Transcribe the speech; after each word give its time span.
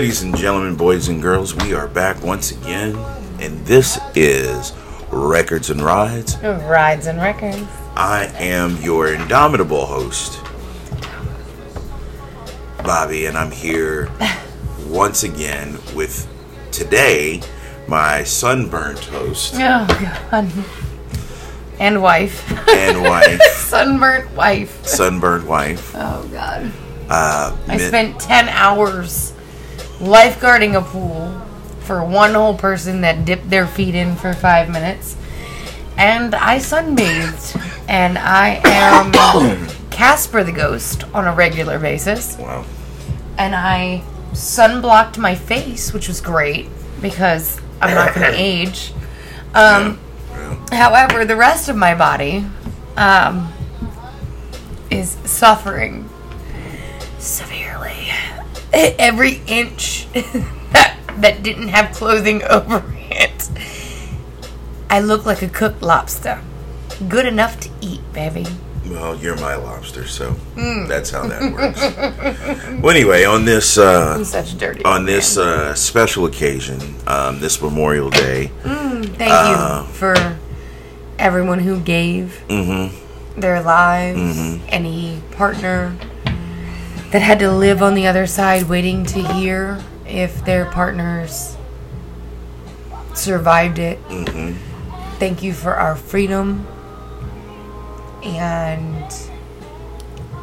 Ladies 0.00 0.22
and 0.22 0.34
gentlemen, 0.34 0.76
boys 0.76 1.08
and 1.08 1.20
girls, 1.20 1.54
we 1.54 1.74
are 1.74 1.86
back 1.86 2.22
once 2.22 2.52
again, 2.52 2.96
and 3.38 3.66
this 3.66 4.00
is 4.14 4.72
Records 5.10 5.68
and 5.68 5.82
Rides. 5.82 6.38
Rides 6.38 7.06
and 7.06 7.20
records. 7.20 7.68
I 7.96 8.32
am 8.38 8.78
your 8.78 9.12
indomitable 9.12 9.84
host, 9.84 10.42
Bobby, 12.82 13.26
and 13.26 13.36
I'm 13.36 13.50
here 13.50 14.08
once 14.88 15.22
again 15.22 15.76
with 15.94 16.26
today 16.72 17.42
my 17.86 18.24
sunburnt 18.24 19.00
host 19.00 19.52
Oh 19.56 20.30
god. 20.30 20.50
And 21.78 22.00
wife. 22.00 22.50
and 22.70 23.02
wife, 23.02 23.42
Sunburnt 23.52 24.30
wife. 24.34 24.82
sunburned 24.86 25.46
wife. 25.46 25.92
Oh 25.94 26.26
god. 26.32 26.72
Uh, 27.10 27.54
I 27.68 27.76
spent 27.76 28.18
10 28.18 28.48
hours 28.48 29.34
lifeguarding 30.00 30.76
a 30.76 30.82
pool 30.82 31.30
for 31.80 32.04
one 32.04 32.34
whole 32.34 32.56
person 32.56 33.00
that 33.02 33.24
dipped 33.24 33.48
their 33.50 33.66
feet 33.66 33.94
in 33.94 34.16
for 34.16 34.32
five 34.32 34.68
minutes. 34.68 35.16
And 35.96 36.34
I 36.34 36.58
sunbathed. 36.58 37.60
And 37.88 38.16
I 38.18 38.60
am 38.64 39.66
Casper 39.90 40.44
the 40.44 40.52
Ghost 40.52 41.04
on 41.12 41.26
a 41.26 41.34
regular 41.34 41.78
basis. 41.78 42.36
wow. 42.38 42.64
And 43.36 43.54
I 43.54 44.02
sunblocked 44.32 45.18
my 45.18 45.34
face, 45.34 45.92
which 45.92 46.06
was 46.08 46.20
great 46.20 46.68
because 47.00 47.60
I'm 47.80 47.94
not 47.94 48.14
going 48.14 48.30
to 48.32 48.38
age. 48.38 48.92
Um, 49.54 49.98
Yeah. 50.32 50.66
However, 50.72 51.24
the 51.24 51.36
rest 51.36 51.68
of 51.68 51.76
my 51.76 51.94
body 51.94 52.44
um, 52.96 53.52
is 54.90 55.10
suffering 55.24 56.08
severely. 57.18 57.99
Every 58.98 59.40
inch 59.46 60.06
that 60.72 60.96
that 61.18 61.42
didn't 61.42 61.68
have 61.68 61.94
clothing 61.94 62.42
over 62.50 62.84
it, 63.10 63.48
I 64.88 65.00
look 65.00 65.26
like 65.26 65.42
a 65.42 65.48
cooked 65.48 65.82
lobster. 65.82 66.40
Good 67.08 67.26
enough 67.26 67.58
to 67.60 67.70
eat, 67.80 68.00
baby. 68.12 68.46
Well, 68.86 69.16
you're 69.16 69.36
my 69.36 69.54
lobster, 69.54 70.06
so 70.06 70.32
Mm. 70.56 70.88
that's 70.88 71.10
how 71.10 71.26
that 71.26 71.52
works. 71.52 71.80
well, 72.82 72.90
anyway, 72.90 73.24
on 73.24 73.44
this 73.44 73.78
uh, 73.78 74.22
such 74.24 74.58
dirty. 74.58 74.84
on 74.84 75.04
this 75.06 75.36
uh, 75.38 75.74
special 75.74 76.24
occasion, 76.26 76.96
um, 77.06 77.38
this 77.40 77.60
Memorial 77.62 78.10
Day, 78.10 78.50
Thank 78.64 79.30
uh, 79.32 79.84
you 79.86 79.92
for 79.94 80.36
everyone 81.18 81.60
who 81.60 81.78
gave 81.80 82.42
mm-hmm, 82.48 83.40
their 83.40 83.62
lives, 83.62 84.58
any 84.68 85.22
partner 85.32 85.94
that 87.10 87.22
had 87.22 87.38
to 87.40 87.50
live 87.50 87.82
on 87.82 87.94
the 87.94 88.06
other 88.06 88.26
side 88.26 88.64
waiting 88.64 89.04
to 89.04 89.22
hear 89.34 89.82
if 90.06 90.44
their 90.44 90.64
partners 90.66 91.56
survived 93.14 93.78
it. 93.78 94.02
mm-hmm, 94.08 94.56
Thank 95.18 95.42
you 95.42 95.52
for 95.52 95.74
our 95.74 95.96
freedom. 95.96 96.66
And 98.22 99.12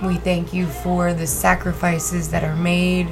we 0.04 0.16
thank 0.16 0.54
you 0.54 0.68
for 0.68 1.14
the 1.14 1.28
sacrifices 1.28 2.30
that 2.32 2.44
are 2.44 2.56
made 2.56 3.08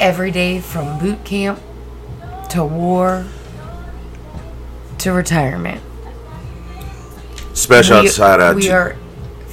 every 0.00 0.30
day 0.30 0.60
from 0.60 0.98
boot 0.98 1.24
camp 1.24 1.60
to 2.50 2.64
war 2.64 3.26
to 4.98 5.12
retirement. 5.12 5.82
special 7.52 8.02
we, 8.02 8.08
shout 8.08 8.40
out 8.40 8.56
we 8.56 8.62
to 8.62 8.70
are 8.70 8.96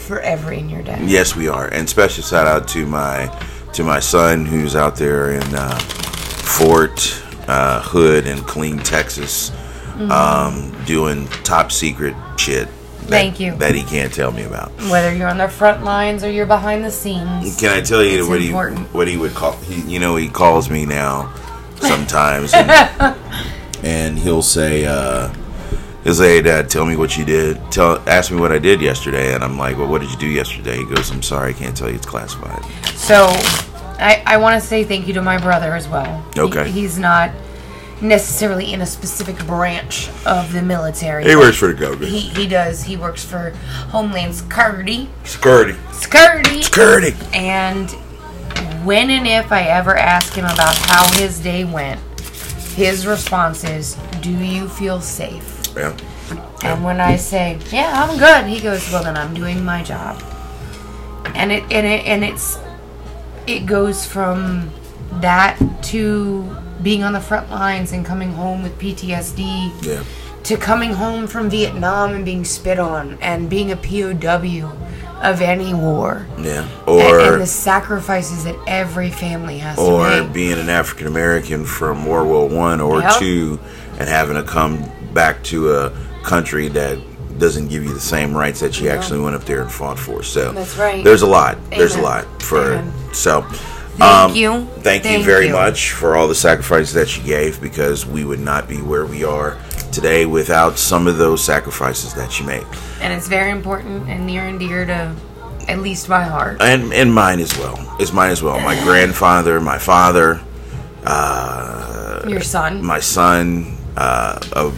forever 0.05 0.51
in 0.51 0.69
your 0.69 0.81
debt. 0.83 1.01
yes, 1.01 1.35
we 1.35 1.47
are, 1.47 1.67
and 1.67 1.89
special 1.89 2.23
shout 2.23 2.47
out 2.47 2.67
to 2.69 2.85
my 2.85 3.27
to 3.73 3.83
my 3.83 3.99
son 3.99 4.45
who's 4.45 4.75
out 4.75 4.95
there 4.95 5.31
in 5.31 5.43
uh, 5.55 5.77
Fort 5.79 7.21
uh, 7.47 7.81
Hood 7.81 8.25
in 8.27 8.37
Killeen, 8.39 8.83
Texas, 8.83 9.51
Mm-hmm. 9.95 10.11
um, 10.11 10.85
doing 10.85 11.25
top 11.45 11.71
secret 11.71 12.13
shit. 12.37 12.67
That, 12.67 13.07
Thank 13.07 13.39
you. 13.39 13.55
That 13.55 13.75
he 13.75 13.83
can't 13.83 14.13
tell 14.13 14.29
me 14.33 14.43
about. 14.43 14.71
Whether 14.91 15.15
you're 15.15 15.29
on 15.29 15.37
the 15.37 15.47
front 15.47 15.85
lines 15.85 16.21
or 16.21 16.29
you're 16.29 16.45
behind 16.45 16.83
the 16.83 16.91
scenes. 16.91 17.57
Can 17.57 17.69
I 17.69 17.79
tell 17.79 18.03
you 18.03 18.27
what 18.27 18.41
important. 18.41 18.79
he 18.79 18.97
what 18.97 19.07
he 19.07 19.15
would 19.15 19.33
call? 19.33 19.53
He, 19.53 19.79
you 19.93 19.99
know, 19.99 20.17
he 20.17 20.27
calls 20.27 20.69
me 20.69 20.85
now 20.85 21.33
sometimes, 21.79 22.53
and, 22.55 23.15
and 23.83 24.19
he'll 24.19 24.41
say, 24.41 24.85
uh, 24.85 25.33
he'll 26.05 26.15
"Hey, 26.15 26.41
Dad, 26.41 26.69
tell 26.69 26.85
me 26.85 26.95
what 26.95 27.17
you 27.17 27.25
did. 27.25 27.59
Tell, 27.71 28.01
ask 28.07 28.31
me 28.31 28.39
what 28.39 28.53
I 28.53 28.59
did 28.59 28.79
yesterday." 28.79 29.33
And 29.33 29.43
I'm 29.43 29.57
like, 29.57 29.77
"Well, 29.77 29.87
what 29.87 29.99
did 29.99 30.09
you 30.11 30.17
do 30.17 30.27
yesterday?" 30.27 30.77
He 30.77 30.85
goes, 30.85 31.11
"I'm 31.11 31.21
sorry, 31.21 31.49
I 31.49 31.53
can't 31.53 31.75
tell 31.75 31.89
you. 31.89 31.95
It's 31.95 32.05
classified." 32.05 32.63
So, 32.95 33.25
I, 33.99 34.23
I 34.25 34.37
want 34.37 34.61
to 34.61 34.65
say 34.65 34.85
thank 34.85 35.05
you 35.07 35.13
to 35.15 35.21
my 35.21 35.37
brother 35.37 35.75
as 35.75 35.87
well. 35.89 36.23
He- 36.33 36.39
Okay. 36.41 36.69
he's 36.71 36.97
not 36.97 37.31
necessarily 38.01 38.73
in 38.73 38.81
a 38.81 38.85
specific 38.85 39.37
branch 39.47 40.09
of 40.25 40.51
the 40.51 40.61
military. 40.61 41.23
He 41.23 41.35
works 41.35 41.55
for 41.57 41.67
the 41.67 41.73
government. 41.73 42.11
He, 42.11 42.19
he 42.19 42.45
does. 42.47 42.83
He 42.83 42.97
works 42.97 43.23
for 43.23 43.51
Homeland 43.89 44.35
Security. 44.35 45.09
Security, 45.23 45.75
Security. 45.93 46.61
security. 46.61 47.13
And 47.33 47.89
when 48.85 49.09
and 49.09 49.25
if 49.25 49.51
I 49.51 49.61
ever 49.63 49.95
ask 49.95 50.33
him 50.33 50.43
about 50.45 50.75
how 50.75 51.09
his 51.17 51.39
day 51.39 51.63
went, 51.63 51.99
his 52.75 53.07
response 53.07 53.63
is, 53.63 53.95
Do 54.21 54.29
you 54.31 54.67
feel 54.67 54.99
safe? 54.99 55.54
Yeah, 55.75 55.93
And 56.63 56.83
when 56.83 56.99
I 57.01 57.15
say, 57.17 57.57
"Yeah, 57.71 57.91
I'm 58.03 58.17
good," 58.17 58.45
he 58.45 58.59
goes, 58.61 58.89
"Well, 58.91 59.03
then 59.03 59.17
I'm 59.17 59.33
doing 59.33 59.63
my 59.63 59.83
job." 59.83 60.21
And 61.33 61.51
it 61.51 61.63
and 61.71 61.85
it 61.85 62.05
and 62.05 62.23
it's 62.23 62.57
it 63.47 63.65
goes 63.65 64.05
from 64.05 64.69
that 65.21 65.57
to 65.83 66.55
being 66.81 67.03
on 67.03 67.13
the 67.13 67.19
front 67.21 67.49
lines 67.51 67.91
and 67.91 68.05
coming 68.05 68.33
home 68.33 68.63
with 68.63 68.77
PTSD 68.79 69.71
yeah, 69.85 70.03
to 70.43 70.57
coming 70.57 70.93
home 70.93 71.25
from 71.27 71.49
Vietnam 71.49 72.13
and 72.13 72.25
being 72.25 72.43
spit 72.45 72.79
on 72.79 73.17
and 73.21 73.49
being 73.49 73.71
a 73.71 73.75
POW 73.75 74.71
of 75.21 75.41
any 75.41 75.73
war 75.73 76.25
yeah. 76.37 76.67
and, 76.87 76.87
Or 76.87 77.19
and 77.33 77.41
the 77.41 77.45
sacrifices 77.47 78.43
that 78.43 78.55
every 78.67 79.09
family 79.09 79.57
has 79.59 79.77
or 79.79 80.03
to 80.05 80.21
make. 80.21 80.29
Or 80.29 80.33
being 80.33 80.59
an 80.59 80.69
African 80.69 81.07
American 81.07 81.65
from 81.65 82.05
World 82.05 82.27
War 82.27 82.47
One 82.49 82.81
or 82.81 82.99
Yep. 82.99 83.19
two, 83.19 83.59
and 83.97 84.09
having 84.09 84.35
to 84.35 84.43
come 84.43 84.83
back 85.15 85.43
to 85.45 85.73
a 85.73 85.89
country 86.23 86.67
that 86.67 86.99
doesn't 87.39 87.69
give 87.69 87.83
you 87.83 87.93
the 87.93 87.99
same 87.99 88.35
rights 88.35 88.59
that 88.59 88.79
you 88.79 88.89
actually 88.89 89.19
went 89.19 89.35
up 89.35 89.43
there 89.45 89.61
and 89.61 89.71
fought 89.71 89.97
for. 89.97 90.21
So 90.21 90.51
That's 90.51 90.77
right. 90.77 91.03
There's 91.03 91.23
a 91.23 91.27
lot. 91.27 91.57
There's 91.71 91.95
a 91.95 92.01
lot 92.01 92.25
for 92.43 92.73
Amen. 92.75 93.13
so. 93.13 93.41
Thank 93.97 94.11
um, 94.11 94.35
you. 94.35 94.65
Thank, 94.81 95.05
you 95.05 95.23
very 95.23 95.47
you. 95.47 95.53
much 95.53 95.93
for 95.93 96.17
all 96.17 96.27
the 96.27 96.35
sacrifices 96.35 96.93
that 96.95 97.15
you 97.17 97.23
gave 97.23 97.61
because 97.61 98.05
we 98.05 98.25
would 98.25 98.41
not 98.41 98.67
be 98.67 98.81
where 98.81 99.05
we 99.05 99.23
are 99.23 99.57
today 99.93 100.25
without 100.25 100.77
some 100.77 101.07
of 101.07 101.17
those 101.17 101.41
sacrifices 101.41 102.13
that 102.15 102.37
you 102.37 102.45
made. 102.45 102.65
and 102.99 103.13
it's 103.13 103.29
very 103.29 103.51
important 103.51 104.09
and 104.09 104.25
near 104.27 104.43
and 104.47 104.59
dear 104.59 104.85
to 104.85 105.15
at 105.69 105.79
least 105.79 106.09
my 106.09 106.23
heart. 106.23 106.61
and 106.61 106.91
and 106.93 107.13
mine 107.13 107.39
as 107.39 107.57
well. 107.57 107.95
It's 107.97 108.11
mine 108.11 108.31
as 108.31 108.43
well. 108.43 108.59
My 108.59 108.77
grandfather, 108.83 109.61
my 109.61 109.77
father, 109.77 110.41
uh, 111.05 112.25
Your 112.27 112.41
son. 112.41 112.83
my 112.83 112.99
son, 112.99 113.77
uh, 113.95 114.39
a 114.51 114.71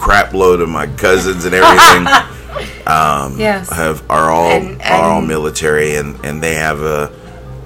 crap 0.00 0.32
load 0.32 0.60
of 0.60 0.68
my 0.68 0.86
cousins 0.86 1.44
and 1.44 1.54
everything 1.54 2.06
um, 2.86 3.38
yes. 3.38 3.70
have 3.72 4.02
are 4.10 4.30
all 4.30 4.50
And- 4.50 4.80
are 4.82 5.02
all 5.12 5.20
military, 5.20 5.96
and 5.96 6.18
and 6.24 6.42
they 6.42 6.54
have 6.54 6.80
a 6.82 7.10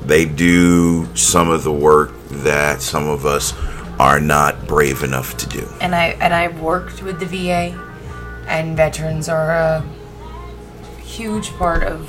they 0.04 0.24
do 0.26 1.06
some 1.16 1.48
of 1.48 1.64
the 1.64 1.72
work 1.72 2.12
that 2.44 2.82
some 2.82 3.08
of 3.08 3.24
us 3.24 3.54
are 3.98 4.20
not 4.20 4.66
brave 4.66 5.02
enough 5.02 5.36
to 5.38 5.48
do. 5.48 5.66
and 5.80 5.94
I 5.94 6.08
and 6.20 6.34
I 6.34 6.48
worked 6.48 7.02
with 7.02 7.20
the 7.20 7.26
VA, 7.26 7.78
and 8.48 8.76
veterans 8.76 9.28
are 9.28 9.50
a 9.50 9.84
huge 11.02 11.50
part 11.52 11.84
of 11.84 12.08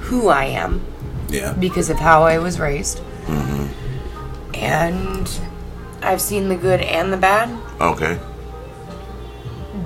who 0.00 0.28
I 0.28 0.44
am 0.46 0.80
Yeah. 1.28 1.52
because 1.52 1.88
of 1.88 1.98
how 2.00 2.24
I 2.24 2.38
was 2.38 2.58
raised. 2.58 2.98
Mm-hmm. 3.26 4.54
And 4.56 5.40
I've 6.02 6.20
seen 6.20 6.48
the 6.48 6.56
good 6.56 6.80
and 6.80 7.12
the 7.12 7.16
bad, 7.16 7.48
Okay. 7.80 8.18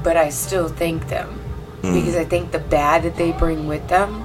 But 0.07 0.17
I 0.17 0.29
still 0.29 0.69
thank 0.69 1.09
them 1.09 1.41
because 1.83 2.15
I 2.15 2.25
think 2.25 2.53
the 2.53 2.61
bad 2.61 3.03
that 3.03 3.17
they 3.17 3.33
bring 3.33 3.67
with 3.67 3.89
them 3.89 4.25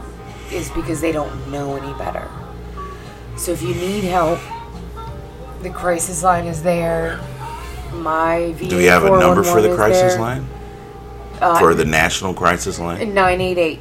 is 0.51 0.69
because 0.69 1.01
they 1.01 1.11
don't 1.11 1.51
know 1.51 1.75
any 1.75 1.91
better. 1.97 2.29
So 3.35 3.51
if 3.51 3.63
you 3.63 3.73
need 3.73 4.03
help, 4.03 4.37
the 5.63 5.71
crisis 5.71 6.21
line 6.21 6.45
is 6.45 6.61
there. 6.61 7.19
My 7.93 8.53
VA 8.57 8.67
Do 8.69 8.77
we 8.77 8.85
have 8.85 9.05
a 9.05 9.09
number 9.09 9.41
for 9.41 9.59
the 9.59 9.73
crisis 9.75 10.13
there. 10.13 10.21
line? 10.21 10.47
Uh, 11.39 11.57
For 11.57 11.73
the 11.73 11.85
national 11.85 12.35
crisis 12.35 12.77
line? 12.77 12.99
988. 13.15 13.79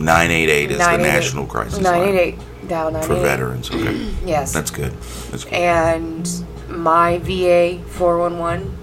988 0.00 0.70
is 0.70 0.78
the 0.78 0.96
national 0.96 1.44
crisis 1.46 1.78
988. 1.78 2.38
line 2.38 2.46
988. 2.68 2.68
Dial 2.68 3.02
for 3.02 3.14
veterans. 3.16 3.70
Okay. 3.70 4.14
Yes. 4.24 4.54
That's 4.54 4.70
good. 4.70 4.92
That's 5.30 5.44
good. 5.44 5.52
and 5.52 6.44
my 6.68 7.18
VA 7.18 7.82
411 7.86 8.78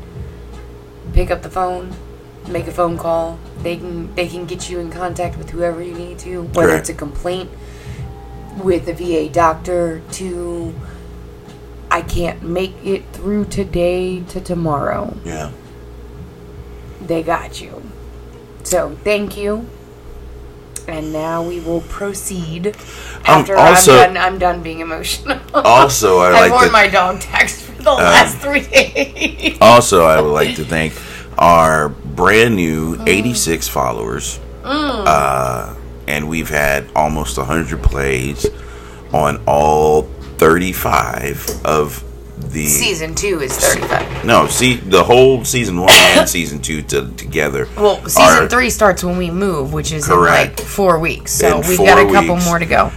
pick 1.14 1.32
up 1.32 1.42
the 1.42 1.50
phone, 1.50 1.96
make 2.48 2.68
a 2.68 2.72
phone 2.72 2.98
call. 2.98 3.40
They 3.60 3.78
can 3.78 4.14
they 4.16 4.28
can 4.28 4.46
get 4.46 4.70
you 4.70 4.80
in 4.80 4.92
contact 4.92 5.38
with 5.38 5.50
whoever 5.50 5.82
you 5.82 5.94
need 5.94 6.20
to, 6.20 6.44
whether 6.44 6.70
Correct. 6.70 6.82
it's 6.82 6.90
a 6.90 6.94
complaint 6.94 7.50
with 8.58 8.88
a 8.88 8.94
VA 8.94 9.30
doctor 9.32 10.02
to 10.14 10.74
I 11.92 12.02
can't 12.02 12.42
make 12.44 12.74
it 12.84 13.04
through 13.14 13.46
today 13.46 14.22
to 14.22 14.42
tomorrow. 14.42 15.16
Yeah. 15.24 15.52
They 17.02 17.24
got 17.24 17.62
you. 17.62 17.84
So 18.64 18.98
thank 19.04 19.38
you. 19.38 19.68
And 20.88 21.12
now 21.12 21.42
we 21.42 21.60
will 21.60 21.82
proceed. 21.82 22.68
Um, 22.68 22.74
After 23.26 23.58
also- 23.58 23.94
I'm 23.98 24.14
done, 24.14 24.18
I'm 24.18 24.40
done 24.40 24.62
being 24.64 24.80
emotional. 24.82 25.40
Also, 25.54 26.20
I 26.20 26.28
I've 26.34 26.34
like 26.34 26.52
worn 26.52 26.62
to- 26.62 26.68
Um, 26.68 26.72
my 26.74 26.88
dog 26.88 27.20
tags 27.22 27.62
for 27.62 27.82
the 27.82 27.92
last 27.92 28.38
three 28.38 28.62
days. 28.62 29.58
Also, 29.62 30.04
I 30.06 30.22
would 30.22 30.32
like 30.32 30.56
to 30.58 30.64
thank 30.66 30.94
our 31.38 31.90
brand 32.16 32.56
new 32.56 32.98
86 33.06 33.68
followers. 33.68 34.40
Uh, 34.64 35.76
and 36.08 36.28
we've 36.30 36.50
had 36.50 36.88
almost 36.96 37.38
100 37.38 37.82
plays 37.84 38.46
on 39.14 39.42
all 39.48 40.04
35 40.38 41.62
of 41.66 42.04
the 42.52 42.66
Season 42.66 43.16
two 43.16 43.40
is 43.42 43.58
35. 43.58 44.26
No, 44.26 44.48
see 44.48 44.76
the 44.76 45.04
whole 45.04 45.46
season 45.46 45.80
1 45.80 45.90
and 45.90 46.28
season 46.38 46.62
2 46.62 46.82
to, 46.84 47.12
together. 47.16 47.68
Well, 47.78 48.02
season 48.04 48.44
are- 48.46 48.50
three 48.50 48.70
starts 48.70 49.04
when 49.04 49.18
we 49.18 49.32
move, 49.32 49.72
which 49.74 49.92
is 49.94 50.06
Correct. 50.06 50.60
in 50.60 50.66
like 50.66 50.68
four 50.68 51.00
weeks. 51.00 51.32
So 51.32 51.62
In 51.62 51.68
we've 51.68 51.78
got 51.78 51.98
a 52.08 52.12
couple 52.12 52.36
weeks. 52.36 52.46
more 52.46 52.60
to 52.60 52.66
go. 52.66 52.92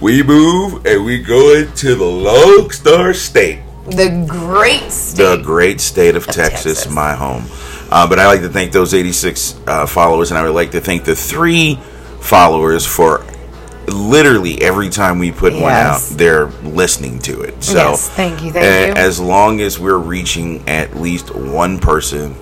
We 0.00 0.22
move 0.22 0.86
and 0.86 1.04
we 1.04 1.22
go 1.22 1.54
into 1.54 1.94
the 1.96 2.04
Lone 2.04 2.70
Star 2.70 3.12
State. 3.14 3.60
The 3.86 4.24
great 4.28 4.90
state. 4.92 5.22
the 5.24 5.42
great 5.42 5.80
state 5.80 6.14
of 6.16 6.26
Texas, 6.26 6.76
Texas. 6.80 6.92
my 6.94 7.14
home. 7.14 7.44
Uh, 7.94 8.08
but 8.08 8.18
I 8.18 8.26
like 8.26 8.40
to 8.40 8.48
thank 8.48 8.72
those 8.72 8.92
86 8.92 9.54
uh, 9.68 9.86
followers, 9.86 10.32
and 10.32 10.38
I 10.38 10.42
would 10.42 10.54
like 10.54 10.72
to 10.72 10.80
thank 10.80 11.04
the 11.04 11.14
three 11.14 11.76
followers 12.20 12.84
for 12.84 13.24
literally 13.86 14.60
every 14.62 14.88
time 14.88 15.18
we 15.20 15.30
put 15.30 15.52
one 15.52 15.72
out, 15.72 16.00
they're 16.12 16.46
listening 16.64 17.18
to 17.20 17.42
it. 17.42 17.62
So, 17.62 17.74
Yes, 17.90 18.08
thank 18.08 18.42
you, 18.42 18.50
thank 18.50 18.64
a- 18.64 18.88
you. 18.88 18.94
As 19.06 19.20
long 19.20 19.60
as 19.60 19.78
we're 19.78 19.98
reaching 19.98 20.68
at 20.68 20.96
least 20.96 21.34
one 21.34 21.78
person, 21.78 22.34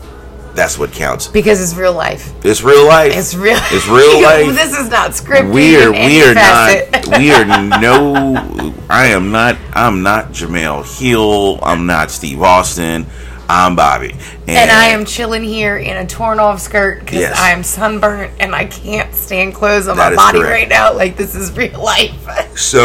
that's 0.54 0.78
what 0.78 0.92
counts. 0.92 1.26
because 1.28 1.60
it's 1.62 1.74
real 1.78 1.92
life. 1.94 2.32
It's 2.44 2.62
real 2.62 2.86
life. 2.86 3.12
It's 3.14 3.34
real. 3.34 3.58
It's 3.72 3.88
real 3.88 4.22
life. 4.22 4.54
this 4.54 4.78
is 4.78 4.88
not 4.88 5.10
scripted. 5.10 5.52
we 5.52 5.76
are 5.82 5.90
we 5.90 6.22
are 6.22 6.34
facet. 6.34 7.08
not 7.10 7.18
we 7.18 7.30
are 7.32 7.44
no 7.80 8.74
I 8.88 9.06
am 9.08 9.32
not 9.32 9.56
I'm 9.72 10.02
not 10.02 10.26
Jemele 10.32 10.84
Hill 10.98 11.58
I'm 11.62 11.86
not 11.86 12.10
Steve 12.10 12.42
Austin 12.42 13.06
I'm 13.52 13.76
Bobby 13.76 14.14
And 14.48 14.70
I 14.70 14.86
am 14.88 15.04
chilling 15.04 15.42
here 15.42 15.76
in 15.76 15.96
a 15.98 16.06
torn 16.06 16.40
off 16.40 16.60
skirt 16.60 17.00
because 17.00 17.20
Yes. 17.20 17.38
I 17.38 17.50
am 17.50 17.62
sunburnt 17.62 18.32
and 18.40 18.54
I 18.54 18.64
can't 18.64 19.14
stand 19.14 19.54
clothes 19.54 19.88
on 19.88 19.96
That 19.98 20.10
my 20.14 20.16
body 20.16 20.38
correct. 20.38 20.52
right 20.52 20.68
now. 20.68 20.94
Like 20.94 21.16
this 21.16 21.34
is 21.34 21.52
real 21.56 21.78
life. 21.82 22.16
so 22.56 22.80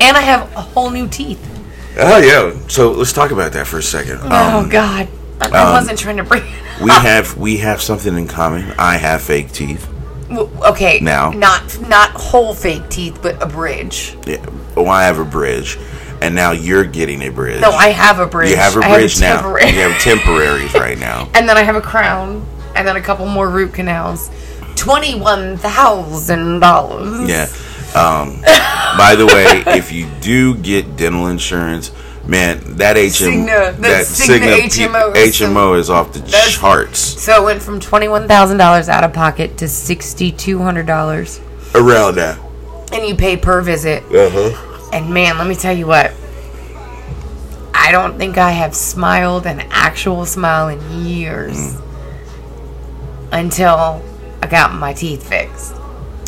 and 0.00 0.16
I 0.16 0.20
have 0.20 0.42
a 0.54 0.60
whole 0.60 0.90
new 0.90 1.08
teeth. 1.08 1.40
oh 1.98 2.18
yeah 2.18 2.56
so 2.68 2.92
let's 2.92 3.12
talk 3.12 3.30
about 3.32 3.52
that 3.54 3.66
for 3.66 3.78
a 3.78 3.82
second 3.82 4.20
oh 4.22 4.58
um, 4.60 4.68
God, 4.68 5.08
I, 5.40 5.48
I 5.48 5.72
wasn't 5.72 5.98
trying 5.98 6.18
to 6.18 6.24
bring. 6.24 6.42
It 6.44 6.82
we 6.82 6.90
have 6.90 7.36
we 7.36 7.56
have 7.58 7.80
something 7.82 8.16
in 8.16 8.28
common 8.28 8.72
I 8.78 8.96
have 8.98 9.22
fake 9.22 9.50
teeth 9.52 9.88
okay 10.30 11.00
Now. 11.00 11.30
not 11.30 11.80
not 11.88 12.10
whole 12.10 12.52
fake 12.54 12.88
teeth, 12.90 13.18
but 13.22 13.42
a 13.42 13.46
bridge. 13.46 14.16
yeah 14.26 14.44
well 14.76 14.88
I 14.88 15.04
have 15.04 15.18
a 15.18 15.24
bridge 15.24 15.78
and 16.20 16.34
now 16.34 16.52
you're 16.52 16.84
getting 16.84 17.22
a 17.22 17.28
bridge 17.30 17.60
No, 17.60 17.70
I 17.70 17.88
have 17.88 18.18
a 18.20 18.26
bridge. 18.26 18.50
you 18.50 18.56
have 18.56 18.76
a 18.76 18.80
bridge 18.80 19.20
now 19.20 19.40
temporary- 19.42 19.66
you 19.70 19.80
have 19.80 20.00
temporaries 20.00 20.74
right 20.74 20.98
now 20.98 21.28
and 21.34 21.48
then 21.48 21.56
I 21.56 21.62
have 21.62 21.76
a 21.76 21.80
crown, 21.80 22.46
and 22.74 22.86
then 22.86 22.96
a 22.96 23.00
couple 23.00 23.26
more 23.26 23.48
root 23.48 23.72
canals. 23.74 24.30
Twenty 24.74 25.18
one 25.18 25.56
thousand 25.56 26.60
dollars. 26.60 27.28
Yeah. 27.28 27.46
Um, 27.94 28.42
by 28.98 29.14
the 29.16 29.24
way, 29.26 29.62
if 29.78 29.90
you 29.90 30.06
do 30.20 30.54
get 30.54 30.96
dental 30.96 31.28
insurance, 31.28 31.90
man, 32.26 32.60
that 32.76 32.96
HM 32.96 33.46
Cigna- 33.46 33.76
that 33.78 34.04
Cigna 34.06 34.56
Cigna 34.68 34.88
HMO 34.90 35.14
HMO 35.14 35.78
is 35.78 35.88
off 35.88 36.12
the 36.12 36.20
charts. 36.50 36.98
So 36.98 37.42
it 37.42 37.44
went 37.46 37.62
from 37.62 37.80
twenty 37.80 38.08
one 38.08 38.28
thousand 38.28 38.58
dollars 38.58 38.88
out 38.90 39.02
of 39.02 39.14
pocket 39.14 39.56
to 39.58 39.68
sixty 39.68 40.30
two 40.30 40.58
hundred 40.58 40.86
dollars, 40.86 41.40
Around 41.74 42.16
that. 42.16 42.38
and 42.92 43.06
you 43.06 43.14
pay 43.14 43.38
per 43.38 43.62
visit. 43.62 44.02
Uh 44.14 44.28
huh. 44.30 44.65
And 44.92 45.12
man, 45.12 45.38
let 45.38 45.46
me 45.46 45.54
tell 45.54 45.76
you 45.76 45.86
what. 45.86 46.12
I 47.74 47.92
don't 47.92 48.16
think 48.18 48.36
I 48.38 48.50
have 48.52 48.74
smiled 48.74 49.46
an 49.46 49.60
actual 49.70 50.26
smile 50.26 50.68
in 50.68 51.04
years 51.06 51.56
Mm. 51.56 51.82
until 53.32 54.02
I 54.42 54.46
got 54.48 54.74
my 54.74 54.92
teeth 54.92 55.28
fixed. 55.28 55.74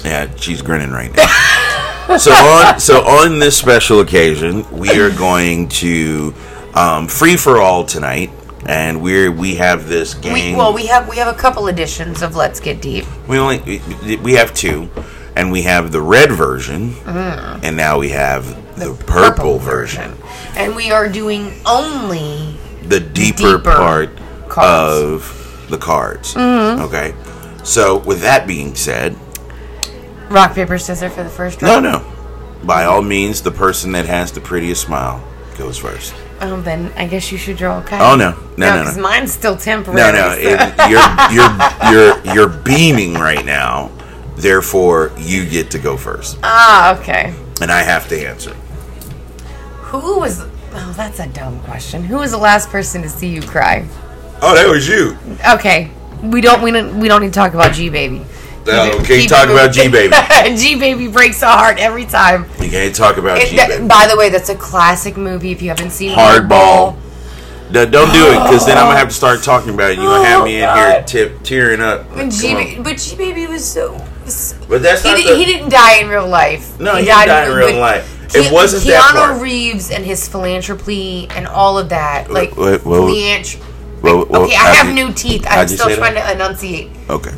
Yeah, 0.05 0.29
she's 0.37 0.63
grinning 0.63 0.91
right 0.91 1.15
now. 1.17 2.17
so 2.19 2.31
on 2.33 2.79
so 2.81 3.01
on 3.05 3.39
this 3.39 3.57
special 3.57 4.01
occasion, 4.01 4.65
we 4.71 5.01
are 5.01 5.11
going 5.11 5.69
to 5.69 6.33
um, 6.75 7.09
free 7.09 7.37
for 7.37 7.59
all 7.59 7.85
tonight, 7.85 8.31
and 8.67 9.03
we're 9.03 9.33
we 9.33 9.57
have 9.57 9.89
this 9.89 10.15
We, 10.17 10.21
game. 10.23 10.57
well, 10.57 10.73
we 10.73 10.87
have 10.87 11.09
we 11.09 11.17
have 11.17 11.29
a 11.35 11.37
couple 11.39 11.67
editions 11.69 12.23
of 12.23 12.37
Let's 12.37 12.61
Get 12.61 12.81
Deep. 12.81 13.05
we 13.27 13.39
only 13.39 13.59
we, 14.05 14.17
we 14.19 14.33
have 14.35 14.55
two, 14.55 14.89
and 15.39 15.53
we 15.53 15.63
have 15.63 15.93
the 15.93 16.03
red 16.03 16.33
version, 16.33 16.91
mm. 16.91 17.61
and 17.63 17.77
now 17.77 17.97
we 17.99 18.09
have 18.09 18.45
the, 18.77 18.93
purple, 19.07 19.59
version. 19.59 20.13
and 20.57 20.75
we 20.75 20.91
are 20.91 21.09
doing 21.09 21.53
only 21.65 22.57
the 22.83 22.99
deeper, 22.99 23.59
Deeper 23.59 23.61
part 23.63 24.11
cards. 24.49 25.05
of 25.07 25.67
the 25.71 25.79
cards. 25.79 26.35
Mm-hmm. 26.35 26.83
Okay. 26.83 27.15
So 27.65 27.99
with 27.99 28.21
that 28.23 28.49
being 28.49 28.75
said, 28.75 29.17
rock 30.29 30.55
paper 30.55 30.77
scissors 30.77 31.13
for 31.15 31.23
the 31.23 31.31
first 31.31 31.63
no, 31.63 31.69
round. 31.69 31.85
no. 31.85 31.93
No. 31.93 32.15
By 32.65 32.85
all 32.87 33.03
means, 33.03 33.43
the 33.43 33.53
person 33.53 33.93
that 33.93 34.07
has 34.07 34.33
the 34.33 34.41
prettiest 34.41 34.83
smile 34.83 35.23
goes 35.57 35.79
first. 35.79 36.15
Oh, 36.41 36.61
then 36.61 36.93
I 36.97 37.07
guess 37.07 37.31
you 37.31 37.39
should 37.39 37.57
draw 37.57 37.79
a 37.79 37.83
card. 37.83 38.03
Oh 38.03 38.17
no, 38.17 38.31
no, 38.57 38.75
no, 38.75 38.81
because 38.81 38.97
no, 38.97 39.03
mine's 39.05 39.33
still 39.33 39.57
temporary. 39.57 40.13
no, 40.13 40.13
no. 40.13 40.35
so- 40.35 40.41
It, 40.41 40.91
you're 40.91 41.93
you're 41.93 42.25
you're 42.25 42.35
you're 42.35 42.63
beaming 42.63 43.15
right 43.15 43.45
now. 43.45 43.93
Therefore, 44.39 45.13
you 45.19 45.49
get 45.49 45.71
to 45.73 45.79
go 45.79 45.97
first, 45.97 46.39
ah, 46.43 46.99
okay. 47.01 47.35
and 47.61 47.71
I 47.73 47.83
have 47.83 48.09
to 48.09 48.27
answer. 48.27 48.55
Who 49.91 50.21
was? 50.21 50.41
Oh, 50.73 50.95
that's 50.97 51.19
a 51.19 51.27
dumb 51.29 51.61
question. 51.61 52.05
Who 52.05 52.19
was 52.19 52.31
the 52.31 52.39
last 52.39 52.69
person 52.69 53.03
to 53.03 53.09
see 53.09 53.29
you 53.29 53.43
cry? 53.43 53.87
Oh, 54.41 54.55
that 54.55 54.69
was 54.69 54.87
you. 54.87 55.17
Okay, 55.55 55.91
we 56.23 56.41
don't 56.41 56.63
we 56.63 56.71
don't 56.71 57.01
we 57.01 57.09
don't 57.09 57.21
need 57.23 57.33
to 57.33 57.39
talk 57.39 57.55
about 57.55 57.73
G 57.73 57.89
baby. 57.89 58.25
Oh, 58.71 59.01
okay, 59.01 59.27
talk 59.27 59.49
about 59.49 59.73
G 59.73 59.89
baby. 59.89 60.15
G 60.57 60.79
baby 60.79 61.09
breaks 61.09 61.41
the 61.41 61.47
heart 61.51 61.79
every 61.79 62.05
time. 62.05 62.45
You 62.61 62.71
can't 62.71 62.95
talk 62.95 63.17
about 63.17 63.41
G 63.41 63.57
Baby. 63.57 63.89
by 63.89 64.07
the 64.09 64.17
way, 64.17 64.29
that's 64.29 64.51
a 64.51 64.55
classic 64.55 65.17
movie. 65.17 65.51
If 65.53 65.63
you 65.63 65.71
haven't 65.71 65.91
seen 65.91 66.13
it. 66.13 66.19
Hardball. 66.19 66.97
No, 67.71 67.85
don't 67.85 68.13
do 68.15 68.25
it, 68.27 68.43
because 68.45 68.65
then 68.65 68.79
I'm 68.79 68.87
gonna 68.87 68.99
have 68.99 69.09
to 69.09 69.15
start 69.15 69.43
talking 69.43 69.75
about 69.75 69.91
it. 69.91 69.97
You're 69.97 70.07
gonna 70.07 70.29
have 70.29 70.45
me 70.45 70.59
in 70.63 70.65
Oh, 70.69 70.75
here 70.75 70.93
God. 71.01 71.07
tip 71.07 71.43
tearing 71.43 71.81
up. 71.81 72.09
But 72.15 72.31
G, 72.31 72.75
Come 72.75 72.83
but 72.83 72.97
G 72.99 73.17
baby 73.17 73.47
was 73.47 73.63
so. 73.67 73.95
Was- 74.29 74.55
But 74.69 74.83
that's 74.83 75.03
He, 75.03 75.09
not 75.11 75.17
di- 75.19 75.29
the- 75.29 75.37
he 75.37 75.45
didn't 75.45 75.71
die 75.71 75.97
in 76.01 76.09
real 76.09 76.27
life. 76.29 76.79
No, 76.79 76.97
he 76.97 77.05
didn't 77.05 77.29
die 77.29 77.47
in 77.47 77.53
real 77.57 77.73
but 77.73 77.81
life. 77.81 78.15
Ke- 78.29 78.37
It 78.37 78.53
wasn't 78.53 78.83
Keanu 78.85 78.89
that 78.91 79.13
part. 79.15 79.41
Reeves 79.43 79.91
and 79.91 80.05
his 80.05 80.29
philanthropy 80.29 81.27
and 81.31 81.47
all 81.47 81.79
of 81.79 81.89
that, 81.89 82.31
like 82.31 82.55
wait, 82.57 82.85
whoa. 82.85 83.07
philanthropy. 83.09 83.65
Well, 84.03 84.27
well, 84.29 84.43
okay, 84.45 84.55
I 84.55 84.75
have 84.77 84.89
you- 84.89 84.95
new 85.07 85.13
teeth. 85.13 85.45
I'm 85.49 85.67
still 85.67 85.89
trying 85.97 86.15
that? 86.15 86.27
to 86.29 86.35
enunciate. 86.35 86.91
Okay. 87.11 87.33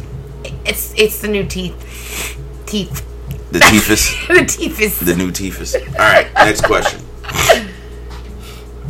It's 0.64 0.92
it's 0.96 1.20
the 1.20 1.28
new 1.28 1.44
teeth. 1.46 1.74
Teeth. 2.66 3.06
The 3.52 3.60
teethus. 3.60 4.26
the 4.28 4.44
teeth 4.44 4.80
is. 4.80 4.98
the 5.00 5.14
new 5.16 5.30
teethus. 5.30 5.74
All 5.98 5.98
right. 5.98 6.26
Next 6.34 6.62
question. 6.64 7.00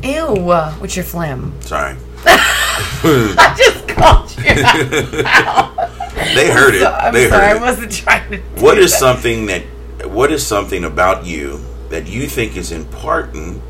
Ew. 0.02 0.50
uh, 0.50 0.73
What's 0.75 0.97
your 0.97 1.04
phlegm? 1.04 1.52
Sorry. 1.61 1.97
I 2.26 3.54
just 3.57 3.88
called 3.88 4.30
you. 4.37 5.90
They 6.34 6.50
heard 6.50 6.74
it. 6.74 6.82
I'm 6.86 7.12
they 7.12 7.28
sorry. 7.28 7.46
Heard 7.48 7.56
it. 7.56 7.62
I 7.62 7.64
wasn't 7.64 7.92
trying 7.92 8.30
to. 8.30 8.38
What 8.62 8.78
is 8.78 8.92
that. 8.92 8.98
something 8.98 9.46
that? 9.46 9.62
What 10.08 10.32
is 10.32 10.46
something 10.46 10.84
about 10.84 11.26
you 11.26 11.60
that 11.90 12.06
you 12.08 12.26
think 12.26 12.56
is 12.56 12.72
important? 12.72 13.62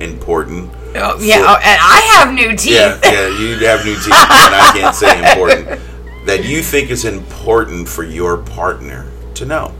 Important. 0.00 0.70
Oh, 0.94 1.18
yeah, 1.20 1.38
for- 1.38 1.44
oh, 1.44 1.54
and 1.56 1.80
I 1.82 2.00
have 2.18 2.32
new 2.34 2.50
teeth. 2.56 2.72
Yeah, 2.74 2.98
yeah. 3.02 3.28
You 3.38 3.56
have 3.66 3.84
new 3.84 3.94
teeth, 3.94 4.06
and 4.06 4.54
I 4.54 4.70
can't 4.74 4.94
say 4.94 5.18
important. 5.32 5.80
That 6.26 6.44
you 6.44 6.62
think 6.62 6.90
is 6.90 7.04
important 7.04 7.88
for 7.88 8.04
your 8.04 8.36
partner 8.38 9.10
to 9.34 9.46
know. 9.46 9.72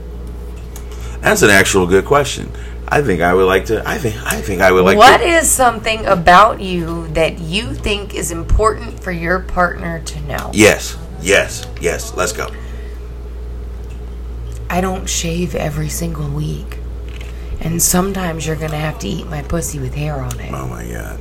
That's 1.21 1.41
an 1.41 1.49
actual 1.51 1.85
good 1.85 2.05
question. 2.05 2.49
I 2.87 3.01
think 3.03 3.21
I 3.21 3.33
would 3.35 3.45
like 3.45 3.65
to. 3.65 3.87
I 3.87 3.97
think. 3.99 4.15
I 4.25 4.41
think 4.41 4.61
I 4.61 4.71
would 4.71 4.83
like 4.83 4.97
What 4.97 5.17
to. 5.19 5.23
is 5.25 5.49
something 5.49 6.05
about 6.07 6.59
you 6.59 7.07
that 7.09 7.39
you 7.39 7.73
think 7.75 8.15
is 8.15 8.31
important 8.31 8.99
for 9.03 9.11
your 9.11 9.39
partner 9.41 10.01
to 10.01 10.21
know? 10.21 10.49
Yes. 10.53 10.97
Yes. 11.21 11.67
Yes. 11.81 12.13
Let's 12.15 12.33
go. 12.33 12.49
I 14.69 14.81
don't 14.81 15.09
shave 15.09 15.55
every 15.55 15.89
single 15.89 16.29
week. 16.29 16.77
And 17.59 17.81
sometimes 17.81 18.47
you're 18.47 18.55
going 18.55 18.71
to 18.71 18.77
have 18.77 18.99
to 18.99 19.07
eat 19.07 19.27
my 19.27 19.41
pussy 19.41 19.79
with 19.79 19.95
hair 19.95 20.15
on 20.15 20.39
it. 20.39 20.53
Oh 20.53 20.67
my 20.67 20.87
god. 20.87 21.19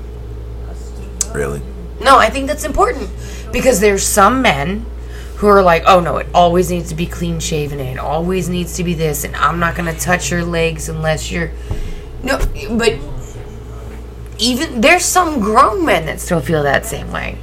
Really? 1.35 1.63
No, 2.01 2.17
I 2.17 2.31
think 2.31 2.47
that's 2.47 2.65
important 2.65 3.11
because 3.53 3.81
there's 3.81 4.05
some 4.05 4.41
men 4.41 4.87
who 5.37 5.49
are 5.49 5.63
like, 5.63 5.83
"Oh 5.87 6.01
no, 6.01 6.19
it 6.19 6.29
always 6.33 6.71
needs 6.71 6.89
to 6.91 6.95
be 6.95 7.07
clean 7.07 7.41
shaven 7.41 7.81
and 7.81 7.89
it 7.89 7.99
always 7.99 8.49
needs 8.49 8.77
to 8.77 8.85
be 8.85 8.95
this 8.95 9.25
and 9.25 9.35
I'm 9.37 9.59
not 9.59 9.75
going 9.75 9.93
to 9.93 10.01
touch 10.01 10.31
your 10.31 10.45
legs 10.45 10.89
unless 10.89 11.31
you're 11.31 11.51
No, 12.23 12.39
but 12.71 12.95
even 14.39 14.81
there's 14.81 15.05
some 15.05 15.41
grown 15.41 15.85
men 15.85 16.07
that 16.07 16.21
still 16.21 16.41
feel 16.41 16.63
that 16.63 16.87
same 16.87 17.11
way. 17.13 17.39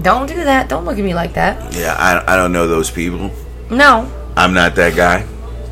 Don't 0.00 0.26
do 0.26 0.36
that. 0.44 0.68
Don't 0.68 0.84
look 0.86 0.98
at 0.98 1.04
me 1.04 1.14
like 1.14 1.34
that. 1.34 1.74
Yeah, 1.74 1.94
I, 1.98 2.32
I 2.32 2.36
don't 2.36 2.52
know 2.52 2.66
those 2.66 2.90
people. 2.90 3.30
No, 3.70 4.10
I'm 4.36 4.54
not 4.54 4.74
that 4.76 4.96
guy. 4.96 5.26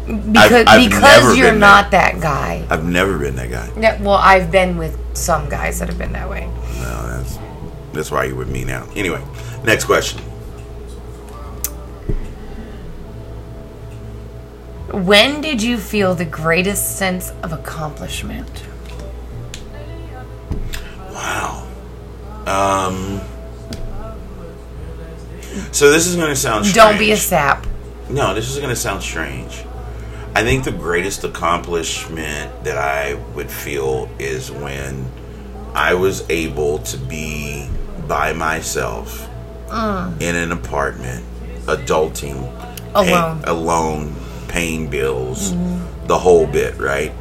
because 0.06 0.66
I've 0.66 0.90
because 0.90 1.02
never 1.02 1.34
you're 1.34 1.54
not 1.54 1.90
that 1.92 2.20
guy. 2.20 2.66
I've 2.68 2.84
never 2.84 3.18
been 3.18 3.36
that 3.36 3.50
guy. 3.50 3.70
Yeah, 3.80 4.00
well, 4.02 4.16
I've 4.16 4.50
been 4.50 4.76
with 4.76 4.98
some 5.16 5.48
guys 5.48 5.78
that 5.78 5.88
have 5.88 5.98
been 5.98 6.12
that 6.12 6.28
way. 6.28 6.46
No, 6.80 7.06
that's 7.08 7.38
that's 7.92 8.10
why 8.10 8.24
you're 8.24 8.36
with 8.36 8.50
me 8.50 8.64
now. 8.64 8.86
Anyway, 8.94 9.24
next 9.64 9.84
question. 9.84 10.20
When 14.92 15.40
did 15.40 15.62
you 15.62 15.78
feel 15.78 16.14
the 16.14 16.24
greatest 16.24 16.98
sense 16.98 17.30
of 17.42 17.52
accomplishment? 17.52 18.64
Wow. 21.12 21.66
Um. 22.46 23.20
So 25.73 25.90
this 25.90 26.07
is 26.07 26.16
going 26.16 26.28
to 26.28 26.37
sound 26.37 26.66
strange. 26.66 26.75
Don't 26.75 26.99
be 26.99 27.12
a 27.12 27.16
sap. 27.16 27.66
No, 28.09 28.35
this 28.35 28.50
is 28.50 28.57
going 28.57 28.71
to 28.71 28.76
sound 28.76 29.02
strange. 29.02 29.64
I 30.35 30.42
think 30.42 30.64
the 30.64 30.73
greatest 30.73 31.25
accomplishment 31.25 32.64
that 32.64 32.78
I 32.78 33.14
would 33.35 33.50
feel 33.50 34.09
is 34.19 34.50
when 34.50 35.11
I 35.75 35.95
was 35.95 36.28
able 36.30 36.78
to 36.78 36.97
be 36.97 37.69
by 38.07 38.33
myself 38.33 39.28
mm. 39.66 40.21
in 40.21 40.37
an 40.37 40.52
apartment, 40.52 41.25
adulting, 41.66 42.37
Alone. 42.95 43.42
pay- 43.42 43.50
alone, 43.50 44.14
paying 44.49 44.88
bills, 44.88 45.52
mm-hmm. 45.52 46.07
the 46.07 46.19
whole 46.19 46.47
bit, 46.47 46.76
right? 46.78 47.12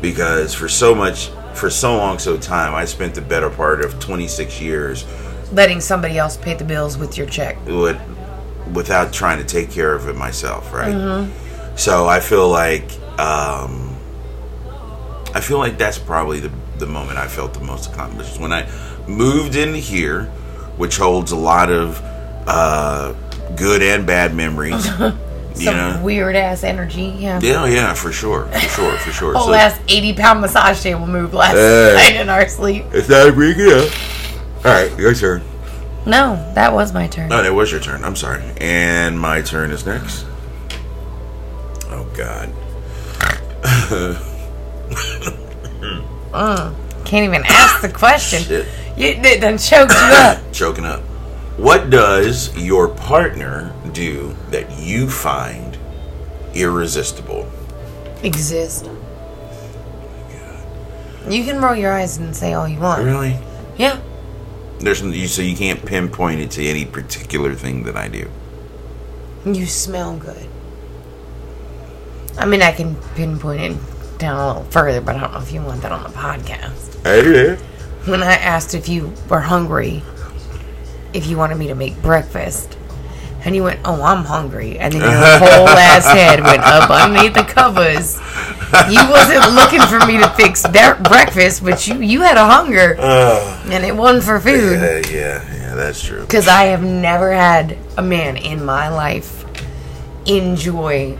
Because 0.00 0.54
for 0.54 0.68
so 0.68 0.94
much, 0.94 1.30
for 1.54 1.70
so 1.70 1.96
long, 1.96 2.18
so 2.18 2.36
time, 2.36 2.74
I 2.74 2.84
spent 2.84 3.14
the 3.14 3.20
better 3.20 3.50
part 3.50 3.84
of 3.84 3.98
26 4.00 4.60
years 4.60 5.04
Letting 5.52 5.80
somebody 5.80 6.16
else 6.18 6.36
pay 6.36 6.54
the 6.54 6.64
bills 6.64 6.96
with 6.96 7.16
your 7.18 7.26
check. 7.26 7.56
with, 7.66 7.98
without 8.72 9.12
trying 9.12 9.38
to 9.38 9.44
take 9.44 9.70
care 9.70 9.94
of 9.94 10.08
it 10.08 10.14
myself, 10.16 10.72
right? 10.72 11.28
So 11.76 12.06
I 12.06 12.20
feel 12.20 12.48
like 12.48 12.90
um, 13.18 13.96
I 15.34 15.40
feel 15.40 15.58
like 15.58 15.78
that's 15.78 15.98
probably 15.98 16.40
the 16.40 16.50
the 16.78 16.86
moment 16.86 17.18
I 17.18 17.28
felt 17.28 17.52
the 17.54 17.60
most 17.60 17.92
accomplished 17.92 18.40
when 18.40 18.52
I 18.52 18.66
moved 19.06 19.54
in 19.56 19.74
here, 19.74 20.24
which 20.76 20.96
holds 20.96 21.30
a 21.32 21.36
lot 21.36 21.70
of 21.70 22.00
uh, 22.46 23.12
good 23.56 23.82
and 23.82 24.06
bad 24.06 24.34
memories. 24.34 24.86
you 25.56 25.66
know, 25.72 26.00
weird 26.02 26.36
ass 26.36 26.62
energy. 26.64 27.14
Yeah. 27.18 27.38
yeah, 27.42 27.66
yeah, 27.66 27.92
for 27.94 28.12
sure, 28.12 28.46
for 28.46 28.58
sure, 28.60 28.96
for 28.98 29.10
sure. 29.12 29.34
Whole 29.34 29.48
So- 29.48 29.52
ass 29.54 29.78
80 29.88 30.14
pound 30.14 30.40
massage 30.40 30.82
table 30.82 31.06
moved 31.06 31.34
last 31.34 31.54
Hey. 31.54 31.92
night 32.14 32.20
in 32.20 32.28
our 32.28 32.48
sleep. 32.48 32.84
it's 32.92 33.08
not 33.08 33.28
a 33.28 33.32
big 33.32 33.56
deal. 33.56 33.88
All 34.64 34.72
right, 34.72 34.96
your 34.98 35.14
turn. 35.14 35.42
No, 36.06 36.52
that 36.54 36.72
was 36.72 36.92
my 36.92 37.06
turn. 37.06 37.28
No, 37.28 37.42
that 37.42 37.52
was 37.52 37.70
your 37.70 37.80
turn. 37.80 38.04
I'm 38.04 38.16
sorry. 38.16 38.42
And 38.58 39.18
my 39.18 39.42
turn 39.42 39.70
is 39.70 39.86
next. 39.86 40.26
Oh 41.86 42.10
God. 42.14 42.52
Uh, 46.32 46.72
can't 47.04 47.24
even 47.24 47.42
ask 47.44 47.80
the 47.82 47.88
question. 47.88 48.42
Shit. 48.42 48.66
You, 48.96 49.08
it 49.08 49.40
done 49.40 49.58
choked 49.58 49.92
you 49.92 49.98
up. 49.98 50.40
choking 50.52 50.84
up. 50.84 51.00
What 51.56 51.90
does 51.90 52.56
your 52.56 52.88
partner 52.88 53.74
do 53.92 54.36
that 54.50 54.78
you 54.78 55.10
find 55.10 55.76
irresistible? 56.54 57.50
Exist. 58.22 58.88
Oh, 58.88 58.96
you 61.28 61.44
can 61.44 61.60
roll 61.60 61.74
your 61.74 61.92
eyes 61.92 62.16
and 62.18 62.34
say 62.34 62.54
all 62.54 62.68
you 62.68 62.78
want. 62.78 63.04
Really? 63.04 63.36
Yeah. 63.76 64.00
There's 64.80 65.02
you 65.02 65.28
so 65.28 65.42
you 65.42 65.56
can't 65.56 65.84
pinpoint 65.84 66.40
it 66.40 66.50
to 66.52 66.64
any 66.64 66.86
particular 66.86 67.54
thing 67.54 67.84
that 67.84 67.96
I 67.96 68.08
do. 68.08 68.30
You 69.44 69.66
smell 69.66 70.16
good. 70.16 70.48
I 72.38 72.46
mean, 72.46 72.62
I 72.62 72.72
can 72.72 72.96
pinpoint 73.14 73.60
it 73.60 74.18
down 74.18 74.36
a 74.36 74.46
little 74.46 74.64
further, 74.64 75.00
but 75.00 75.16
I 75.16 75.20
don't 75.20 75.32
know 75.32 75.40
if 75.40 75.52
you 75.52 75.60
want 75.60 75.82
that 75.82 75.92
on 75.92 76.02
the 76.02 76.10
podcast. 76.10 77.06
I 77.06 77.22
do. 77.22 77.56
When 78.10 78.22
I 78.22 78.32
asked 78.32 78.74
if 78.74 78.88
you 78.88 79.12
were 79.28 79.40
hungry, 79.40 80.02
if 81.12 81.26
you 81.26 81.36
wanted 81.36 81.58
me 81.58 81.66
to 81.68 81.74
make 81.74 82.00
breakfast, 82.00 82.78
and 83.44 83.54
you 83.56 83.64
went, 83.64 83.80
"Oh, 83.84 84.02
I'm 84.02 84.24
hungry," 84.24 84.78
and 84.78 84.92
then 84.92 85.00
your 85.00 85.10
whole 85.38 85.68
ass 85.68 86.06
head 86.06 86.42
went 86.42 86.62
up 86.62 86.90
underneath 86.90 87.34
the 87.34 87.44
covers. 87.44 88.16
You 88.90 89.00
wasn't 89.10 89.54
looking 89.54 89.80
for 89.82 90.04
me 90.06 90.18
to 90.18 90.28
fix 90.30 90.62
their 90.62 90.94
breakfast, 90.96 91.64
but 91.64 91.86
you 91.86 92.00
you 92.00 92.20
had 92.22 92.36
a 92.36 92.44
hunger, 92.44 92.96
and 93.00 93.84
it 93.84 93.96
wasn't 93.96 94.24
for 94.24 94.40
food. 94.40 94.78
Uh, 94.78 95.08
yeah, 95.10 95.44
yeah, 95.52 95.74
that's 95.74 96.02
true. 96.02 96.20
Because 96.20 96.48
I 96.48 96.64
have 96.64 96.82
never 96.82 97.32
had 97.32 97.76
a 97.96 98.02
man 98.02 98.36
in 98.36 98.64
my 98.64 98.88
life 98.88 99.44
enjoy 100.26 101.18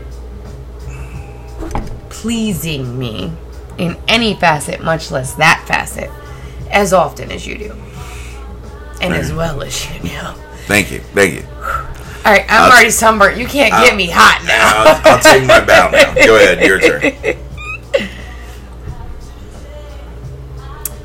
pleasing 2.09 2.97
me 2.97 3.31
in 3.77 3.97
any 4.07 4.35
facet, 4.35 4.81
much 4.81 5.11
less 5.11 5.33
that 5.35 5.63
facet, 5.67 6.09
as 6.69 6.93
often 6.93 7.31
as 7.31 7.47
you 7.47 7.57
do. 7.57 7.75
And 9.01 9.13
as 9.13 9.33
well 9.33 9.63
as 9.63 9.91
you 9.91 9.99
do. 10.01 10.19
Thank 10.67 10.91
you, 10.91 10.99
thank 10.99 11.33
you. 11.33 11.43
All 12.23 12.31
right, 12.31 12.45
I'm 12.49 12.63
I'll- 12.63 12.71
already 12.71 12.91
sunburnt. 12.91 13.37
You 13.37 13.47
can't 13.47 13.71
get 13.83 13.95
me 13.95 14.07
hot 14.11 14.43
now. 14.45 14.83
I'll, 14.85 15.13
I'll 15.15 15.19
take 15.23 15.45
my 15.47 15.59
bow 15.63 15.89
now. 15.91 16.13
Go 16.13 16.35
ahead, 16.35 16.61
your 16.65 16.79
turn. 16.79 17.01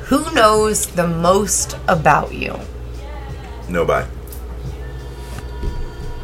Who 0.07 0.31
knows 0.33 0.85
the 0.85 1.07
most 1.07 1.75
about 1.87 2.33
you? 2.33 2.57
Nobody. 3.67 4.07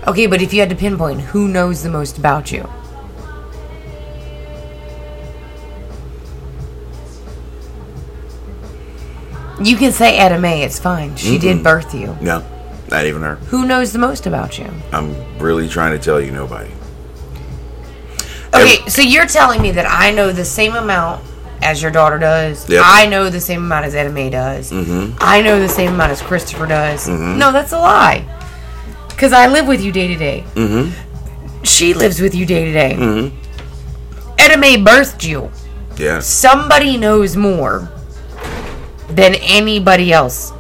Okay, 0.08 0.28
but 0.28 0.42
if 0.42 0.54
you 0.54 0.60
had 0.62 0.70
to 0.70 0.76
pinpoint, 0.76 1.20
who 1.22 1.48
knows 1.48 1.82
the 1.84 1.90
most 1.90 2.18
about 2.18 2.52
you? 2.52 2.70
You 9.62 9.78
can 9.78 9.92
say 9.92 10.18
Etta 10.18 10.40
May, 10.40 10.64
it's 10.64 10.80
fine. 10.80 11.16
She 11.16 11.38
did 11.38 11.64
birth 11.64 11.94
you. 11.94 12.18
No, 12.22 12.42
not 12.94 13.06
even 13.06 13.24
her. 13.24 13.36
Who 13.36 13.66
knows 13.66 13.92
the 13.92 14.00
most 14.00 14.28
about 14.28 14.58
you? 14.58 14.70
I'm 14.94 15.16
really 15.40 15.68
trying 15.68 15.98
to 15.98 16.04
tell 16.04 16.22
you 16.22 16.32
nobody. 16.32 16.72
Okay, 18.54 18.88
so 18.88 19.02
you're 19.02 19.26
telling 19.26 19.62
me 19.62 19.72
that 19.72 19.88
I 19.90 20.12
know 20.12 20.32
the 20.32 20.46
same 20.46 20.76
amount 20.76 21.26
as 21.64 21.82
your 21.82 21.90
daughter 21.90 22.20
does. 22.20 22.70
Yep. 22.70 22.84
I 22.86 23.08
know 23.08 23.30
the 23.30 23.42
same 23.42 23.64
amount 23.64 23.86
as 23.86 24.12
May 24.14 24.30
does. 24.30 24.72
Mm-hmm. 24.72 25.18
I 25.20 25.42
know 25.42 25.60
the 25.60 25.68
same 25.68 25.96
amount 25.96 26.12
as 26.12 26.22
Christopher 26.22 26.68
does. 26.68 27.10
No, 27.10 27.52
that's 27.52 27.72
a 27.72 27.80
lie. 27.80 28.28
Because 29.10 29.34
I 29.34 29.48
live 29.48 29.68
with 29.68 29.82
you 29.82 29.92
day 29.92 30.08
to 30.08 30.16
day. 30.16 30.44
Mm-hmm. 30.54 31.64
She 31.64 31.96
lives 31.96 32.22
with 32.22 32.36
you 32.36 32.46
day 32.46 32.66
to 32.66 32.74
day. 32.74 32.96
Mm-hmm. 32.96 34.60
May 34.60 34.78
birthed 34.78 35.28
you. 35.28 35.50
Yeah. 35.98 36.20
Somebody 36.20 36.96
knows 36.96 37.36
more 37.36 37.90
than 39.10 39.34
anybody 39.42 40.14
else. 40.14 40.54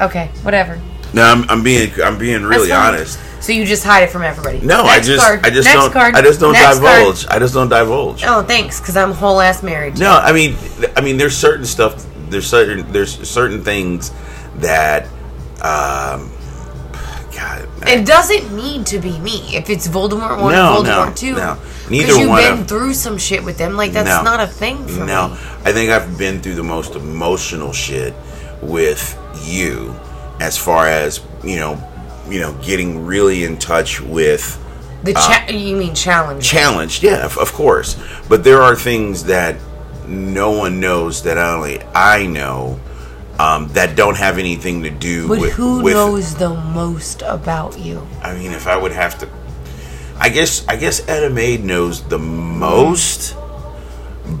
Okay, 0.00 0.30
whatever. 0.42 0.80
No, 1.16 1.22
I'm, 1.24 1.48
I'm 1.48 1.62
being 1.62 1.90
I'm 2.02 2.18
being 2.18 2.42
really 2.44 2.70
honest. 2.70 3.18
So 3.40 3.52
you 3.52 3.64
just 3.64 3.84
hide 3.84 4.02
it 4.02 4.10
from 4.10 4.22
everybody. 4.22 4.60
No, 4.60 4.82
Next 4.84 4.88
I 4.90 5.00
just 5.00 5.26
card. 5.26 5.46
I 5.46 5.50
just 5.50 5.68
don't 5.72 5.92
card. 5.92 6.14
I 6.14 6.20
just 6.22 6.40
don't 6.40 6.52
Next 6.52 6.78
card. 6.78 6.98
divulge. 6.98 7.26
I 7.28 7.38
just 7.38 7.54
don't 7.54 7.68
divulge. 7.70 8.22
Oh, 8.24 8.42
thanks, 8.42 8.80
because 8.80 8.96
I'm 8.96 9.12
whole 9.12 9.40
ass 9.40 9.62
married. 9.62 9.98
No, 9.98 10.10
I 10.12 10.32
mean, 10.32 10.56
I 10.96 11.00
mean, 11.00 11.16
there's 11.16 11.36
certain 11.36 11.64
stuff. 11.64 12.04
There's 12.28 12.46
certain 12.46 12.92
there's 12.92 13.28
certain 13.28 13.62
things 13.64 14.10
that, 14.56 15.04
um, 15.62 16.30
God, 17.34 17.68
It 17.86 18.04
doesn't 18.06 18.54
need 18.54 18.84
to 18.86 18.98
be 18.98 19.18
me. 19.20 19.54
If 19.56 19.70
it's 19.70 19.86
Voldemort 19.88 20.40
one 20.40 20.52
No, 20.52 20.78
or 20.78 20.84
Voldemort 20.84 21.06
no, 21.08 21.12
two, 21.14 21.32
no. 21.34 21.56
because 21.56 21.90
Neither 21.90 22.12
you've 22.18 22.28
one 22.28 22.42
been 22.42 22.58
of- 22.60 22.68
through 22.68 22.94
some 22.94 23.16
shit 23.16 23.42
with 23.44 23.56
them. 23.58 23.76
Like 23.76 23.92
that's 23.92 24.08
No. 24.08 24.22
not 24.22 24.40
a 24.40 24.46
thing 24.46 24.86
for 24.86 25.04
no. 25.04 25.28
me. 25.28 25.34
I 25.64 25.72
think 25.72 25.90
I've 25.90 26.18
been 26.18 26.40
through 26.42 26.56
the 26.56 26.62
most 26.64 26.94
emotional 26.94 27.72
shit 27.72 28.12
with 28.60 29.16
you, 29.44 29.94
as 30.40 30.56
far 30.58 30.86
as 30.86 31.20
you 31.44 31.56
know, 31.56 31.82
you 32.28 32.40
know, 32.40 32.52
getting 32.62 33.06
really 33.06 33.44
in 33.44 33.56
touch 33.58 34.00
with 34.00 34.62
The 35.04 35.12
cha- 35.14 35.46
you 35.50 35.76
mean 35.76 35.94
challenge? 35.94 36.44
challenged 36.44 37.02
yeah 37.02 37.24
of, 37.24 37.38
of 37.38 37.52
course 37.52 37.96
but 38.28 38.42
there 38.42 38.60
are 38.62 38.74
things 38.74 39.24
that 39.24 39.56
no 40.08 40.50
one 40.50 40.80
knows 40.80 41.22
that 41.22 41.38
only 41.38 41.80
i 41.94 42.26
know 42.26 42.80
um, 43.38 43.68
that 43.74 43.94
don't 43.96 44.16
have 44.16 44.38
anything 44.38 44.82
to 44.84 44.90
do 44.90 45.28
but 45.28 45.38
with 45.38 45.52
who 45.52 45.82
with 45.82 45.92
knows 45.94 46.34
the 46.36 46.48
most 46.54 47.22
about 47.22 47.78
you? 47.78 48.04
i 48.22 48.34
mean 48.34 48.52
if 48.52 48.66
i 48.66 48.76
would 48.76 48.92
have 48.92 49.18
to 49.18 49.28
i 50.18 50.28
guess 50.28 50.66
i 50.68 50.74
guess 50.76 51.06
Etta 51.08 51.30
May 51.30 51.58
knows 51.58 52.02
the 52.08 52.18
most 52.18 53.36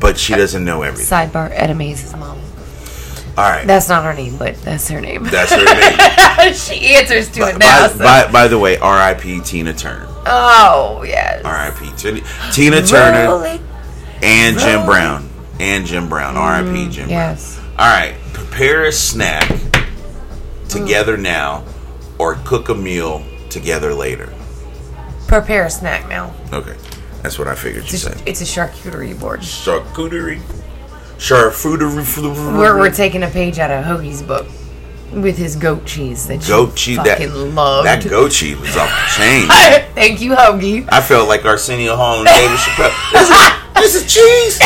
but 0.00 0.18
she 0.18 0.34
doesn't 0.34 0.64
know 0.64 0.82
everything 0.82 1.06
Sidebar: 1.30 1.50
Etta 1.52 1.74
Mays' 1.74 2.12
mom. 2.16 2.40
All 3.36 3.50
right 3.50 3.66
That's 3.66 3.88
not 3.88 4.04
her 4.04 4.14
name, 4.14 4.36
but 4.38 4.54
that's 4.62 4.88
her 4.88 5.00
name. 5.00 5.24
that's 5.24 5.52
her 5.52 5.64
name 5.64 6.54
she 6.54 6.94
answers 6.94 7.30
to 7.32 7.40
it 7.48 7.52
by, 7.54 7.58
now. 7.58 7.86
so- 7.88 7.98
by, 7.98 8.30
by 8.32 8.48
the 8.48 8.58
way 8.58 8.78
rip 8.78 9.44
tina 9.44 9.72
turner 9.72 10.06
oh 10.26 11.04
yes. 11.06 11.42
rip 11.44 11.96
Tina, 11.96 12.20
tina 12.52 12.82
turner 12.82 13.44
it. 13.46 13.60
and 14.22 14.58
jim 14.58 14.84
brown 14.86 15.28
and 15.58 15.86
Jim 15.86 16.06
Brown. 16.10 16.36
R.I.P. 16.36 16.90
Jim 16.90 17.06
Mm, 17.06 17.10
yes. 17.12 17.56
Brown. 17.56 17.70
All 17.78 17.86
right, 17.86 18.14
prepare 18.34 18.84
a 18.84 18.92
snack 18.92 19.50
together 20.68 21.16
now, 21.16 21.64
or 22.18 22.34
cook 22.44 22.68
a 22.68 22.74
meal 22.74 23.24
together 23.48 23.94
later. 23.94 24.30
Prepare 25.28 25.64
a 25.64 25.70
snack 25.70 26.10
now. 26.10 26.34
Okay, 26.52 26.76
that's 27.22 27.38
what 27.38 27.48
I 27.48 27.54
figured 27.54 27.84
you 27.84 27.96
a, 27.96 27.98
said. 27.98 28.22
it's 28.26 28.42
a 28.42 28.44
charcuterie 28.44 29.18
board. 29.18 29.40
Charcuterie, 29.40 30.42
charcuterie. 31.18 32.58
We're, 32.58 32.78
we're 32.78 32.92
taking 32.92 33.22
a 33.22 33.28
page 33.28 33.58
out 33.58 33.70
of 33.70 33.84
Hoagie's 33.84 34.22
book 34.22 34.46
with 35.12 35.38
his 35.38 35.56
goat 35.56 35.84
cheese 35.86 36.26
that 36.26 36.46
goat 36.46 36.74
cheese. 36.74 36.96
That 36.98 37.18
fucking 37.18 37.54
loved. 37.54 37.86
that 37.86 38.08
goat 38.08 38.32
cheese 38.32 38.58
was 38.58 38.76
off 38.76 38.90
the 38.90 39.22
chain. 39.22 39.48
Thank 39.94 40.20
you, 40.20 40.32
Hoagie. 40.32 40.88
I 40.90 41.00
felt 41.00 41.28
like 41.28 41.44
Arsenio 41.44 41.96
Hall 41.96 42.18
and 42.18 42.26
David 42.26 42.58
Chappelle. 42.58 42.92
This 43.12 43.30
is, 43.30 43.72
this 43.74 43.94
is 43.94 44.12
cheese. 44.12 44.60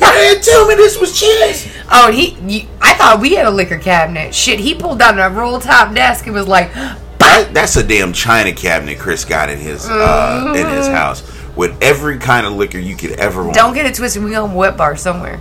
you 0.00 0.12
didn't 0.12 0.44
tell 0.44 0.66
me 0.66 0.74
this 0.74 0.98
was 0.98 1.18
cheese. 1.18 1.72
Oh, 1.90 2.10
he. 2.10 2.68
I 2.80 2.94
thought 2.94 3.20
we 3.20 3.34
had 3.34 3.46
a 3.46 3.50
liquor 3.50 3.78
cabinet. 3.78 4.34
Shit, 4.34 4.58
he 4.58 4.74
pulled 4.74 4.98
down 4.98 5.18
a 5.18 5.30
roll 5.30 5.60
top 5.60 5.94
desk 5.94 6.26
and 6.26 6.34
was 6.34 6.48
like, 6.48 6.72
That, 6.72 7.50
that's 7.52 7.76
a 7.76 7.82
damn 7.82 8.12
china 8.12 8.52
cabinet 8.52 8.98
Chris 8.98 9.24
got 9.24 9.50
in 9.50 9.58
his 9.58 9.86
uh, 9.88 10.52
in 10.56 10.66
his 10.68 10.86
house 10.98 11.22
with 11.56 11.76
every 11.82 12.18
kind 12.18 12.46
of 12.46 12.52
liquor 12.52 12.78
you 12.78 12.94
could 12.96 13.12
ever 13.12 13.42
want. 13.42 13.54
"Don't 13.54 13.74
get 13.74 13.86
it 13.86 13.94
twisted. 13.94 14.22
We 14.22 14.34
on 14.36 14.54
wet 14.54 14.76
bar 14.76 14.96
somewhere. 14.96 15.40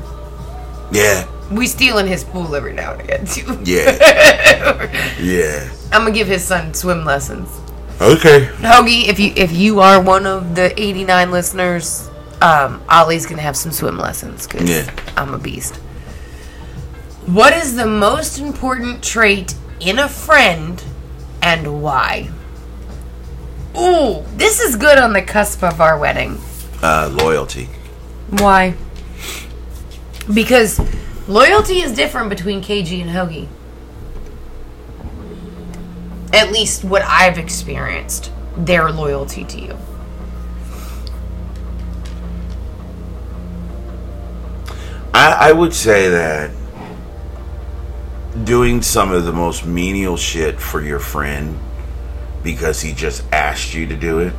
Yeah, 0.92 1.26
We 1.52 1.68
stealing 1.68 2.08
his 2.08 2.24
pool 2.24 2.56
every 2.56 2.74
now 2.74 2.94
and 2.94 3.02
again 3.02 3.26
too. 3.26 3.60
yeah, 3.64 3.92
yeah. 5.20 5.70
I'm 5.92 6.02
gonna 6.04 6.12
give 6.12 6.28
his 6.28 6.44
son 6.44 6.74
swim 6.74 7.06
lessons. 7.06 7.50
Okay. 8.02 8.48
Hoagie, 8.60 9.08
if 9.08 9.20
you 9.20 9.34
if 9.36 9.52
you 9.52 9.80
are 9.80 10.02
one 10.02 10.26
of 10.26 10.56
the 10.56 10.78
89 10.80 11.32
listeners, 11.32 12.10
um, 12.42 12.82
Ollie's 12.90 13.26
gonna 13.26 13.42
have 13.42 13.56
some 13.58 13.72
swim 13.72 13.98
lessons 13.98 14.48
because 14.48 14.70
Yeah. 14.70 14.90
I'm 15.18 15.34
a 15.34 15.38
beast. 15.40 15.76
What 17.26 17.54
is 17.54 17.76
the 17.76 17.86
most 17.88 18.38
important 18.40 19.04
trait 19.04 19.56
in 19.80 19.98
a 19.98 20.08
friend, 20.08 20.84
and 21.42 21.82
why? 21.82 22.30
Ooh, 23.78 24.24
this 24.38 24.60
is 24.60 24.76
good 24.76 24.98
on 24.98 25.14
the 25.14 25.22
cusp 25.22 25.64
of 25.64 25.82
our 25.82 25.98
wedding. 25.98 26.38
Uh, 26.82 27.10
loyalty. 27.22 27.66
Why? 28.30 28.76
Because 30.34 30.80
loyalty 31.28 31.82
is 31.82 31.94
different 31.94 32.30
between 32.30 32.62
KG 32.62 33.02
and 33.02 33.10
Hoagie. 33.10 33.48
At 36.34 36.52
least 36.52 36.84
what 36.84 37.02
I've 37.04 37.38
experienced, 37.38 38.32
their 38.58 38.92
loyalty 38.92 39.44
to 39.46 39.62
you. 39.62 39.78
I, 45.14 45.50
I 45.50 45.52
would 45.52 45.74
say 45.74 46.10
that 46.10 46.52
doing 48.44 48.82
some 48.82 49.12
of 49.12 49.26
the 49.26 49.32
most 49.32 49.66
menial 49.66 50.18
shit 50.18 50.60
for 50.60 50.82
your 50.82 51.00
friend 51.00 51.58
because 52.46 52.80
he 52.82 52.94
just 52.94 53.24
asked 53.34 53.74
you 53.74 53.86
to 53.88 53.96
do 53.98 54.20
it 54.20 54.34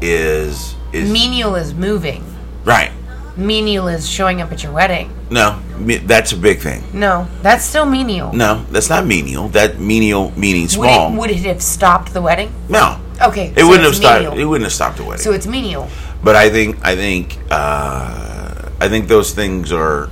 is 0.00 0.74
is 0.92 1.10
Menial 1.12 1.54
is 1.54 1.72
moving. 1.74 2.24
right. 2.64 2.90
Menial 3.36 3.88
is 3.88 4.08
showing 4.08 4.40
up 4.40 4.52
at 4.52 4.62
your 4.62 4.70
wedding. 4.72 5.10
No, 5.28 5.60
me, 5.76 5.96
that's 5.96 6.30
a 6.30 6.36
big 6.36 6.60
thing. 6.60 6.84
No, 6.92 7.26
that's 7.42 7.64
still 7.64 7.84
menial. 7.84 8.32
No, 8.32 8.64
that's 8.70 8.88
not 8.88 9.04
menial. 9.06 9.48
That 9.48 9.80
menial 9.80 10.30
meaning 10.38 10.62
Would 10.62 10.70
small. 10.70 11.12
it, 11.12 11.18
would 11.18 11.30
it 11.32 11.38
have 11.40 11.60
stopped 11.60 12.14
the 12.14 12.22
wedding? 12.22 12.52
no, 12.68 13.00
Okay, 13.20 13.48
it 13.48 13.58
so 13.58 13.66
wouldn't 13.68 13.86
have 13.86 13.96
stopped. 13.96 14.22
menial. 14.22 14.38
It 14.40 14.44
wouldn't 14.44 14.66
have 14.66 14.72
stopped 14.72 14.98
the 14.98 15.04
wedding. 15.04 15.22
So 15.24 15.32
it's 15.32 15.48
menial. 15.48 15.88
but 16.22 16.36
I 16.36 16.48
think 16.48 16.78
I 16.84 16.94
think 16.94 17.36
uh, 17.50 18.68
I 18.80 18.88
think 18.88 19.08
those 19.08 19.32
things 19.32 19.72
are 19.72 20.10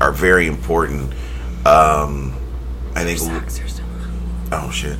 are 0.00 0.12
very 0.12 0.46
important. 0.46 1.12
Um, 1.66 2.34
I 2.94 3.04
think. 3.04 3.20
Oh 4.50 4.70
shit. 4.70 4.96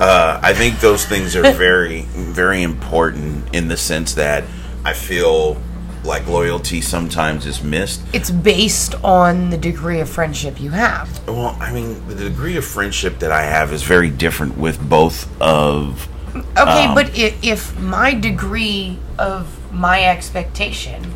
Uh, 0.00 0.40
I 0.42 0.54
think 0.54 0.80
those 0.80 1.04
things 1.04 1.36
are 1.36 1.52
very, 1.52 2.02
very 2.02 2.62
important 2.62 3.54
in 3.54 3.68
the 3.68 3.76
sense 3.76 4.14
that 4.14 4.44
I 4.84 4.94
feel 4.94 5.60
like 6.04 6.26
loyalty 6.26 6.80
sometimes 6.80 7.44
is 7.44 7.62
missed. 7.62 8.00
It's 8.14 8.30
based 8.30 8.94
on 9.04 9.50
the 9.50 9.58
degree 9.58 10.00
of 10.00 10.08
friendship 10.08 10.58
you 10.58 10.70
have. 10.70 11.26
Well, 11.28 11.56
I 11.60 11.72
mean, 11.72 12.06
the 12.08 12.14
degree 12.14 12.56
of 12.56 12.64
friendship 12.64 13.18
that 13.18 13.30
I 13.30 13.42
have 13.42 13.72
is 13.72 13.82
very 13.82 14.08
different 14.08 14.56
with 14.56 14.80
both 14.88 15.28
of. 15.40 16.08
Okay, 16.34 16.86
Um, 16.86 16.94
but 16.94 17.16
if, 17.18 17.44
if 17.44 17.78
my 17.78 18.14
degree 18.14 18.98
of 19.18 19.72
my 19.72 20.04
expectation 20.04 21.14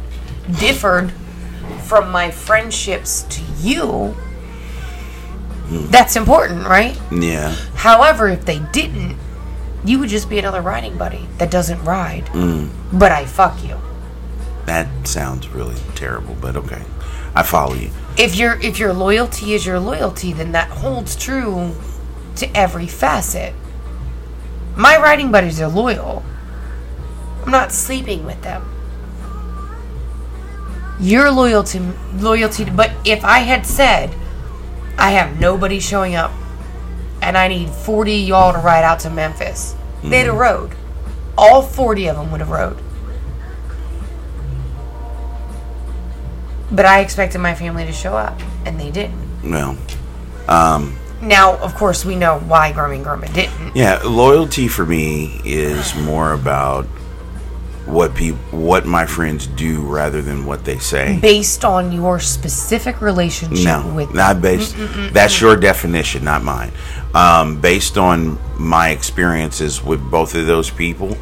differed 0.59 1.12
from 1.85 2.11
my 2.11 2.31
friendships 2.31 3.23
to 3.31 3.42
you, 3.61 4.14
that's 5.70 6.16
important, 6.16 6.66
right? 6.66 6.98
Yeah. 7.11 7.50
However, 7.74 8.29
if 8.29 8.44
they 8.44 8.59
didn't, 8.72 9.16
you 9.85 9.98
would 9.98 10.09
just 10.09 10.29
be 10.29 10.38
another 10.38 10.61
riding 10.61 10.96
buddy 10.96 11.27
that 11.38 11.50
doesn't 11.50 11.83
ride. 11.85 12.27
Mm. 12.27 12.70
But 12.92 13.12
I 13.12 13.24
fuck 13.27 13.62
you. 13.64 13.79
That 14.66 14.88
sounds 15.07 15.48
really 15.48 15.77
terrible, 15.94 16.37
but 16.40 16.57
okay. 16.57 16.83
I 17.35 17.42
follow 17.42 17.74
you. 17.74 17.90
If 18.16 18.37
your 18.37 18.59
if 18.61 18.79
your 18.79 18.92
loyalty 18.92 19.55
is 19.55 19.66
your 19.66 19.81
loyalty, 19.81 20.33
then 20.33 20.53
that 20.53 20.68
holds 20.68 21.16
true 21.16 21.74
to 22.37 22.57
every 22.57 22.87
facet. 22.87 23.53
My 24.77 24.96
riding 24.96 25.31
buddies 25.31 25.61
are 25.61 25.68
loyal. 25.68 26.22
I'm 27.44 27.50
not 27.50 27.72
sleeping 27.72 28.24
with 28.24 28.40
them. 28.42 28.70
Your 31.00 31.31
loyalty 31.31 31.81
loyalty 32.14 32.64
but 32.64 32.92
if 33.05 33.24
I 33.24 33.40
had 33.40 33.66
said 33.66 34.14
I 34.99 35.11
have 35.11 35.39
nobody 35.41 35.81
showing 35.81 36.15
up 36.15 36.31
and 37.25 37.39
I 37.39 37.49
need 37.49 37.71
40 37.71 38.13
y'all 38.17 38.53
to 38.53 38.59
ride 38.59 38.85
out 38.85 39.01
to 39.01 39.11
Memphis, 39.11 39.75
they'd 40.03 40.27
have 40.27 40.35
rode. 40.35 40.73
All 41.39 41.63
40 41.63 42.09
of 42.09 42.17
them 42.17 42.31
would 42.31 42.41
have 42.41 42.51
rode. 42.51 42.79
But 46.71 46.85
I 46.87 47.01
expected 47.01 47.39
my 47.39 47.55
family 47.55 47.87
to 47.87 47.93
show 47.93 48.17
up, 48.17 48.39
and 48.67 48.79
they 48.81 48.91
didn't. 48.91 49.19
Well, 49.43 49.77
um, 50.49 50.97
Now, 51.23 51.57
of 51.59 51.75
course, 51.77 52.05
we 52.05 52.17
know 52.17 52.41
why 52.41 52.73
Grummy 52.73 52.99
Grumma 52.99 53.33
didn't. 53.33 53.75
yeah, 53.75 54.01
loyalty 54.05 54.69
for 54.69 54.85
me 54.85 55.41
is 55.45 55.95
more 55.95 56.33
about 56.33 56.87
what 57.87 58.14
people, 58.14 58.38
what 58.51 58.87
my 58.87 59.05
friends 59.05 59.47
do 59.47 59.83
rather 59.83 60.23
than 60.23 60.47
what 60.47 60.64
they 60.64 60.79
say. 60.79 61.18
Based 61.20 61.64
on 61.64 61.92
your 61.92 62.18
specific 62.18 63.01
relationship 63.01 63.64
No, 63.64 63.92
with 63.94 64.14
not 64.14 64.40
based. 64.40 64.75
Mm, 64.75 64.87
mm, 64.87 65.09
mm, 65.09 65.12
that's 65.12 65.40
your 65.40 65.57
definition, 65.57 66.25
not 66.25 66.42
mine. 66.42 66.73
Um, 67.14 67.61
based 67.61 67.99
on 67.99 68.38
my 68.59 68.90
experiences 68.90 69.83
with 69.83 70.01
both 70.11 70.35
of 70.35 70.47
those 70.47 70.70
people, 70.70 71.16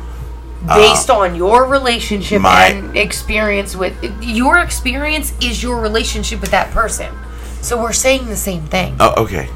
uh, 0.68 0.76
based 0.76 1.10
on 1.10 1.34
your 1.34 1.66
relationship 1.66 2.40
my- 2.40 2.66
and 2.66 2.96
experience 2.96 3.74
with 3.74 3.94
your 4.22 4.58
experience 4.58 5.32
is 5.40 5.62
your 5.62 5.80
relationship 5.80 6.40
with 6.40 6.52
that 6.52 6.70
person. 6.70 7.12
So 7.60 7.80
we're 7.80 7.92
saying 7.92 8.28
the 8.28 8.36
same 8.36 8.62
thing. 8.62 8.96
oh, 9.00 9.24
okay. 9.24 9.48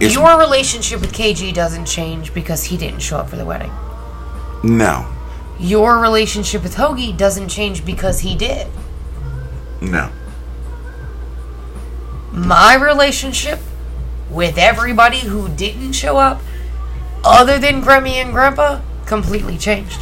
It's, 0.00 0.14
your 0.14 0.38
relationship 0.38 1.02
with 1.02 1.12
KG 1.12 1.52
doesn't 1.52 1.84
change 1.84 2.32
because 2.32 2.64
he 2.64 2.78
didn't 2.78 3.00
show 3.00 3.18
up 3.18 3.28
for 3.28 3.36
the 3.36 3.44
wedding. 3.44 3.70
No, 4.62 5.06
Your 5.58 5.98
relationship 5.98 6.62
with 6.62 6.76
Hoagie 6.76 7.16
doesn't 7.16 7.48
change 7.48 7.84
because 7.84 8.20
he 8.20 8.34
did. 8.36 8.66
no. 9.80 10.10
my 12.32 12.74
relationship 12.74 13.58
with 14.30 14.56
everybody 14.58 15.18
who 15.20 15.48
didn't 15.48 15.92
show 15.92 16.16
up, 16.18 16.40
other 17.24 17.58
than 17.58 17.82
Grammy 17.82 18.14
and 18.22 18.32
Grandpa, 18.32 18.80
completely 19.06 19.58
changed. 19.58 20.00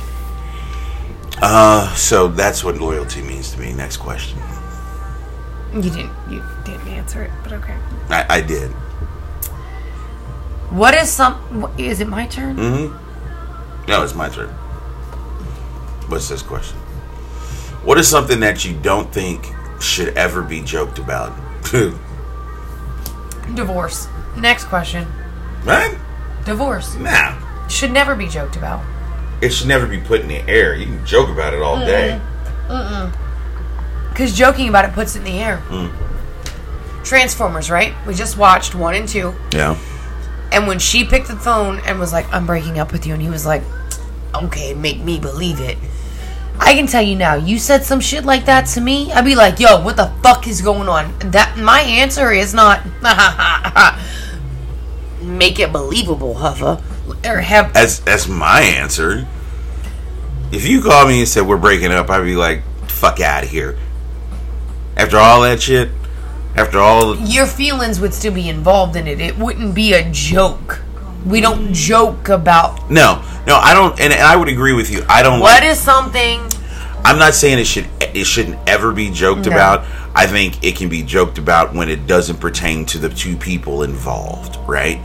Uh, 1.40 1.94
so 1.94 2.29
that's 2.29 2.62
what 2.64 2.77
loyalty 2.79 3.23
means 3.23 3.53
to 3.53 3.61
me. 3.61 3.73
Next 3.73 3.97
question. 3.99 4.38
You 5.73 5.83
didn't. 5.83 6.11
You 6.29 6.42
didn't 6.64 6.88
answer 6.88 7.23
it, 7.23 7.31
but 7.42 7.53
okay. 7.53 7.77
I, 8.11 8.27
I 8.29 8.40
did. 8.40 8.71
What 10.71 10.94
is 10.94 11.09
some? 11.11 11.73
Is 11.79 12.01
it 12.01 12.09
my 12.09 12.27
turn? 12.27 12.57
Mm-hmm. 12.57 13.08
No, 13.88 14.03
it's 14.05 14.14
my 14.14 14.29
turn. 14.29 14.48
What's 16.09 16.29
this 16.29 16.42
question? 16.42 16.77
What 17.85 17.98
is 17.98 18.07
something 18.09 18.38
that 18.40 18.64
you 18.64 18.77
don't 18.81 19.11
think 19.12 19.46
should 19.81 20.16
ever 20.16 20.42
be 20.42 20.61
joked 20.61 20.98
about? 20.98 21.33
Divorce. 23.55 24.09
Next 24.37 24.64
question. 24.64 25.07
right? 25.64 25.96
Divorce 26.44 26.94
Nah. 26.96 27.66
should 27.68 27.90
never 27.92 28.14
be 28.14 28.27
joked 28.29 28.57
about. 28.57 28.83
It 29.40 29.51
should 29.53 29.68
never 29.68 29.87
be 29.87 29.98
put 29.98 30.20
in 30.20 30.29
the 30.29 30.40
air. 30.48 30.74
You 30.74 30.87
can 30.87 31.05
joke 31.07 31.29
about 31.29 31.55
it 31.55 31.62
all 31.62 31.79
day. 31.79 32.20
Mm-mm. 32.68 33.12
Because 34.11 34.37
joking 34.37 34.68
about 34.68 34.85
it 34.85 34.92
puts 34.92 35.14
it 35.14 35.20
in 35.20 35.24
the 35.24 35.38
air. 35.38 35.62
Mm. 35.68 35.92
Transformers, 37.05 37.70
right? 37.70 37.94
We 38.07 38.14
just 38.14 38.37
watched 38.37 38.74
one 38.74 38.94
and 38.94 39.09
two. 39.09 39.35
Yeah. 39.53 39.79
And 40.53 40.66
when 40.66 40.79
she 40.79 41.05
picked 41.05 41.29
the 41.29 41.37
phone 41.37 41.81
and 41.87 41.98
was 42.01 42.12
like, 42.12 42.31
I'm 42.33 42.46
breaking 42.46 42.79
up 42.79 42.90
with 42.92 43.07
you, 43.07 43.12
and 43.14 43.22
he 43.22 43.29
was 43.29 43.46
like, 43.46 43.62
okay, 44.35 44.75
make 44.75 45.01
me 45.01 45.19
believe 45.19 45.61
it. 45.61 45.79
I 46.61 46.75
can 46.75 46.87
tell 46.87 47.03
you 47.03 47.14
now, 47.14 47.35
you 47.35 47.59
said 47.59 47.85
some 47.85 48.01
shit 48.01 48.25
like 48.25 48.47
that 48.47 48.67
to 48.69 48.81
me, 48.81 49.12
I'd 49.12 49.25
be 49.25 49.37
like, 49.37 49.61
yo, 49.61 49.81
what 49.81 49.97
the 49.97 50.12
fuck 50.23 50.49
is 50.49 50.61
going 50.61 50.88
on? 50.88 51.17
That 51.31 51.57
my 51.57 51.81
answer 51.81 52.33
is 52.33 52.53
not 52.53 52.85
make 55.23 55.59
it 55.59 55.73
believable, 55.73 56.35
Huffa. 56.35 56.83
Or 57.27 57.41
have 57.41 57.73
That's 57.73 58.01
that's 58.01 58.29
my 58.29 58.61
answer. 58.61 59.27
If 60.53 60.67
you 60.67 60.83
called 60.83 61.09
me 61.09 61.21
and 61.21 61.29
said 61.29 61.47
we're 61.47 61.57
breaking 61.57 61.93
up, 61.93 62.11
I'd 62.11 62.23
be 62.23 62.37
like, 62.37 62.62
"Fuck 62.87 63.21
out 63.21 63.45
of 63.45 63.51
here." 63.51 63.79
After 64.97 65.17
all 65.17 65.43
that 65.43 65.62
shit, 65.62 65.91
after 66.55 66.79
all, 66.79 67.14
the, 67.14 67.23
your 67.25 67.47
feelings 67.47 68.01
would 68.01 68.12
still 68.12 68.35
be 68.35 68.49
involved 68.49 68.97
in 68.97 69.07
it. 69.07 69.21
It 69.21 69.38
wouldn't 69.38 69.75
be 69.75 69.95
a 69.95 70.11
joke. 70.11 70.81
We 71.26 71.40
don't 71.40 71.72
joke 71.74 72.28
about 72.28 72.90
no, 72.90 73.22
no, 73.46 73.57
I 73.57 73.74
don't, 73.74 73.98
and 74.00 74.12
I 74.12 74.37
would 74.37 74.48
agree 74.48 74.72
with 74.72 74.90
you. 74.90 75.04
I 75.09 75.22
don't. 75.22 75.40
what 75.40 75.62
like, 75.62 75.70
is 75.70 75.78
something 75.78 76.40
I'm 77.04 77.18
not 77.18 77.35
saying 77.35 77.59
it 77.59 77.66
should 77.66 77.87
it 78.00 78.24
shouldn't 78.24 78.59
ever 78.68 78.92
be 78.92 79.11
joked 79.11 79.46
No. 79.46 79.52
about. 79.52 79.85
I 80.14 80.26
think 80.26 80.64
it 80.64 80.76
can 80.76 80.88
be 80.88 81.02
joked 81.02 81.38
about 81.38 81.74
when 81.74 81.88
it 81.88 82.07
doesn't 82.07 82.38
pertain 82.40 82.85
to 82.87 82.98
the 82.98 83.09
two 83.09 83.37
people 83.37 83.83
involved, 83.83 84.57
right? 84.68 85.00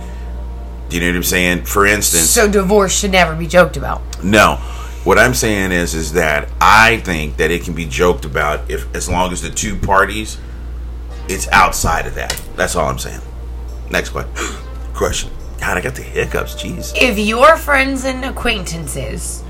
Do 0.90 0.96
you 0.98 1.02
know 1.02 1.10
what 1.10 1.18
I'm 1.18 1.24
saying? 1.24 1.66
For 1.66 1.86
instance, 1.86 2.30
so 2.30 2.50
divorce 2.50 2.98
should 2.98 3.12
never 3.12 3.36
be 3.36 3.48
joked 3.48 3.78
about. 3.78 4.02
No. 4.24 4.56
What 5.04 5.20
I'm 5.20 5.34
saying 5.34 5.72
is 5.72 5.94
is 5.96 6.14
that 6.14 6.50
I 6.62 6.98
think 6.98 7.38
that 7.38 7.52
it 7.52 7.64
can 7.64 7.74
be 7.74 7.86
joked 7.86 8.26
about 8.26 8.70
if 8.72 8.94
as 8.96 9.10
long 9.10 9.32
as 9.32 9.42
the 9.42 9.50
two 9.50 9.76
parties 9.76 10.38
it's 11.28 11.48
outside 11.50 12.06
of 12.06 12.16
that. 12.16 12.40
That's 12.56 12.76
all 12.76 12.90
I'm 12.90 13.00
saying. 13.00 13.22
Next 13.90 14.10
question. 14.10 14.34
question. 14.94 15.30
God, 15.66 15.78
I 15.78 15.82
got 15.82 15.96
the 15.96 16.02
hiccups. 16.02 16.56
Jeez. 16.56 16.92
If 16.94 17.18
your 17.18 17.56
friends 17.56 18.04
and 18.04 18.26
acquaintances 18.26 19.46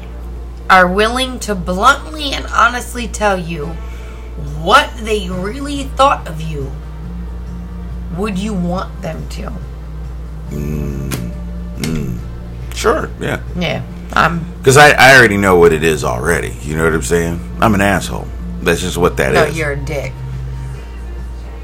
are 0.69 0.87
willing 0.87 1.39
to 1.39 1.55
bluntly 1.55 2.33
and 2.33 2.45
honestly 2.53 3.07
tell 3.07 3.39
you 3.39 3.69
what 4.61 4.95
they 4.97 5.27
really 5.27 5.85
thought 5.85 6.27
of 6.27 6.39
you, 6.39 6.71
would 8.15 8.37
you 8.37 8.53
want 8.53 9.01
them 9.01 9.27
to? 9.29 9.51
Mm, 10.51 11.31
mm. 11.77 12.19
Sure. 12.75 13.09
Yeah. 13.19 13.41
Yeah, 13.57 13.83
I'm. 14.13 14.45
Because 14.59 14.77
I, 14.77 14.91
I 14.91 15.17
already 15.17 15.37
know 15.37 15.55
what 15.55 15.73
it 15.73 15.83
is 15.83 16.03
already. 16.03 16.55
You 16.61 16.77
know 16.77 16.83
what 16.83 16.93
I'm 16.93 17.01
saying? 17.01 17.39
I'm 17.59 17.73
an 17.73 17.81
asshole. 17.81 18.27
That's 18.61 18.81
just 18.81 18.97
what 18.97 19.17
that 19.17 19.33
is. 19.33 19.35
No, 19.35 19.45
you're 19.47 19.71
a 19.71 19.83
dick. 19.83 20.13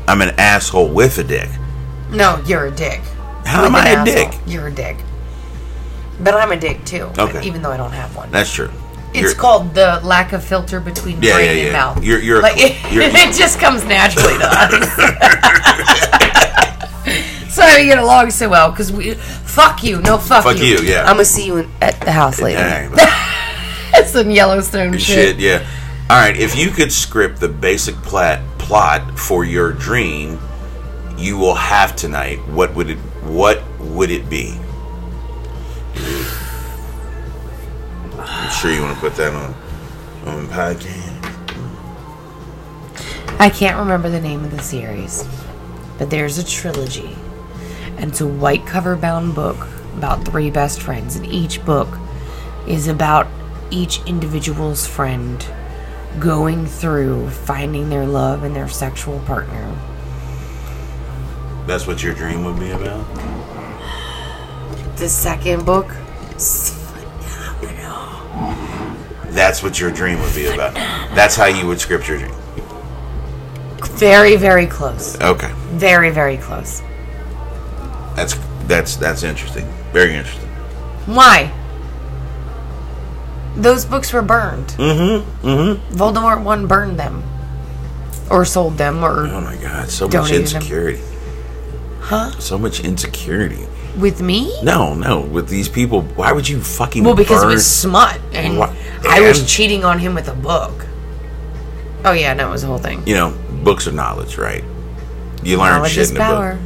I'm 0.07 0.23
an 0.23 0.33
asshole 0.39 0.89
with 0.91 1.19
a 1.19 1.23
dick. 1.23 1.49
No, 2.09 2.41
you're 2.47 2.65
a 2.65 2.71
dick. 2.71 3.01
How 3.49 3.63
With 3.63 3.69
am 3.71 3.75
I 3.75 3.89
a 3.89 3.95
asshole. 3.97 4.05
dick? 4.31 4.39
You're 4.45 4.67
a 4.67 4.71
dick. 4.71 4.97
But 6.19 6.33
I'm 6.35 6.51
a 6.51 6.57
dick 6.57 6.85
too. 6.85 7.09
Okay. 7.17 7.41
Even 7.47 7.61
though 7.61 7.71
I 7.71 7.77
don't 7.77 7.91
have 7.93 8.15
one. 8.15 8.29
That's 8.31 8.51
true. 8.53 8.69
It's 9.11 9.21
You're- 9.21 9.33
called 9.35 9.73
the 9.73 9.99
lack 10.03 10.33
of 10.33 10.43
filter 10.43 10.79
between 10.79 11.21
Yeah, 11.21 11.33
brain 11.35 11.45
yeah, 11.45 11.51
and 11.51 11.65
yeah. 11.67 11.71
mouth. 11.71 12.03
You're- 12.03 12.23
you're 12.23 12.41
like 12.43 12.57
cl- 12.57 12.69
it, 12.71 12.93
you're- 12.93 13.05
it 13.11 13.33
just 13.35 13.59
comes 13.59 13.83
naturally 13.85 14.37
to 14.37 14.45
us. 14.45 14.69
so 17.49 17.65
we 17.75 17.85
get 17.85 17.97
along 17.97 18.29
so 18.31 18.47
well 18.49 18.69
because 18.69 18.91
we 18.91 19.13
fuck 19.15 19.83
you, 19.83 20.01
no 20.01 20.17
fuck, 20.17 20.45
you. 20.45 20.51
Fuck 20.51 20.61
you, 20.61 20.79
yeah. 20.87 21.01
I'm 21.01 21.13
gonna 21.15 21.25
see 21.25 21.45
you 21.47 21.57
in, 21.57 21.69
at 21.81 21.99
the 22.01 22.11
house 22.11 22.39
later. 22.41 22.59
Dang, 22.59 22.91
That's 23.91 24.11
some 24.11 24.29
Yellowstone 24.29 24.93
shit. 24.93 25.01
shit, 25.01 25.37
yeah. 25.39 25.65
All 26.09 26.17
right, 26.17 26.37
if 26.37 26.55
you 26.55 26.69
could 26.69 26.91
script 26.91 27.39
the 27.39 27.47
basic 27.47 27.95
plot 27.95 28.39
plot 28.59 29.17
for 29.17 29.43
your 29.43 29.71
dream, 29.73 30.39
you 31.17 31.37
will 31.37 31.55
have 31.55 31.95
tonight. 31.95 32.37
What 32.49 32.75
would 32.75 32.91
it? 32.91 32.97
What 33.29 33.61
would 33.79 34.09
it 34.09 34.27
be? 34.27 34.57
I'm 38.17 38.51
sure 38.51 38.71
you 38.71 38.81
want 38.81 38.95
to 38.95 38.99
put 38.99 39.15
that 39.17 39.33
on 39.33 39.53
on 40.25 40.47
podcast. 40.47 41.05
I 43.39 43.51
can't 43.51 43.77
remember 43.77 44.09
the 44.09 44.19
name 44.19 44.43
of 44.43 44.49
the 44.49 44.63
series, 44.63 45.27
but 45.99 46.09
there's 46.09 46.39
a 46.39 46.43
trilogy, 46.43 47.15
and 47.97 48.09
it's 48.09 48.19
a 48.19 48.27
white 48.27 48.65
cover 48.65 48.95
bound 48.95 49.35
book 49.35 49.67
about 49.95 50.25
three 50.25 50.49
best 50.49 50.81
friends, 50.81 51.15
and 51.15 51.25
each 51.27 51.63
book 51.63 51.87
is 52.67 52.87
about 52.87 53.27
each 53.69 54.03
individual's 54.07 54.87
friend 54.87 55.45
going 56.19 56.65
through 56.65 57.29
finding 57.29 57.89
their 57.89 58.07
love 58.07 58.43
and 58.43 58.55
their 58.55 58.67
sexual 58.67 59.19
partner. 59.19 59.71
That's 61.69 61.85
what 61.85 62.01
your 62.01 62.15
dream 62.15 62.43
would 62.45 62.59
be 62.59 62.71
about. 62.71 63.05
The 64.97 65.07
second 65.07 65.67
book, 65.67 65.85
That's 69.29 69.61
what 69.61 69.79
your 69.79 69.91
dream 69.91 70.19
would 70.19 70.33
be 70.33 70.47
about. 70.47 70.73
That's 71.13 71.35
how 71.35 71.45
you 71.45 71.67
would 71.67 71.79
script 71.79 72.07
your 72.07 72.17
dream. 72.17 72.33
very, 73.99 74.35
very 74.35 74.65
close. 74.65 75.15
Okay, 75.21 75.51
Very, 75.73 76.09
very 76.09 76.37
close. 76.37 76.81
that's 78.15 78.33
that's 78.65 78.95
that's 78.95 79.21
interesting. 79.21 79.67
Very 79.93 80.15
interesting. 80.15 80.49
Why? 81.05 81.51
Those 83.55 83.85
books 83.85 84.11
were 84.11 84.23
burned. 84.23 84.69
Mm-hmm. 84.69 85.47
Mm-hmm. 85.47 85.95
Voldemort 85.95 86.43
one 86.43 86.65
burned 86.65 86.99
them. 86.99 87.21
Or 88.31 88.43
sold 88.43 88.77
them, 88.79 89.03
or 89.03 89.27
Oh 89.27 89.41
my 89.41 89.55
God, 89.57 89.89
so 89.89 90.07
much 90.07 90.31
insecurity. 90.31 90.97
them. 90.97 91.08
Huh? 91.99 92.31
So 92.39 92.57
much 92.57 92.79
insecurity. 92.79 93.65
With 93.97 94.21
me? 94.21 94.61
No, 94.63 94.93
no. 94.93 95.21
With 95.21 95.49
these 95.49 95.67
people, 95.67 96.01
why 96.01 96.31
would 96.31 96.47
you 96.47 96.61
fucking? 96.61 97.03
Well, 97.03 97.15
because 97.15 97.41
burn? 97.41 97.51
it 97.51 97.55
was 97.55 97.67
smut, 97.67 98.19
and 98.33 98.61
I 99.07 99.21
was 99.21 99.51
cheating 99.51 99.83
on 99.83 99.99
him 99.99 100.15
with 100.15 100.27
a 100.27 100.35
book. 100.35 100.85
Oh 102.05 102.13
yeah, 102.13 102.33
no, 102.33 102.47
it 102.47 102.51
was 102.51 102.61
the 102.61 102.67
whole 102.67 102.77
thing. 102.77 103.05
You 103.05 103.15
know, 103.15 103.37
books 103.63 103.87
are 103.87 103.91
knowledge, 103.91 104.37
right? 104.37 104.63
You 105.43 105.57
learn 105.57 105.77
Knowledge 105.77 105.91
shit 105.93 106.11
in 106.11 106.17
a 106.17 106.19
power. 106.19 106.55
book. 106.55 106.61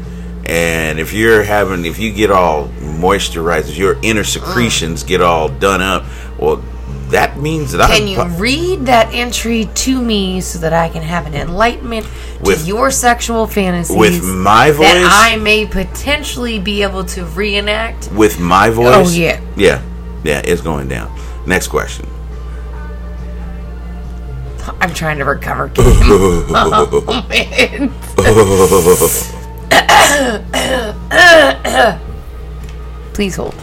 And 0.46 1.00
if 1.00 1.13
you're 1.13 1.43
having, 1.43 1.86
if 1.86 2.00
you 2.00 2.12
get 2.12 2.30
all 2.30 2.67
moisturized, 2.80 3.69
if 3.69 3.78
your 3.78 3.98
inner 4.04 4.24
secretions 4.24 5.04
mm. 5.04 5.08
get 5.08 5.22
all 5.22 5.48
done 5.48 5.82
up, 5.82 6.04
well, 6.38 6.63
that 7.13 7.38
means 7.38 7.71
that 7.71 7.89
Can 7.89 8.02
I'm. 8.02 8.08
you 8.08 8.17
pu- 8.17 8.41
read 8.41 8.88
that 8.88 9.13
entry 9.13 9.69
to 9.73 10.02
me 10.02 10.41
so 10.41 10.60
that 10.60 10.73
I 10.73 10.89
can 10.89 11.04
have 11.04 11.28
an 11.28 11.36
enlightenment 11.36 12.08
With- 12.41 12.62
to 12.62 12.67
your 12.67 12.91
sexual 12.91 13.47
fantasies 13.47 13.95
with 13.95 14.23
my 14.23 14.71
voice, 14.71 14.88
that 14.88 15.32
I 15.34 15.38
may 15.38 15.65
potentially 15.65 16.60
be 16.60 16.84
able 16.84 17.06
to 17.06 17.26
reenact? 17.26 18.12
with 18.12 18.39
my 18.39 18.69
oh, 18.69 18.73
voice. 18.73 19.08
Oh, 19.08 19.12
yeah. 19.12 19.39
yeah, 19.56 19.82
yeah. 20.23 20.41
It's 20.43 20.62
going 20.62 20.88
down. 20.88 21.15
Next 21.47 21.67
question. 21.67 22.08
I'm 24.80 24.93
trying 24.93 25.17
to 25.19 25.26
recover. 25.26 25.69
Kim. 25.69 25.86
oh 25.86 27.26
man. 27.30 27.93
Please 33.13 33.36
hold. 33.36 33.56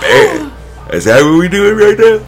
Man, 0.00 0.47
is 0.92 1.04
that 1.04 1.22
what 1.22 1.38
we 1.38 1.48
doing 1.48 1.76
right 1.76 1.98
now? 1.98 2.24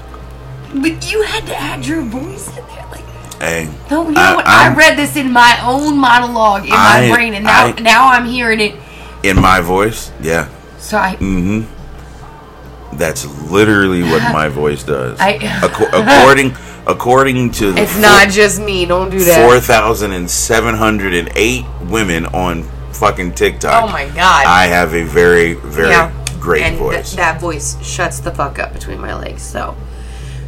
But 0.83 1.11
you 1.13 1.23
had 1.23 1.47
to 1.47 1.57
add 1.57 1.85
your 1.87 2.03
voice 2.03 2.49
in 2.49 2.55
there, 2.67 2.87
like. 2.91 3.05
Hey, 3.41 3.69
No, 3.91 4.05
you 4.09 4.13
know 4.13 4.21
I- 4.21 4.35
what? 4.37 4.47
I, 4.47 4.65
I'm- 4.67 4.77
read 4.77 4.97
this 4.99 5.17
in 5.17 5.33
my 5.33 5.59
own 5.65 5.99
monologue 5.99 6.67
in 6.67 6.73
I- 6.73 7.09
my 7.09 7.15
brain, 7.15 7.35
and 7.35 7.45
now 7.45 7.67
I- 7.67 7.73
now 7.81 8.09
I'm 8.11 8.27
hearing 8.27 8.61
it. 8.61 8.75
in 9.23 9.41
my 9.41 9.61
voice. 9.61 10.11
Yeah, 10.21 10.49
So 10.79 10.97
I, 10.99 11.17
Mm-hmm. 11.17 12.97
that's 12.97 13.25
literally 13.51 14.03
what 14.03 14.23
my 14.33 14.49
voice 14.63 14.83
does. 14.83 15.19
I- 15.21 15.39
Acco- 15.39 15.89
according 15.93 16.55
according 16.87 17.51
to 17.53 17.73
the 17.73 17.83
it's 17.83 17.99
not 18.01 18.29
just 18.31 18.61
me. 18.61 18.85
Don't 18.87 19.11
do 19.11 19.19
that. 19.25 19.45
four 19.45 19.61
thousand 19.61 20.13
and 20.13 20.31
seven 20.31 20.75
hundred 20.75 21.15
and 21.15 21.31
eight 21.37 21.65
women 21.89 22.27
on 22.27 22.63
fucking 22.93 23.33
TikTok. 23.33 23.85
Oh 23.85 23.89
my 23.93 24.07
God. 24.09 24.47
I 24.47 24.67
have 24.67 24.95
a 24.95 25.03
very 25.05 25.55
very 25.55 25.91
yeah, 25.91 26.11
great 26.41 26.63
and 26.63 26.79
th- 26.79 27.13
that 27.13 27.41
voice 27.41 27.77
shuts 27.85 28.21
the 28.21 28.31
fuck 28.31 28.59
up 28.59 28.73
between 28.73 28.99
my 29.01 29.15
legs. 29.15 29.43
So, 29.43 29.77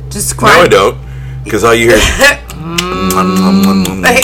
describe. 0.08 0.56
no. 0.56 0.62
I 0.62 0.68
don't, 0.68 0.98
because 1.44 1.64
all 1.64 1.74
you 1.74 1.88
hear. 1.88 1.96
Is, 1.96 2.02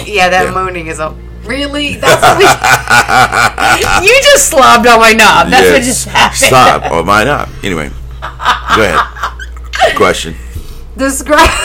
yeah, 0.09 0.29
that 0.31 0.43
Yeah. 0.47 0.51
moaning 0.53 0.87
is 0.87 0.99
a 0.99 1.11
really. 1.45 1.95
That's 1.97 2.23
what 2.23 2.41
you 4.05 4.21
just 4.23 4.51
slobbed 4.51 4.87
on 4.87 5.01
my 5.01 5.13
knob. 5.13 5.49
That's 5.51 5.71
what 5.71 5.83
just 5.83 6.07
happened. 6.09 6.39
Stop. 6.39 6.83
Oh, 6.93 7.03
my 7.03 7.25
knob. 7.25 7.49
Anyway, 7.63 7.91
go 8.21 8.83
ahead. 8.83 9.97
Question. 9.97 10.35
Describe. 10.97 11.49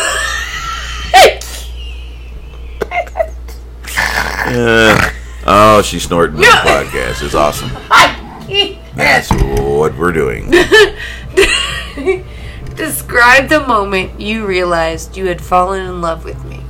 Uh, 4.46 5.10
oh, 5.46 5.82
she's 5.82 6.04
snorting 6.04 6.36
on 6.36 6.42
the 6.42 6.48
podcast. 6.48 7.24
It's 7.24 7.34
awesome. 7.36 7.70
That's 8.95 9.32
what 9.32 9.97
we're 9.97 10.12
doing. 10.12 10.51
Describe 12.75 13.49
the 13.49 13.63
moment 13.67 14.19
you 14.19 14.45
realized 14.45 15.17
you 15.17 15.27
had 15.27 15.41
fallen 15.41 15.86
in 15.86 16.01
love 16.01 16.23
with 16.25 16.43
me. 16.45 16.62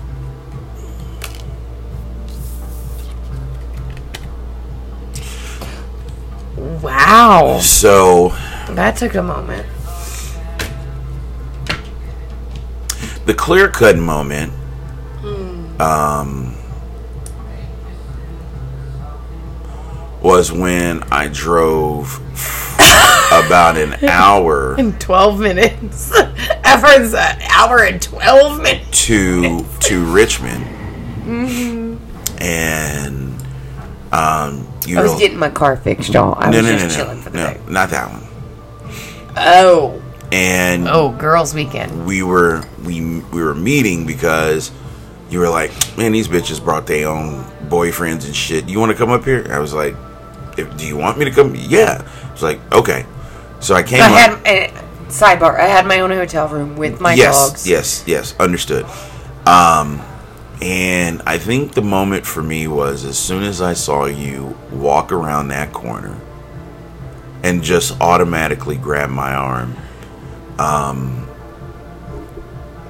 Wow. 6.81 7.59
So, 7.61 8.29
That 8.69 8.95
took 8.97 9.15
a 9.15 9.23
moment. 9.23 9.65
The 13.25 13.33
clear 13.33 13.69
cut 13.69 13.97
moment. 13.97 14.51
Hmm. 15.21 15.81
Um, 15.81 16.52
was 20.23 20.51
when 20.51 21.03
I 21.11 21.27
drove 21.27 22.19
about 23.31 23.77
an 23.77 23.93
hour 24.05 24.79
In 24.79 24.97
12 24.99 25.39
minutes. 25.39 26.11
I've 26.63 26.83
an 27.13 27.41
hour 27.51 27.83
and 27.83 28.01
12 28.01 28.61
minutes. 28.61 29.05
to 29.07 29.65
to 29.81 30.05
Richmond, 30.13 30.65
Mm-hmm. 31.23 32.41
and 32.41 33.33
um, 34.11 34.67
you 34.85 34.99
I 34.99 35.01
was 35.03 35.13
know, 35.13 35.19
getting 35.19 35.37
my 35.37 35.49
car 35.49 35.77
fixed, 35.77 36.13
y'all. 36.13 36.35
I 36.37 36.49
no, 36.49 36.57
was 36.57 36.65
no, 36.65 36.71
no, 36.73 36.77
just 36.79 36.97
no, 36.97 37.03
chilling 37.03 37.21
for 37.21 37.29
the 37.29 37.37
no, 37.37 37.53
day. 37.53 37.59
not 37.69 37.89
that 37.91 38.11
one. 38.11 38.23
Oh. 39.37 39.99
And 40.31 40.87
Oh, 40.87 41.11
girls' 41.11 41.53
weekend. 41.53 42.05
we 42.05 42.23
were 42.23 42.63
we 42.83 43.19
we 43.21 43.41
were 43.43 43.53
meeting 43.55 44.05
because 44.05 44.71
you 45.29 45.39
were 45.39 45.49
like, 45.49 45.71
man, 45.97 46.11
these 46.11 46.27
bitches 46.27 46.63
brought 46.63 46.87
their 46.87 47.07
own 47.07 47.43
boyfriends 47.69 48.25
and 48.25 48.35
shit. 48.35 48.67
You 48.67 48.79
want 48.79 48.91
to 48.91 48.97
come 48.97 49.09
up 49.11 49.23
here? 49.25 49.47
I 49.51 49.59
was 49.59 49.73
like, 49.73 49.95
if, 50.57 50.75
do 50.77 50.87
you 50.87 50.97
want 50.97 51.17
me 51.17 51.25
to 51.25 51.31
come? 51.31 51.55
Yeah. 51.55 52.07
It's 52.31 52.41
like 52.41 52.59
okay. 52.71 53.05
So 53.59 53.75
I 53.75 53.83
came. 53.83 54.01
I 54.01 54.09
had, 54.09 54.31
uh, 54.31 54.81
sidebar, 55.07 55.59
I 55.59 55.67
had 55.67 55.85
my 55.85 55.99
own 55.99 56.11
hotel 56.11 56.47
room 56.47 56.75
with 56.75 56.99
my 56.99 57.13
yes, 57.13 57.49
dogs. 57.49 57.67
yes, 57.67 58.03
yes. 58.07 58.35
Understood. 58.39 58.85
Um, 59.45 60.01
and 60.61 61.21
I 61.25 61.37
think 61.37 61.73
the 61.73 61.81
moment 61.81 62.25
for 62.25 62.41
me 62.41 62.67
was 62.67 63.05
as 63.05 63.17
soon 63.17 63.43
as 63.43 63.61
I 63.61 63.73
saw 63.73 64.05
you 64.05 64.57
walk 64.71 65.11
around 65.11 65.49
that 65.49 65.73
corner 65.73 66.19
and 67.43 67.61
just 67.61 67.99
automatically 68.01 68.77
grab 68.77 69.09
my 69.09 69.33
arm. 69.33 69.75
Um, 70.59 71.27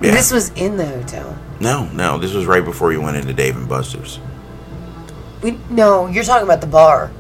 yeah. 0.02 0.12
This 0.12 0.32
was 0.32 0.50
in 0.52 0.78
the 0.78 0.86
hotel. 0.86 1.38
no, 1.60 1.86
no, 1.94 2.18
this 2.18 2.34
was 2.34 2.46
right 2.46 2.64
before 2.64 2.92
you 2.92 3.02
went 3.02 3.18
into 3.18 3.34
Dave 3.34 3.56
and 3.56 3.68
Buster's. 3.68 4.20
We, 5.42 5.58
no, 5.70 6.08
you're 6.08 6.24
talking 6.24 6.44
about 6.44 6.62
the 6.62 6.68
bar. 6.68 7.12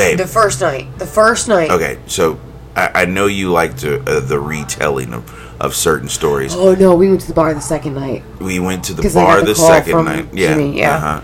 Babe. 0.00 0.18
The 0.18 0.26
first 0.26 0.60
night. 0.60 0.98
The 0.98 1.06
first 1.06 1.48
night. 1.48 1.70
okay, 1.70 1.98
so 2.06 2.40
I, 2.74 3.02
I 3.02 3.04
know 3.04 3.26
you 3.26 3.50
like 3.50 3.76
to 3.78 4.00
uh, 4.02 4.20
the 4.20 4.38
retelling 4.40 5.12
of, 5.12 5.60
of 5.60 5.74
certain 5.74 6.08
stories. 6.08 6.54
Oh 6.54 6.74
no, 6.74 6.94
we 6.94 7.08
went 7.08 7.20
to 7.22 7.28
the 7.28 7.34
bar 7.34 7.52
the 7.54 7.60
second 7.60 7.94
night. 7.94 8.22
We 8.40 8.60
went 8.60 8.84
to 8.84 8.94
the 8.94 9.02
bar 9.14 9.40
the 9.40 9.46
the 9.46 9.54
call 9.54 9.68
second 9.68 9.92
from 9.92 10.04
night. 10.06 10.28
Yeah. 10.32 10.48
Jimmy, 10.54 10.78
yeah. 10.78 10.96
Uh-huh. 10.96 11.22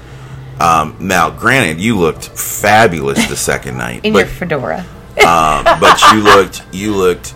Um, 0.58 0.96
now, 1.00 1.30
granted, 1.30 1.80
you 1.80 1.98
looked 1.98 2.28
fabulous 2.28 3.26
the 3.28 3.36
second 3.36 3.76
night, 3.76 4.04
In 4.04 4.12
but 4.14 4.20
your 4.20 4.26
fedora. 4.28 4.78
um, 4.78 5.64
but 5.80 6.00
you 6.12 6.22
looked 6.22 6.62
you 6.72 6.94
looked. 6.94 7.34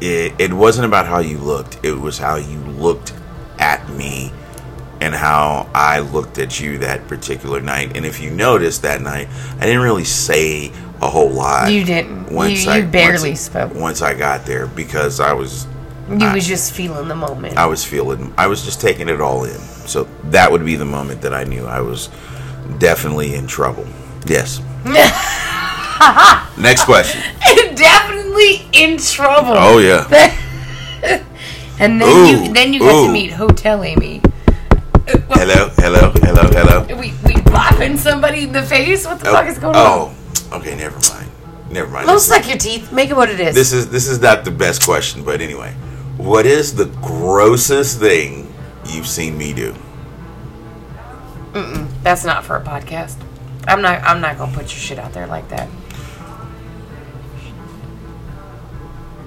It, 0.00 0.34
it 0.38 0.52
wasn't 0.52 0.86
about 0.86 1.06
how 1.06 1.20
you 1.20 1.38
looked. 1.38 1.78
It 1.84 1.92
was 1.92 2.18
how 2.18 2.34
you 2.36 2.58
looked 2.58 3.14
at 3.58 3.88
me 3.90 4.32
and 5.02 5.12
how 5.16 5.68
I 5.74 5.98
looked 5.98 6.38
at 6.38 6.60
you 6.60 6.78
that 6.78 7.08
particular 7.08 7.60
night. 7.60 7.96
And 7.96 8.06
if 8.06 8.20
you 8.20 8.30
noticed 8.30 8.82
that 8.82 9.02
night, 9.02 9.26
I 9.58 9.66
didn't 9.66 9.82
really 9.82 10.04
say 10.04 10.70
a 11.00 11.10
whole 11.10 11.28
lot. 11.28 11.72
You 11.72 11.84
didn't. 11.84 12.30
You, 12.30 12.44
you 12.44 12.84
barely 12.86 13.30
once, 13.30 13.40
spoke. 13.40 13.74
once 13.74 14.00
I 14.00 14.14
got 14.14 14.46
there 14.46 14.68
because 14.68 15.18
I 15.18 15.32
was 15.32 15.66
You 16.08 16.18
I- 16.24 16.32
was 16.34 16.46
just 16.46 16.72
feeling 16.72 17.08
the 17.08 17.16
moment. 17.16 17.56
I 17.58 17.66
was 17.66 17.84
feeling 17.84 18.32
I 18.38 18.46
was 18.46 18.64
just 18.64 18.80
taking 18.80 19.08
it 19.08 19.20
all 19.20 19.42
in. 19.44 19.58
So 19.88 20.06
that 20.30 20.52
would 20.52 20.64
be 20.64 20.76
the 20.76 20.84
moment 20.84 21.20
that 21.22 21.34
I 21.34 21.42
knew 21.42 21.66
I 21.66 21.80
was 21.80 22.08
definitely 22.78 23.34
in 23.34 23.48
trouble. 23.48 23.84
Yes. 24.24 24.60
Next 26.56 26.84
question. 26.84 27.20
Definitely 27.74 28.62
in 28.72 28.98
trouble. 28.98 29.54
Oh 29.56 29.78
yeah. 29.78 30.06
and 31.80 32.00
then 32.00 32.02
Ooh, 32.02 32.46
you 32.46 32.52
then 32.52 32.72
you 32.72 32.78
got 32.80 32.94
ooh. 32.94 33.06
to 33.08 33.12
meet 33.12 33.32
Hotel 33.32 33.82
Amy. 33.82 34.21
Hello, 35.28 35.68
hello, 35.76 36.12
hello, 36.22 36.42
hello. 36.50 36.86
We 37.00 37.12
we 37.24 37.34
bopping 37.42 37.96
somebody 37.98 38.44
in 38.44 38.52
the 38.52 38.62
face. 38.62 39.06
What 39.06 39.20
the 39.20 39.30
oh, 39.30 39.32
fuck 39.32 39.46
is 39.46 39.58
going 39.58 39.76
on? 39.76 40.14
Oh, 40.52 40.56
okay, 40.58 40.76
never 40.76 40.98
mind. 41.12 41.30
Never 41.70 41.90
mind. 41.90 42.06
Don't 42.06 42.20
suck 42.20 42.48
your 42.48 42.58
teeth. 42.58 42.92
Make 42.92 43.10
it 43.10 43.16
what 43.16 43.30
it 43.30 43.40
is. 43.40 43.54
this 43.54 43.72
is 43.72 43.90
this 43.90 44.06
is 44.06 44.20
not 44.20 44.44
the 44.44 44.50
best 44.50 44.84
question, 44.84 45.24
but 45.24 45.40
anyway. 45.40 45.72
What 46.16 46.46
is 46.46 46.74
the 46.74 46.86
grossest 47.02 47.98
thing 47.98 48.52
you've 48.86 49.06
seen 49.06 49.36
me 49.38 49.52
do? 49.52 49.74
Mm-mm, 51.52 51.88
That's 52.02 52.24
not 52.24 52.44
for 52.44 52.56
a 52.56 52.62
podcast. 52.62 53.16
I'm 53.66 53.80
not. 53.82 54.02
I'm 54.02 54.20
not 54.20 54.38
gonna 54.38 54.52
put 54.52 54.64
your 54.64 54.80
shit 54.80 54.98
out 54.98 55.12
there 55.12 55.26
like 55.26 55.48
that. 55.48 55.68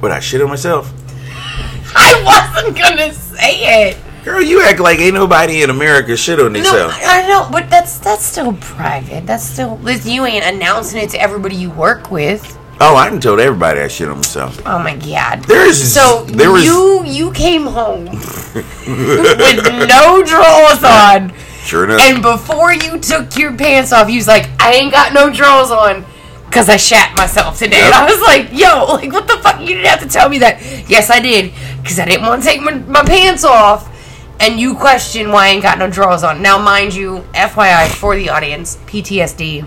But 0.02 0.12
I 0.12 0.20
shit 0.20 0.42
on 0.42 0.50
myself. 0.50 0.92
I 1.96 2.54
wasn't 2.56 2.78
gonna 2.78 3.14
say 3.14 3.90
it. 3.90 3.98
Girl, 4.26 4.42
you 4.42 4.62
act 4.64 4.80
like 4.80 4.98
ain't 5.00 5.14
nobody 5.14 5.62
in 5.62 5.70
America 5.70 6.18
shit 6.18 6.40
on 6.40 6.52
No, 6.52 6.60
themselves. 6.60 6.96
I 7.00 7.22
I 7.24 7.28
know, 7.28 7.48
but 7.52 7.70
that's 7.70 8.00
that's 8.00 8.26
still 8.26 8.54
private. 8.54 9.26
That's 9.28 9.44
still. 9.44 9.80
You 10.04 10.26
ain't 10.26 10.44
announcing 10.44 11.00
it 11.00 11.12
to 11.12 11.22
everybody 11.22 11.56
you 11.56 11.70
work 11.70 12.10
with. 12.10 12.58
Oh, 12.82 12.96
I 12.96 13.10
done 13.10 13.22
told 13.22 13.40
everybody 13.40 13.80
I 13.82 13.88
shit 13.88 14.10
on 14.10 14.18
myself. 14.18 14.60
Oh 14.66 14.80
my 14.80 14.96
god. 14.96 15.44
There's 15.44 15.78
So 15.94 16.24
there 16.26 16.52
was 16.52 16.66
you 16.66 17.04
you 17.06 17.32
came 17.34 17.66
home 17.68 18.06
with 18.86 19.88
no 19.88 20.24
drawers 20.24 20.84
on, 20.84 21.32
sure 21.62 21.86
enough. 21.86 22.02
and 22.02 22.22
before 22.22 22.74
you 22.74 22.98
took 23.00 23.38
your 23.38 23.56
pants 23.56 23.94
off, 23.94 24.10
you 24.10 24.16
was 24.18 24.28
like, 24.28 24.50
"I 24.60 24.74
ain't 24.74 24.92
got 24.92 25.14
no 25.14 25.30
drawers 25.32 25.70
on." 25.72 26.04
Cause 26.52 26.70
I 26.70 26.78
shat 26.78 27.16
myself 27.18 27.60
today, 27.60 27.78
Yep. 27.78 27.86
and 27.86 27.94
I 28.04 28.06
was 28.12 28.22
like, 28.22 28.50
"Yo, 28.54 28.86
like, 28.96 29.12
what 29.12 29.28
the 29.28 29.38
fuck? 29.38 29.60
You 29.62 29.68
didn't 29.76 29.86
have 29.88 30.00
to 30.02 30.08
tell 30.10 30.30
me 30.30 30.40
that." 30.40 30.60
Yes, 30.90 31.10
I 31.10 31.20
did, 31.20 31.54
cause 31.84 32.00
I 32.00 32.06
didn't 32.06 32.26
want 32.26 32.42
to 32.44 32.48
take 32.50 32.62
my, 32.62 32.74
my 32.74 33.04
pants 33.04 33.44
off, 33.44 33.90
and 34.40 34.60
you 34.60 34.76
question 34.76 35.32
why 35.32 35.48
I 35.48 35.50
ain't 35.50 35.64
got 35.64 35.78
no 35.78 35.90
drawers 35.90 36.24
on. 36.24 36.42
Now, 36.42 36.58
mind 36.58 36.94
you, 36.94 37.26
FYI 37.34 37.90
for 37.90 38.16
the 38.16 38.30
audience, 38.30 38.78
PTSD, 38.88 39.66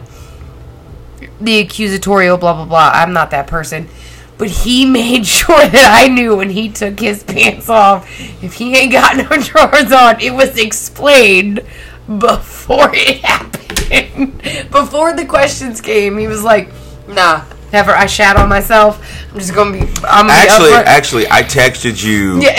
the 1.41 1.65
accusatorial, 1.65 2.39
blah 2.39 2.55
blah 2.55 2.65
blah. 2.65 2.91
I'm 2.95 3.13
not 3.13 3.31
that 3.31 3.47
person. 3.47 3.89
But 4.37 4.49
he 4.51 4.85
made 4.91 5.27
sure 5.27 5.67
that 5.67 6.01
I 6.01 6.09
knew 6.09 6.37
when 6.37 6.51
he 6.51 6.69
took 6.69 7.01
his 7.01 7.23
pants 7.23 7.69
off, 7.69 8.09
if 8.43 8.55
he 8.55 8.77
ain't 8.77 8.93
got 8.93 9.17
no 9.17 9.29
drawers 9.43 9.93
on, 9.93 10.21
it 10.21 10.33
was 10.33 10.57
explained 10.59 11.61
before 12.07 12.91
it 12.95 13.19
happened. 13.25 14.71
before 14.71 15.13
the 15.15 15.27
questions 15.27 15.81
came, 15.81 16.19
he 16.19 16.27
was 16.27 16.43
like, 16.43 16.69
"Nah, 17.09 17.45
never. 17.73 17.93
I 17.93 18.07
shat 18.07 18.37
on 18.37 18.49
myself. 18.49 19.03
I'm 19.33 19.39
just 19.39 19.55
gonna 19.55 19.73
be. 19.73 19.81
I'm 20.05 20.29
Actually, 20.29 20.71
be 20.71 20.77
actually, 20.77 21.27
I 21.31 21.43
texted 21.43 22.03
you 22.03 22.41
yeah. 22.41 22.53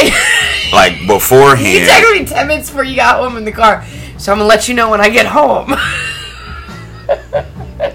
Like 0.73 1.05
beforehand. 1.07 1.87
texted 1.89 2.19
me 2.19 2.25
ten 2.25 2.47
minutes 2.47 2.69
before 2.69 2.83
you 2.83 2.95
got 2.95 3.19
home 3.21 3.37
in 3.37 3.45
the 3.45 3.51
car, 3.51 3.85
so 4.17 4.31
I'm 4.31 4.37
gonna 4.39 4.47
let 4.49 4.67
you 4.67 4.73
know 4.75 4.89
when 4.89 5.01
I 5.01 5.09
get 5.09 5.25
home. 5.25 5.73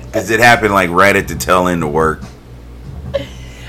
Because 0.06 0.30
it 0.30 0.38
happened 0.40 0.72
like 0.72 0.90
right 0.90 1.14
at 1.14 1.26
the 1.28 1.34
tail 1.34 1.66
end 1.66 1.82
of 1.82 1.90
work. 1.92 2.22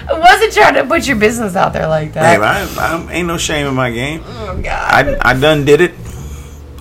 I 0.08 0.14
wasn't 0.20 0.54
trying 0.54 0.76
to 0.76 0.86
put 0.86 1.08
your 1.08 1.18
business 1.18 1.56
out 1.56 1.74
there 1.74 1.88
like 1.88 2.14
that. 2.14 2.36
Babe, 2.36 2.44
I, 2.44 3.08
I 3.08 3.12
ain't 3.14 3.28
no 3.28 3.38
shame 3.38 3.66
in 3.66 3.74
my 3.74 3.90
game. 3.92 4.22
oh 4.24 4.60
God. 4.64 5.18
I, 5.24 5.32
I 5.32 5.34
done 5.40 5.66
did 5.66 5.82
it 5.82 5.94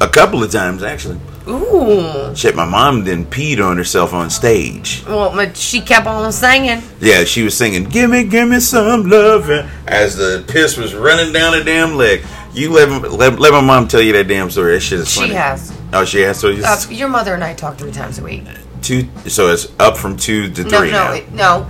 a 0.00 0.08
couple 0.08 0.42
of 0.42 0.50
times 0.52 0.82
actually. 0.82 1.18
Ooh. 1.46 2.34
Shit, 2.34 2.54
my 2.56 2.64
mom 2.64 3.04
then 3.04 3.26
peed 3.26 3.62
on 3.64 3.76
herself 3.76 4.14
on 4.14 4.30
stage. 4.30 5.04
Well, 5.06 5.30
but 5.34 5.56
she 5.56 5.80
kept 5.80 6.06
on 6.06 6.32
singing. 6.32 6.82
Yeah, 7.00 7.24
she 7.24 7.42
was 7.42 7.56
singing 7.56 7.84
"Gimme, 7.84 8.24
gimme 8.24 8.60
some 8.60 9.08
love" 9.08 9.50
as 9.86 10.16
the 10.16 10.44
piss 10.48 10.76
was 10.76 10.94
running 10.94 11.32
down 11.32 11.52
her 11.52 11.62
damn 11.62 11.96
leg. 11.96 12.24
You 12.54 12.72
let, 12.72 13.10
let, 13.12 13.38
let 13.40 13.52
my 13.52 13.60
mom 13.60 13.88
tell 13.88 14.00
you 14.00 14.12
that 14.14 14.28
damn 14.28 14.48
story. 14.48 14.74
That 14.74 14.80
shit 14.80 15.00
is 15.00 15.14
funny. 15.14 15.28
She 15.28 15.34
has. 15.34 15.76
Oh, 15.92 16.04
she 16.04 16.20
has. 16.20 16.38
So 16.38 16.48
you 16.48 16.64
Uh, 16.64 16.80
your 16.88 17.08
mother 17.08 17.34
and 17.34 17.42
I 17.44 17.52
talk 17.52 17.76
three 17.76 17.92
times 17.92 18.18
a 18.18 18.22
week. 18.22 18.44
two. 18.80 19.08
So 19.28 19.48
it's 19.52 19.68
up 19.78 19.96
from 19.98 20.16
two 20.16 20.50
to 20.52 20.64
No, 20.64 20.78
three 20.80 20.90
no, 20.92 21.04
now. 21.04 21.12
it- 21.12 21.32
no. 21.32 21.66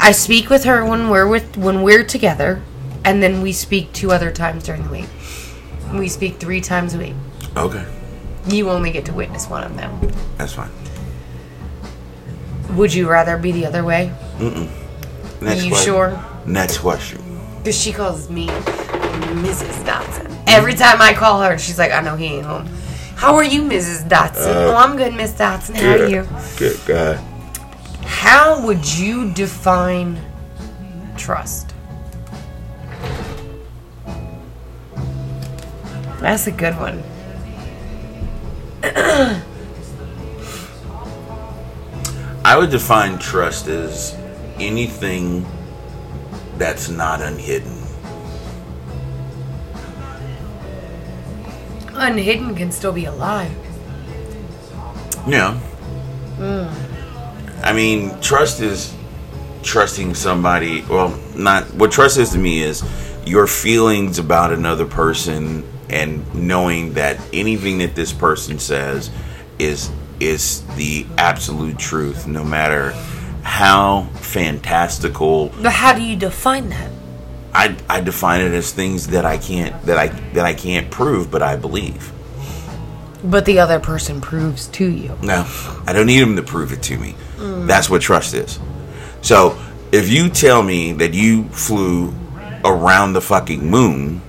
I 0.00 0.12
speak 0.12 0.48
with 0.50 0.64
her 0.64 0.84
when 0.84 1.08
we're 1.10 1.26
with 1.28 1.56
when 1.56 1.82
we're 1.82 2.02
together, 2.04 2.62
and 3.04 3.22
then 3.22 3.42
we 3.42 3.52
speak 3.52 3.92
two 3.92 4.10
other 4.10 4.30
times 4.32 4.64
during 4.64 4.82
the 4.84 4.90
week. 4.90 5.08
We 5.92 6.08
speak 6.08 6.40
three 6.40 6.60
times 6.62 6.94
a 6.94 6.98
week. 6.98 7.14
Okay, 7.56 7.84
You 8.48 8.70
only 8.70 8.90
get 8.90 9.04
to 9.06 9.12
witness 9.12 9.48
one 9.48 9.62
of 9.62 9.76
them. 9.76 9.98
that's 10.36 10.52
fine. 10.54 10.70
Would 12.76 12.92
you 12.92 13.08
rather 13.08 13.36
be 13.36 13.52
the 13.52 13.66
other 13.66 13.84
way? 13.84 14.12
Mm-mm. 14.38 14.68
Next 15.40 15.60
Are 15.60 15.64
you 15.64 15.70
question. 15.70 15.84
sure? 15.92 16.24
Next 16.46 16.78
question. 16.78 17.20
Because 17.58 17.78
she 17.80 17.92
calls 17.92 18.30
me 18.30 18.46
Mrs. 18.46 19.84
Dotson. 19.84 20.42
Every 20.46 20.74
time 20.74 21.00
I 21.00 21.12
call 21.12 21.42
her, 21.42 21.58
she's 21.58 21.78
like, 21.78 21.92
I 21.92 22.00
know 22.00 22.16
he 22.16 22.26
ain't 22.26 22.46
home. 22.46 22.66
How 23.14 23.36
are 23.36 23.44
you, 23.44 23.62
Mrs. 23.62 24.08
Dotson? 24.08 24.46
Uh, 24.48 24.72
oh, 24.72 24.76
I'm 24.76 24.96
good, 24.96 25.14
Miss 25.14 25.32
Dotson. 25.32 25.76
How 25.76 25.92
are 25.92 26.06
you? 26.08 26.26
Good 26.56 26.78
God. 26.86 27.16
How 28.04 28.64
would 28.66 28.84
you 28.98 29.32
define 29.32 30.18
trust? 31.16 31.72
That's 36.20 36.46
a 36.46 36.52
good 36.52 36.76
one. 36.78 37.02
I 42.44 42.56
would 42.56 42.70
define 42.70 43.18
trust 43.18 43.68
as 43.68 44.16
anything 44.58 45.46
that's 46.58 46.88
not 46.88 47.20
unhidden. 47.22 47.82
unhidden 52.02 52.54
can 52.54 52.70
still 52.72 52.92
be 52.92 53.04
a 53.04 53.12
lie. 53.12 53.50
Yeah. 55.26 55.54
Hmm. 56.38 57.64
I 57.64 57.72
mean, 57.72 58.18
trust 58.20 58.60
is 58.60 58.94
trusting 59.62 60.14
somebody. 60.14 60.82
Well, 60.82 61.18
not 61.36 61.72
what 61.74 61.92
trust 61.92 62.18
is 62.18 62.30
to 62.30 62.38
me 62.38 62.62
is 62.62 62.82
your 63.24 63.46
feelings 63.46 64.18
about 64.18 64.52
another 64.52 64.84
person 64.84 65.64
and 65.92 66.34
knowing 66.34 66.94
that 66.94 67.20
anything 67.32 67.78
that 67.78 67.94
this 67.94 68.12
person 68.12 68.58
says 68.58 69.10
is 69.58 69.90
is 70.20 70.62
the 70.76 71.04
absolute 71.18 71.78
truth, 71.78 72.26
no 72.26 72.44
matter 72.44 72.92
how 73.42 74.02
fantastical. 74.14 75.48
But 75.60 75.72
how 75.72 75.92
do 75.94 76.02
you 76.02 76.16
define 76.16 76.68
that? 76.70 76.90
I 77.54 77.76
I 77.88 78.00
define 78.00 78.40
it 78.40 78.52
as 78.52 78.72
things 78.72 79.08
that 79.08 79.24
I 79.24 79.36
can't 79.36 79.80
that 79.84 79.98
I 79.98 80.08
that 80.32 80.46
I 80.46 80.54
can't 80.54 80.90
prove, 80.90 81.30
but 81.30 81.42
I 81.42 81.56
believe. 81.56 82.12
But 83.24 83.44
the 83.44 83.60
other 83.60 83.78
person 83.78 84.20
proves 84.20 84.66
to 84.68 84.88
you. 84.88 85.16
No, 85.22 85.46
I 85.86 85.92
don't 85.92 86.06
need 86.06 86.20
them 86.20 86.36
to 86.36 86.42
prove 86.42 86.72
it 86.72 86.82
to 86.84 86.98
me. 86.98 87.14
Mm. 87.36 87.66
That's 87.66 87.88
what 87.88 88.02
trust 88.02 88.34
is. 88.34 88.58
So 89.20 89.58
if 89.92 90.08
you 90.08 90.28
tell 90.28 90.62
me 90.62 90.92
that 90.94 91.14
you 91.14 91.44
flew 91.50 92.14
around 92.64 93.12
the 93.12 93.20
fucking 93.20 93.68
moon, 93.68 94.22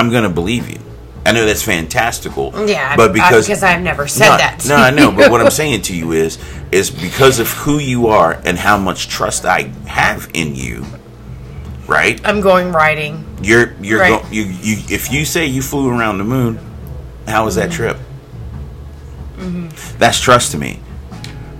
I'm 0.00 0.10
gonna 0.10 0.30
believe 0.30 0.70
you. 0.70 0.80
I 1.26 1.32
know 1.32 1.44
that's 1.44 1.62
fantastical. 1.62 2.52
Yeah, 2.66 2.96
but 2.96 3.12
because 3.12 3.46
because 3.46 3.62
I've 3.62 3.82
never 3.82 4.08
said 4.08 4.30
no, 4.30 4.36
that 4.38 4.60
to 4.60 4.68
No, 4.68 4.76
I 4.76 4.90
know. 4.90 5.12
But 5.12 5.30
what 5.30 5.42
I'm 5.42 5.50
saying 5.62 5.82
to 5.82 5.94
you 5.96 6.12
is, 6.12 6.38
is 6.72 6.90
because 6.90 7.38
of 7.38 7.48
who 7.50 7.78
you 7.78 8.06
are 8.06 8.40
and 8.46 8.56
how 8.56 8.78
much 8.78 9.08
trust 9.08 9.44
I 9.44 9.64
have 9.86 10.30
in 10.32 10.54
you. 10.54 10.86
Right? 11.86 12.18
I'm 12.24 12.40
going 12.40 12.72
riding. 12.72 13.26
You're 13.42 13.74
you're 13.82 14.00
Right. 14.00 14.22
go, 14.22 14.28
you 14.30 14.44
you 14.44 14.82
if 14.88 15.12
you 15.12 15.26
say 15.26 15.44
you 15.44 15.60
flew 15.60 15.90
around 15.90 16.16
the 16.16 16.24
moon, 16.24 16.58
how 17.26 17.44
was 17.44 17.56
that 17.56 17.70
trip? 17.70 17.98
That's 19.98 20.18
trust 20.18 20.52
to 20.52 20.58
me. 20.58 20.80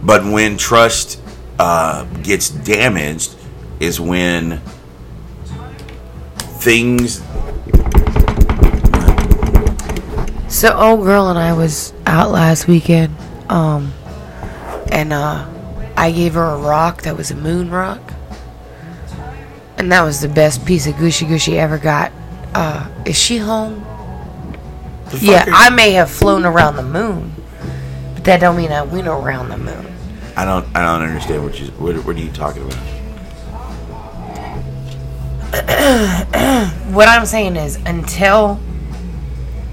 But 0.02 0.24
when 0.24 0.56
trust 0.56 1.20
uh, 1.58 2.04
gets 2.22 2.48
damaged, 2.48 3.34
is 3.80 4.00
when 4.00 4.62
things. 6.60 7.20
So 10.50 10.76
old 10.76 11.04
girl 11.04 11.28
and 11.28 11.38
I 11.38 11.52
was 11.52 11.94
out 12.06 12.32
last 12.32 12.66
weekend, 12.66 13.16
um, 13.48 13.92
and 14.90 15.12
uh, 15.12 15.48
I 15.96 16.10
gave 16.10 16.34
her 16.34 16.42
a 16.42 16.58
rock 16.58 17.02
that 17.02 17.16
was 17.16 17.30
a 17.30 17.36
moon 17.36 17.70
rock, 17.70 18.00
and 19.78 19.92
that 19.92 20.02
was 20.02 20.20
the 20.20 20.28
best 20.28 20.66
piece 20.66 20.88
of 20.88 20.98
gushy 20.98 21.24
gushy 21.24 21.56
ever 21.56 21.78
got. 21.78 22.10
Uh, 22.52 22.88
is 23.06 23.16
she 23.16 23.38
home? 23.38 23.86
Yeah, 25.20 25.44
I 25.46 25.70
may 25.70 25.92
have 25.92 26.10
flown 26.10 26.44
around 26.44 26.74
the 26.74 26.82
moon, 26.82 27.32
but 28.14 28.24
that 28.24 28.40
don't 28.40 28.56
mean 28.56 28.72
I 28.72 28.82
went 28.82 29.06
around 29.06 29.50
the 29.50 29.56
moon. 29.56 29.86
I 30.36 30.44
don't. 30.44 30.66
I 30.76 30.80
don't 30.82 31.08
understand 31.08 31.44
what 31.44 31.60
you. 31.60 31.68
What, 31.72 31.94
what 32.04 32.16
are 32.16 32.18
you 32.18 32.32
talking 32.32 32.64
about? 32.64 32.76
What 36.90 37.08
I'm 37.08 37.24
saying 37.24 37.54
is, 37.54 37.76
until 37.86 38.58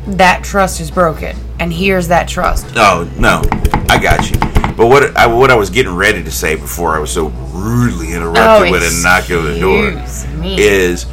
that 0.08 0.44
trust 0.44 0.80
is 0.80 0.90
broken, 0.90 1.36
and 1.60 1.72
here's 1.72 2.08
that 2.08 2.28
trust. 2.28 2.66
Oh 2.76 3.10
no, 3.18 3.42
I 3.90 4.00
got 4.02 4.30
you. 4.32 4.38
But 4.76 4.88
what 4.88 5.16
I, 5.18 5.28
what 5.28 5.50
I 5.52 5.56
was 5.56 5.70
getting 5.70 5.94
ready 5.96 6.24
to 6.24 6.32
say 6.32 6.56
before 6.56 6.96
I 6.96 7.00
was 7.00 7.12
so 7.12 7.28
rudely 7.52 8.14
interrupted 8.14 8.68
Oh, 8.68 8.72
with 8.72 8.84
a 8.84 9.04
knock 9.04 9.30
on 9.32 9.46
the 9.46 9.60
door 9.60 10.40
me. 10.40 10.56
is, 10.60 11.06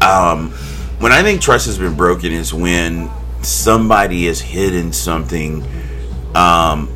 um, 0.00 0.50
when 0.98 1.12
I 1.12 1.22
think 1.22 1.40
trust 1.42 1.66
has 1.66 1.78
been 1.78 1.94
broken 1.94 2.32
is 2.32 2.54
when 2.54 3.10
somebody 3.42 4.26
has 4.26 4.40
hidden 4.40 4.92
something, 4.92 5.62
um, 6.34 6.88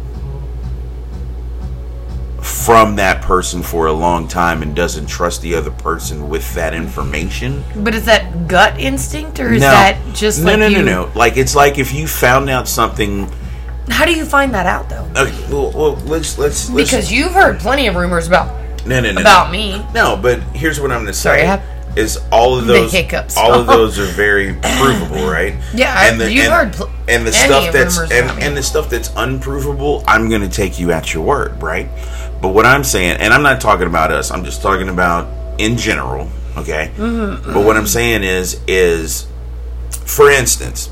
from 2.65 2.97
that 2.97 3.21
person 3.23 3.63
for 3.63 3.87
a 3.87 3.93
long 3.93 4.27
time 4.27 4.63
and 4.63 4.75
doesn't 4.75 5.07
trust 5.07 5.43
the 5.43 5.55
other 5.55 5.71
person 5.71 6.29
with 6.29 6.55
that 6.55 6.73
information. 6.73 7.63
But 7.77 7.95
is 7.95 8.07
that 8.07 8.49
gut 8.49 8.79
instinct, 8.81 9.39
or 9.39 9.53
is 9.53 9.61
that 9.61 9.99
just 10.15 10.41
no, 10.43 10.53
like 10.53 10.59
no, 10.61 10.67
you? 10.69 10.79
no, 10.79 11.07
no? 11.07 11.13
Like 11.15 11.37
it's 11.37 11.55
like 11.55 11.79
if 11.79 11.93
you 11.93 12.07
found 12.07 12.49
out 12.49 12.67
something. 12.69 13.31
How 13.91 14.07
do 14.07 14.15
you 14.15 14.25
find 14.25 14.55
that 14.55 14.65
out, 14.67 14.89
though? 14.89 15.07
Okay, 15.15 15.53
well, 15.53 15.71
well 15.73 15.95
let's 16.07 16.39
let's, 16.39 16.71
let's 16.71 16.91
Because 16.91 17.13
you've 17.13 17.33
heard 17.33 17.59
plenty 17.61 17.87
of 17.87 17.97
rumors 17.97 18.27
about 18.27 18.49
no, 18.87 19.01
no, 19.01 19.13
no, 19.13 19.21
about 19.21 19.47
no. 19.47 19.53
me. 19.53 19.85
No, 19.93 20.17
but 20.21 20.41
here's 20.55 20.81
what 20.81 20.91
I'm 20.91 21.03
going 21.03 21.13
to 21.13 21.13
Sorry, 21.13 21.41
say: 21.41 21.47
have 21.47 21.63
is 21.97 22.19
all 22.33 22.59
of 22.59 22.67
the 22.67 22.73
those 22.73 22.93
hiccups. 22.93 23.37
all 23.37 23.53
of 23.53 23.67
those 23.69 23.99
are 23.99 24.07
very 24.07 24.55
provable, 24.55 25.27
right? 25.29 25.55
Yeah, 25.75 25.95
I- 25.97 26.27
you've 26.27 26.47
heard 26.47 26.73
pl- 26.73 26.91
and 27.09 27.27
the 27.27 27.33
stuff 27.33 27.73
that's 27.73 27.99
and, 27.99 28.43
and 28.43 28.57
the 28.57 28.63
stuff 28.63 28.89
that's 28.89 29.11
unprovable, 29.17 30.05
I'm 30.07 30.29
going 30.29 30.43
to 30.43 30.49
take 30.49 30.79
you 30.79 30.93
at 30.93 31.13
your 31.13 31.25
word, 31.25 31.63
right? 31.63 31.89
But 32.45 32.53
what 32.53 32.67
I'm 32.67 32.85
saying, 32.85 33.21
and 33.21 33.33
I'm 33.33 33.43
not 33.43 33.59
talking 33.59 33.87
about 33.87 34.11
us, 34.13 34.31
I'm 34.31 34.45
just 34.45 34.61
talking 34.61 34.91
about 34.91 35.59
in 35.59 35.79
general, 35.79 36.29
okay? 36.59 36.93
Mm-hmm. 36.95 37.55
But 37.55 37.65
what 37.65 37.75
I'm 37.75 37.87
saying 37.87 38.23
is, 38.23 38.61
is 38.69 39.27
for 40.05 40.31
instance, 40.31 40.91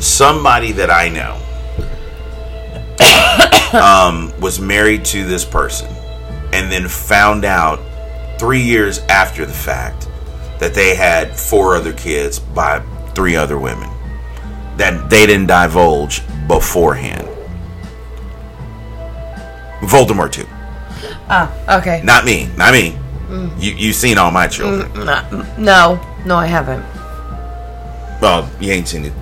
somebody 0.00 0.72
that 0.72 0.90
I 0.90 1.08
know 1.08 1.36
um, 3.80 4.32
was 4.40 4.58
married 4.58 5.04
to 5.04 5.24
this 5.24 5.44
person 5.44 5.86
and 6.52 6.72
then 6.72 6.88
found 6.88 7.44
out 7.44 7.78
three 8.40 8.62
years 8.62 8.98
after 9.08 9.46
the 9.46 9.52
fact 9.52 10.08
that 10.58 10.74
they 10.74 10.96
had 10.96 11.38
four 11.38 11.76
other 11.76 11.92
kids 11.92 12.40
by 12.40 12.80
three 13.14 13.36
other 13.36 13.60
women 13.60 13.88
that 14.76 15.08
they 15.08 15.24
didn't 15.24 15.46
divulge 15.46 16.20
beforehand. 16.48 17.28
Voldemort 19.82 20.32
too. 20.32 20.48
Ah, 21.28 21.78
okay. 21.78 22.02
Not 22.04 22.24
me. 22.24 22.48
Not 22.56 22.72
me. 22.72 22.96
You 23.58 23.72
you've 23.74 23.96
seen 23.96 24.18
all 24.18 24.30
my 24.30 24.48
children. 24.48 24.92
No, 25.58 26.00
no, 26.26 26.36
I 26.36 26.46
haven't. 26.46 26.84
Well, 28.20 28.50
you 28.60 28.72
ain't 28.72 28.88
seen 28.88 29.02
the, 29.04 29.12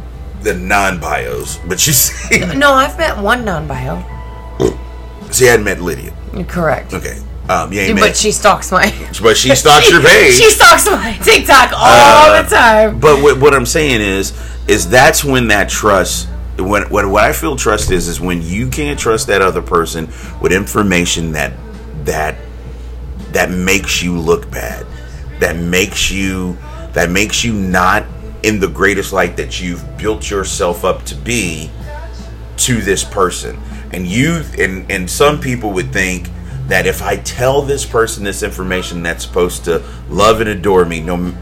the 0.43 0.55
non 0.55 0.99
bios, 0.99 1.59
but 1.69 1.87
you 1.87 1.93
see. 2.05 2.41
No, 2.57 2.73
I've 2.73 2.97
met 2.99 3.17
one 3.19 3.45
non-bio. 3.45 4.03
See, 5.31 5.47
I 5.47 5.51
hadn't 5.53 5.65
met 5.65 5.81
Lydia. 5.81 6.13
Correct. 6.49 6.95
Okay. 6.95 7.19
Um, 7.51 7.73
you 7.73 7.81
ain't 7.81 7.95
But 7.99 8.07
met. 8.09 8.17
she 8.17 8.31
stalks 8.33 8.73
my. 8.73 8.83
but 9.23 9.37
she 9.37 9.55
stalks 9.55 9.91
your 9.91 10.01
page. 10.05 10.35
She 10.35 10.51
stalks 10.51 10.87
my 10.87 11.13
TikTok 11.23 11.73
all 11.73 11.79
Uh, 12.33 12.43
the 12.43 12.49
time. 12.49 12.99
But 12.99 13.23
what, 13.23 13.39
what 13.41 13.55
I'm 13.55 13.67
saying 13.67 14.01
is, 14.01 14.33
is 14.67 14.89
that's 14.91 15.25
when 15.25 15.49
that 15.49 15.69
trust, 15.69 16.29
when 16.59 16.89
what, 16.91 17.07
what 17.09 17.25
I 17.25 17.33
feel 17.33 17.57
trust 17.57 17.91
is, 17.91 18.09
is 18.09 18.21
when 18.21 18.43
you 18.43 18.69
can't 18.69 18.99
trust 18.99 19.27
that 19.29 19.43
other 19.43 19.63
person 19.63 20.07
with 20.43 20.53
information 20.53 21.33
that 21.33 21.53
that 22.09 22.37
that 23.33 23.51
makes 23.51 24.03
you 24.03 24.19
look 24.19 24.51
bad, 24.51 24.87
that 25.41 25.57
makes 25.57 26.11
you 26.11 26.57
that 26.95 27.11
makes 27.11 27.45
you 27.45 27.53
not 27.53 28.05
in 28.43 28.59
the 28.59 28.67
greatest 28.69 29.13
light 29.13 29.37
that 29.37 29.61
you've 29.61 29.85
built 29.99 30.31
yourself 30.31 30.85
up 30.85 31.05
to 31.05 31.15
be 31.15 31.71
to 32.57 32.81
this 32.81 33.05
person. 33.05 33.59
And 33.93 34.07
you 34.07 34.43
and 34.59 34.91
and 34.91 35.09
some 35.09 35.39
people 35.39 35.71
would 35.73 35.93
think 35.93 36.31
that 36.69 36.87
if 36.87 37.03
I 37.03 37.17
tell 37.17 37.63
this 37.63 37.85
person 37.85 38.25
this 38.25 38.43
information 38.43 39.03
that's 39.03 39.25
supposed 39.25 39.65
to 39.67 39.85
love 40.09 40.41
and 40.41 40.49
adore 40.49 40.87
me, 40.87 41.01
no 41.01 41.35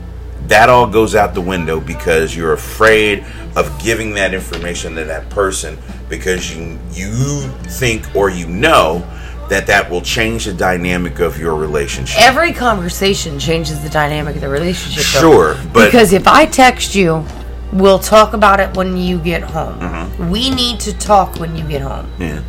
that 0.48 0.68
all 0.68 0.86
goes 0.86 1.14
out 1.14 1.34
the 1.34 1.40
window 1.40 1.80
because 1.80 2.36
you're 2.36 2.52
afraid 2.52 3.24
of 3.56 3.80
giving 3.82 4.14
that 4.14 4.32
information 4.32 4.94
to 4.94 5.04
that 5.04 5.28
person 5.30 5.78
because 6.08 6.54
you 6.54 6.78
you 6.92 7.48
think 7.68 8.14
or 8.14 8.30
you 8.30 8.46
know 8.48 9.04
that 9.48 9.66
that 9.66 9.90
will 9.90 10.02
change 10.02 10.44
the 10.44 10.52
dynamic 10.52 11.20
of 11.20 11.38
your 11.38 11.54
relationship. 11.54 12.20
Every 12.20 12.52
conversation 12.52 13.38
changes 13.38 13.82
the 13.82 13.88
dynamic 13.88 14.36
of 14.36 14.40
the 14.40 14.48
relationship. 14.48 15.04
though. 15.04 15.20
Sure, 15.20 15.56
but 15.72 15.86
because 15.86 16.12
if 16.12 16.26
I 16.26 16.46
text 16.46 16.94
you, 16.94 17.24
we'll 17.72 17.98
talk 17.98 18.32
about 18.32 18.60
it 18.60 18.76
when 18.76 18.96
you 18.96 19.18
get 19.18 19.42
home. 19.42 19.78
Mm-hmm. 19.80 20.30
We 20.30 20.50
need 20.50 20.80
to 20.80 20.96
talk 20.98 21.38
when 21.38 21.56
you 21.56 21.66
get 21.66 21.82
home. 21.82 22.10
yeah. 22.18 22.42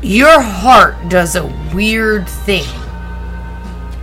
Your 0.00 0.40
heart 0.40 0.94
does 1.08 1.34
a 1.34 1.44
weird 1.74 2.28
thing. 2.28 2.64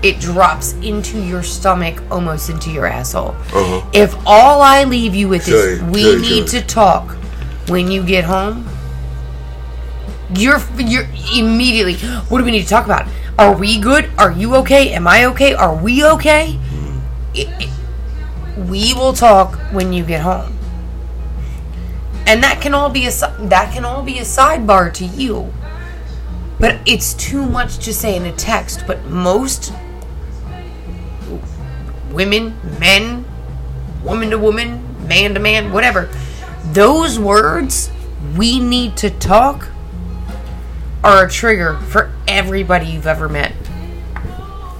It 0.03 0.19
drops 0.19 0.73
into 0.73 1.21
your 1.21 1.41
stomach, 1.41 2.03
almost 2.11 2.49
into 2.49 2.69
your 2.69 2.85
asshole. 2.85 3.29
Uh-huh. 3.29 3.89
If 3.93 4.13
all 4.25 4.61
I 4.61 4.83
leave 4.83 5.15
you 5.15 5.29
with 5.29 5.47
is 5.47 5.81
we 5.83 6.05
okay, 6.05 6.21
need 6.21 6.43
okay. 6.43 6.59
to 6.59 6.67
talk 6.67 7.11
when 7.69 7.89
you 7.89 8.03
get 8.03 8.25
home, 8.25 8.67
you're 10.33 10.61
you're 10.77 11.07
immediately. 11.35 11.95
What 12.29 12.39
do 12.39 12.45
we 12.45 12.51
need 12.51 12.63
to 12.63 12.69
talk 12.69 12.85
about? 12.85 13.07
Are 13.37 13.55
we 13.55 13.79
good? 13.79 14.09
Are 14.17 14.31
you 14.31 14.55
okay? 14.57 14.93
Am 14.93 15.07
I 15.07 15.25
okay? 15.25 15.53
Are 15.53 15.75
we 15.75 16.03
okay? 16.05 16.59
It- 17.33 17.49
it- 17.59 17.69
we 18.57 18.93
will 18.93 19.11
talk 19.13 19.55
when 19.71 19.91
you 19.91 20.03
get 20.05 20.21
home, 20.21 20.57
and 22.25 22.41
that 22.41 22.61
can 22.61 22.73
all 22.73 22.89
be 22.89 23.05
a 23.05 23.11
that 23.39 23.73
can 23.73 23.83
all 23.83 24.01
be 24.01 24.17
a 24.17 24.23
sidebar 24.23 24.93
to 24.93 25.05
you. 25.05 25.53
But 26.57 26.77
it's 26.85 27.13
too 27.13 27.45
much 27.45 27.79
to 27.79 27.93
say 27.93 28.15
in 28.15 28.25
a 28.25 28.31
text. 28.31 28.85
But 28.87 29.05
most 29.09 29.73
women, 32.11 32.57
men, 32.79 33.25
woman 34.03 34.29
to 34.29 34.37
woman, 34.37 34.81
man 35.05 35.33
to 35.33 35.39
man, 35.39 35.73
whatever, 35.73 36.09
those 36.71 37.19
words, 37.19 37.91
we 38.37 38.59
need 38.59 38.95
to 38.97 39.09
talk, 39.09 39.67
are 41.05 41.25
a 41.25 41.29
trigger 41.29 41.77
for 41.77 42.11
everybody 42.27 42.87
you've 42.87 43.05
ever 43.05 43.29
met. 43.29 43.53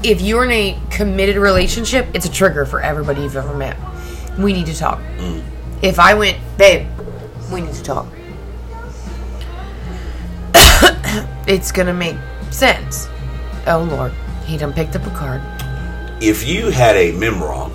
If 0.03 0.21
you're 0.21 0.43
in 0.43 0.51
a 0.51 0.79
committed 0.89 1.35
relationship, 1.35 2.07
it's 2.15 2.25
a 2.25 2.31
trigger 2.31 2.65
for 2.65 2.81
everybody 2.81 3.21
you've 3.21 3.35
ever 3.37 3.55
met. 3.55 3.77
We 4.39 4.51
need 4.51 4.65
to 4.65 4.75
talk. 4.75 4.99
Mm. 5.17 5.43
If 5.83 5.99
I 5.99 6.15
went, 6.15 6.39
babe, 6.57 6.87
we 7.51 7.61
need 7.61 7.75
to 7.75 7.83
talk. 7.83 8.07
it's 11.47 11.71
gonna 11.71 11.93
make 11.93 12.17
sense. 12.49 13.07
Oh 13.67 13.87
Lord, 13.87 14.11
he 14.47 14.57
done 14.57 14.73
picked 14.73 14.95
up 14.95 15.05
a 15.05 15.11
card. 15.11 15.41
If 16.23 16.47
you 16.47 16.71
had 16.71 16.95
a 16.95 17.11
memoir, 17.11 17.71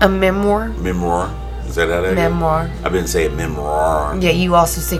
A 0.00 0.08
memoir? 0.08 0.68
memoir, 0.68 1.34
is 1.66 1.74
that 1.74 1.88
how 1.88 2.02
that 2.02 2.10
is? 2.10 2.14
Memoir. 2.14 2.70
I've 2.84 2.92
been 2.92 3.08
saying 3.08 3.36
memoir. 3.36 4.16
Yeah, 4.20 4.30
you 4.30 4.54
also 4.54 4.80
say. 4.80 4.98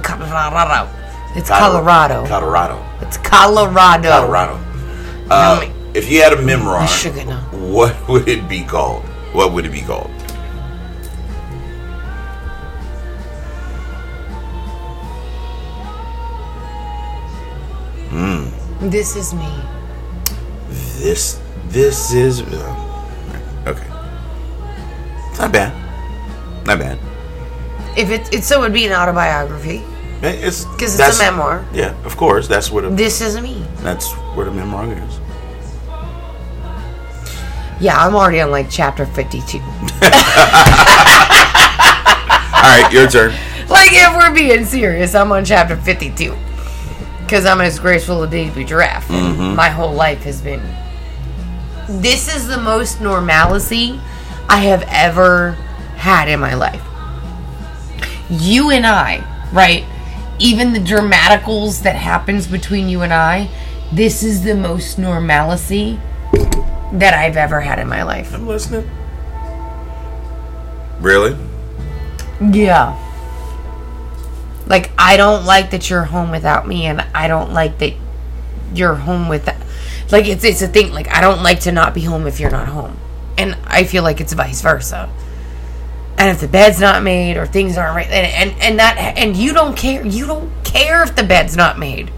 It's 1.36 1.48
Colorado. 1.48 2.26
Colorado. 2.26 2.84
It's 3.00 3.16
Colorado. 3.18 4.08
Colorado. 4.08 4.60
Uh, 5.30 5.70
if 5.94 6.10
you 6.10 6.22
had 6.22 6.32
a 6.32 6.42
memoir, 6.42 6.86
should 6.88 7.14
know. 7.26 7.38
what 7.52 7.94
would 8.08 8.28
it 8.28 8.48
be 8.48 8.64
called? 8.64 9.04
What 9.32 9.52
would 9.52 9.64
it 9.64 9.72
be 9.72 9.82
called? 9.82 10.10
This 18.80 19.14
is 19.14 19.34
me. 19.34 19.46
This 20.96 21.38
this 21.68 22.12
is 22.12 22.40
uh, 22.40 23.64
okay. 23.66 23.86
Not 25.38 25.52
bad. 25.52 26.66
Not 26.66 26.78
bad. 26.78 26.98
If 27.94 28.08
it, 28.08 28.32
it 28.32 28.42
so 28.42 28.56
it 28.56 28.60
would 28.60 28.72
be 28.72 28.86
an 28.86 28.94
autobiography. 28.94 29.84
It's 30.22 30.64
'Cause 30.64 30.98
it's 31.00 31.18
a 31.18 31.22
memoir. 31.22 31.64
Yeah, 31.72 31.94
of 32.04 32.16
course. 32.16 32.46
That's 32.46 32.70
what 32.70 32.84
a, 32.84 32.90
This 32.90 33.20
is 33.20 33.40
me. 33.40 33.64
that's 33.82 34.12
where 34.34 34.44
the 34.46 34.52
memoir 34.52 34.84
is. 34.92 35.18
Yeah, 37.80 37.96
I'm 37.96 38.14
already 38.14 38.40
on 38.42 38.50
like 38.50 38.68
chapter 38.70 39.06
52. 39.06 39.58
All 39.60 39.62
right, 42.66 42.88
your 42.92 43.08
turn. 43.08 43.30
like 43.70 43.90
if 43.92 44.14
we're 44.16 44.34
being 44.34 44.66
serious, 44.66 45.14
I'm 45.14 45.32
on 45.32 45.44
chapter 45.46 45.76
52. 45.76 46.36
Because 47.22 47.46
I'm 47.46 47.60
as 47.62 47.78
graceful 47.78 48.22
as 48.22 48.28
a 48.28 48.30
baby 48.30 48.64
giraffe. 48.64 49.08
And 49.10 49.56
my 49.56 49.68
whole 49.70 49.94
life 49.94 50.22
has 50.24 50.42
been. 50.42 50.60
This 51.88 52.34
is 52.34 52.46
the 52.48 52.58
most 52.58 53.00
normalcy 53.00 53.98
I 54.48 54.58
have 54.58 54.82
ever 54.88 55.52
had 55.96 56.28
in 56.28 56.38
my 56.40 56.54
life. 56.54 56.82
You 58.28 58.70
and 58.70 58.84
I, 58.86 59.24
right? 59.52 59.84
Even 60.40 60.72
the 60.72 60.80
dramaticals 60.80 61.82
that 61.82 61.94
happens 61.94 62.46
between 62.46 62.88
you 62.88 63.02
and 63.02 63.12
I, 63.12 63.50
this 63.92 64.22
is 64.22 64.42
the 64.42 64.54
most 64.54 64.98
normalcy 64.98 66.00
that 66.92 67.14
I've 67.14 67.36
ever 67.36 67.60
had 67.60 67.78
in 67.78 67.88
my 67.88 68.02
life. 68.02 68.34
I'm 68.34 68.46
listening. 68.46 68.88
Really? 70.98 71.36
Yeah. 72.40 72.96
Like 74.66 74.90
I 74.96 75.16
don't 75.16 75.44
like 75.44 75.70
that 75.72 75.90
you're 75.90 76.04
home 76.04 76.30
without 76.30 76.66
me, 76.66 76.86
and 76.86 77.02
I 77.14 77.28
don't 77.28 77.52
like 77.52 77.78
that 77.78 77.92
you're 78.74 78.94
home 78.94 79.28
with. 79.28 79.46
Like 80.10 80.26
it's 80.26 80.44
it's 80.44 80.62
a 80.62 80.68
thing. 80.68 80.92
Like 80.92 81.08
I 81.08 81.20
don't 81.20 81.42
like 81.42 81.60
to 81.60 81.72
not 81.72 81.92
be 81.92 82.02
home 82.02 82.26
if 82.26 82.40
you're 82.40 82.50
not 82.50 82.68
home, 82.68 82.96
and 83.36 83.56
I 83.66 83.84
feel 83.84 84.02
like 84.02 84.20
it's 84.20 84.32
vice 84.32 84.62
versa. 84.62 85.10
And 86.20 86.28
if 86.28 86.42
the 86.42 86.48
bed's 86.48 86.78
not 86.78 87.02
made 87.02 87.38
or 87.38 87.46
things 87.46 87.78
aren't 87.78 87.96
right, 87.96 88.06
and 88.10 88.50
and, 88.50 88.62
and 88.62 88.78
that 88.78 89.14
and 89.16 89.34
you 89.34 89.54
don't 89.54 89.74
care, 89.74 90.06
you 90.06 90.26
don't 90.26 90.52
care 90.64 91.02
if 91.02 91.16
the 91.16 91.22
bed's 91.22 91.56
not 91.56 91.78
made. 91.78 92.12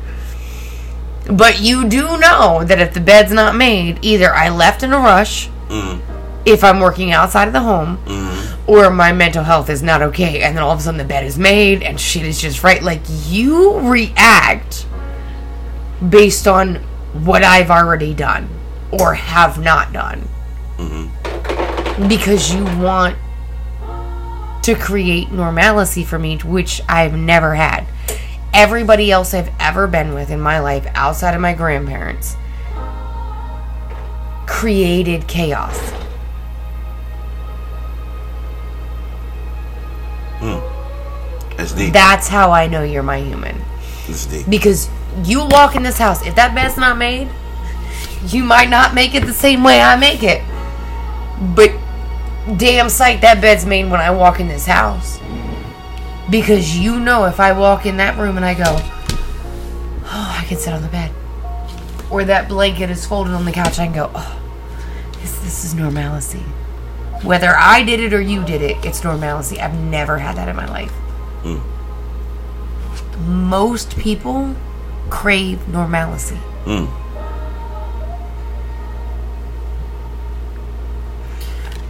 But 1.31 1.61
you 1.61 1.89
do 1.89 2.19
know 2.19 2.65
that 2.65 2.81
if 2.81 2.95
the 2.95 3.01
bed's 3.01 3.31
not 3.31 3.55
made, 3.55 4.01
either 4.03 4.35
I 4.35 4.49
left 4.49 4.83
in 4.83 4.93
a 4.93 4.99
rush, 4.99 5.49
mm. 5.69 6.01
if 6.45 6.65
I'm 6.65 6.81
working 6.81 7.13
outside 7.13 7.47
of 7.47 7.53
the 7.53 7.61
home, 7.61 7.99
mm. 8.05 8.69
or 8.69 8.91
my 8.91 9.13
mental 9.13 9.45
health 9.45 9.71
is 9.71 9.85
not 9.85 10.03
okay, 10.03 10.43
and 10.43 10.57
then 10.57 10.65
all 10.65 10.73
of 10.73 10.81
a 10.81 10.83
sudden 10.83 10.99
the 10.99 11.05
bed 11.05 11.25
is 11.25 11.39
made 11.39 11.85
and 11.85 12.01
shit 12.01 12.25
is 12.25 12.41
just 12.41 12.65
right. 12.65 12.83
Like 12.83 13.03
you 13.29 13.79
react 13.89 14.85
based 16.11 16.49
on 16.49 16.75
what 17.13 17.45
I've 17.45 17.71
already 17.71 18.15
done 18.15 18.49
or 18.91 19.15
have 19.15 19.61
not 19.61 19.93
done 19.93 20.29
mm-hmm. 20.77 22.09
because 22.09 22.53
you 22.53 22.65
want 22.83 23.17
to 24.63 24.75
create 24.75 25.31
normalcy 25.33 26.05
for 26.05 26.19
me, 26.19 26.39
which 26.39 26.81
I've 26.89 27.17
never 27.17 27.55
had. 27.55 27.87
Everybody 28.55 29.11
else 29.11 29.35
I've 29.35 29.51
ever 29.59 29.87
been 29.87 30.15
with 30.15 30.31
in 30.31 30.41
my 30.41 30.61
life 30.61 30.87
outside 30.95 31.35
of 31.35 31.41
my 31.41 31.55
grandparents 31.55 32.37
created 34.47 35.27
chaos. 35.27 35.77
Hmm. 40.39 41.57
That's 41.57 41.73
deep. 41.73 41.93
That's 41.93 42.29
how 42.29 42.51
I 42.51 42.67
know 42.67 42.83
you're 42.83 43.03
my 43.03 43.19
human. 43.19 43.57
That's 44.07 44.27
deep. 44.27 44.49
Because 44.49 44.89
you 45.25 45.47
walk 45.47 45.75
in 45.75 45.83
this 45.83 45.99
house, 45.99 46.25
if 46.27 46.35
that 46.37 46.55
bed's 46.55 46.77
not 46.77 46.99
made, 46.99 47.29
you 48.27 48.45
might 48.45 48.69
not 48.69 48.95
make 48.95 49.15
it 49.15 49.25
the 49.25 49.33
same 49.33 49.65
way 49.65 49.81
I 49.81 49.97
make 49.97 50.23
it. 50.23 50.43
But 51.57 51.73
damn 52.57 52.89
sight, 52.89 53.21
that 53.21 53.41
bed's 53.41 53.65
made 53.65 53.91
when 53.91 54.01
I 54.01 54.11
walk 54.11 54.41
in 54.41 54.49
this 54.49 54.67
house. 54.67 55.19
Because 56.31 56.77
you 56.77 56.99
know 56.99 57.25
if 57.25 57.41
I 57.41 57.53
walk 57.53 57.87
in 57.87 57.97
that 57.99 58.19
room 58.19 58.37
and 58.37 58.45
I 58.45 58.55
go, 58.55 58.65
oh, 60.05 60.37
I 60.39 60.45
can 60.47 60.57
sit 60.59 60.73
on 60.73 60.83
the 60.83 60.89
bed. 60.89 61.13
Or 62.11 62.25
that 62.25 62.49
blanket 62.49 62.91
is 62.91 63.07
folded 63.07 63.33
on 63.33 63.45
the 63.45 63.53
couch, 63.53 63.79
I 63.79 63.87
can 63.87 63.95
go, 63.95 64.11
oh, 64.15 64.41
this, 65.21 65.39
this 65.41 65.65
is 65.65 65.75
normalcy. 65.75 66.43
Whether 67.23 67.55
I 67.57 67.85
did 67.85 68.01
it 68.01 68.13
or 68.13 68.21
you 68.21 68.45
did 68.45 68.63
it, 68.63 68.85
it's 68.85 69.05
normalcy. 69.05 69.61
I've 69.61 69.79
never 69.79 70.19
had 70.19 70.37
that 70.37 70.49
in 70.49 70.57
my 70.57 70.67
life. 70.67 70.93
Hmm. 71.45 71.61
Most 73.49 73.97
people 73.97 74.57
crave 75.11 75.69
normalcy. 75.69 76.37
Hmm. 76.65 76.87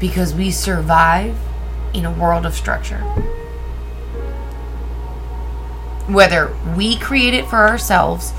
Because 0.03 0.35
we 0.35 0.51
survive 0.51 1.37
in 1.95 2.05
a 2.05 2.11
world 2.11 2.45
of 2.45 2.55
structure. 2.55 2.99
Whether 6.09 6.53
we 6.77 6.99
create 6.99 7.35
it 7.35 7.47
for 7.47 7.69
ourselves 7.69 8.33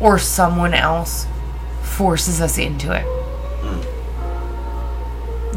or 0.00 0.18
someone 0.18 0.72
else 0.72 1.26
forces 1.82 2.40
us 2.40 2.56
into 2.56 2.92
it. 2.92 3.04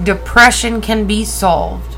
Depression 0.03 0.81
can 0.81 1.07
be 1.07 1.23
solved 1.23 1.95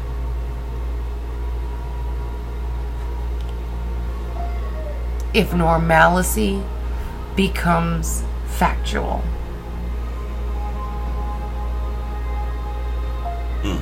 if 5.33 5.51
normalcy 5.51 6.61
becomes 7.35 8.23
factual. 8.45 9.23
Hmm. 13.63 13.81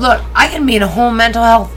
Look, 0.00 0.22
I 0.34 0.48
can 0.48 0.66
be 0.66 0.76
in 0.76 0.82
a 0.82 0.88
whole 0.88 1.10
mental 1.10 1.42
health 1.42 1.72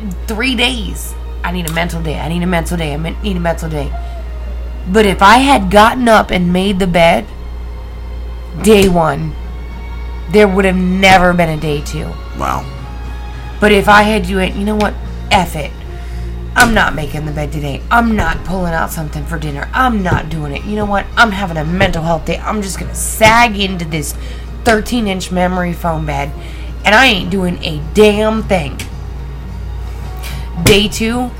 in 0.00 0.10
three 0.26 0.54
days. 0.54 1.14
I 1.44 1.52
need 1.52 1.68
a 1.68 1.72
mental 1.72 2.02
day. 2.02 2.18
I 2.18 2.28
need 2.28 2.42
a 2.42 2.46
mental 2.46 2.76
day. 2.76 2.94
I 2.94 2.96
need 2.96 3.36
a 3.36 3.40
mental 3.40 3.68
day. 3.68 3.92
But 4.88 5.06
if 5.06 5.22
I 5.22 5.38
had 5.38 5.70
gotten 5.70 6.08
up 6.08 6.30
and 6.30 6.52
made 6.52 6.78
the 6.78 6.86
bed, 6.86 7.26
day 8.62 8.88
one, 8.88 9.34
there 10.30 10.48
would 10.48 10.64
have 10.64 10.76
never 10.76 11.32
been 11.32 11.48
a 11.50 11.60
day 11.60 11.80
two. 11.82 12.06
Wow. 12.38 12.70
But 13.60 13.72
if 13.72 13.88
I 13.88 14.02
had 14.02 14.26
you, 14.26 14.40
you 14.40 14.64
know 14.64 14.76
what? 14.76 14.94
F 15.30 15.56
it. 15.56 15.70
I'm 16.56 16.72
not 16.72 16.94
making 16.94 17.26
the 17.26 17.32
bed 17.32 17.50
today. 17.50 17.82
I'm 17.90 18.14
not 18.14 18.44
pulling 18.44 18.74
out 18.74 18.90
something 18.90 19.24
for 19.24 19.38
dinner. 19.38 19.68
I'm 19.72 20.02
not 20.02 20.28
doing 20.28 20.52
it. 20.52 20.64
You 20.64 20.76
know 20.76 20.84
what? 20.84 21.04
I'm 21.16 21.32
having 21.32 21.56
a 21.56 21.64
mental 21.64 22.02
health 22.02 22.26
day. 22.26 22.38
I'm 22.38 22.62
just 22.62 22.78
going 22.78 22.90
to 22.90 22.96
sag 22.96 23.58
into 23.58 23.84
this 23.84 24.16
13 24.64 25.06
inch 25.06 25.30
memory 25.30 25.72
foam 25.72 26.06
bed 26.06 26.32
and 26.84 26.94
I 26.94 27.06
ain't 27.06 27.30
doing 27.30 27.62
a 27.64 27.82
damn 27.94 28.42
thing. 28.42 28.78
Day 30.64 30.88
two, 30.88 31.30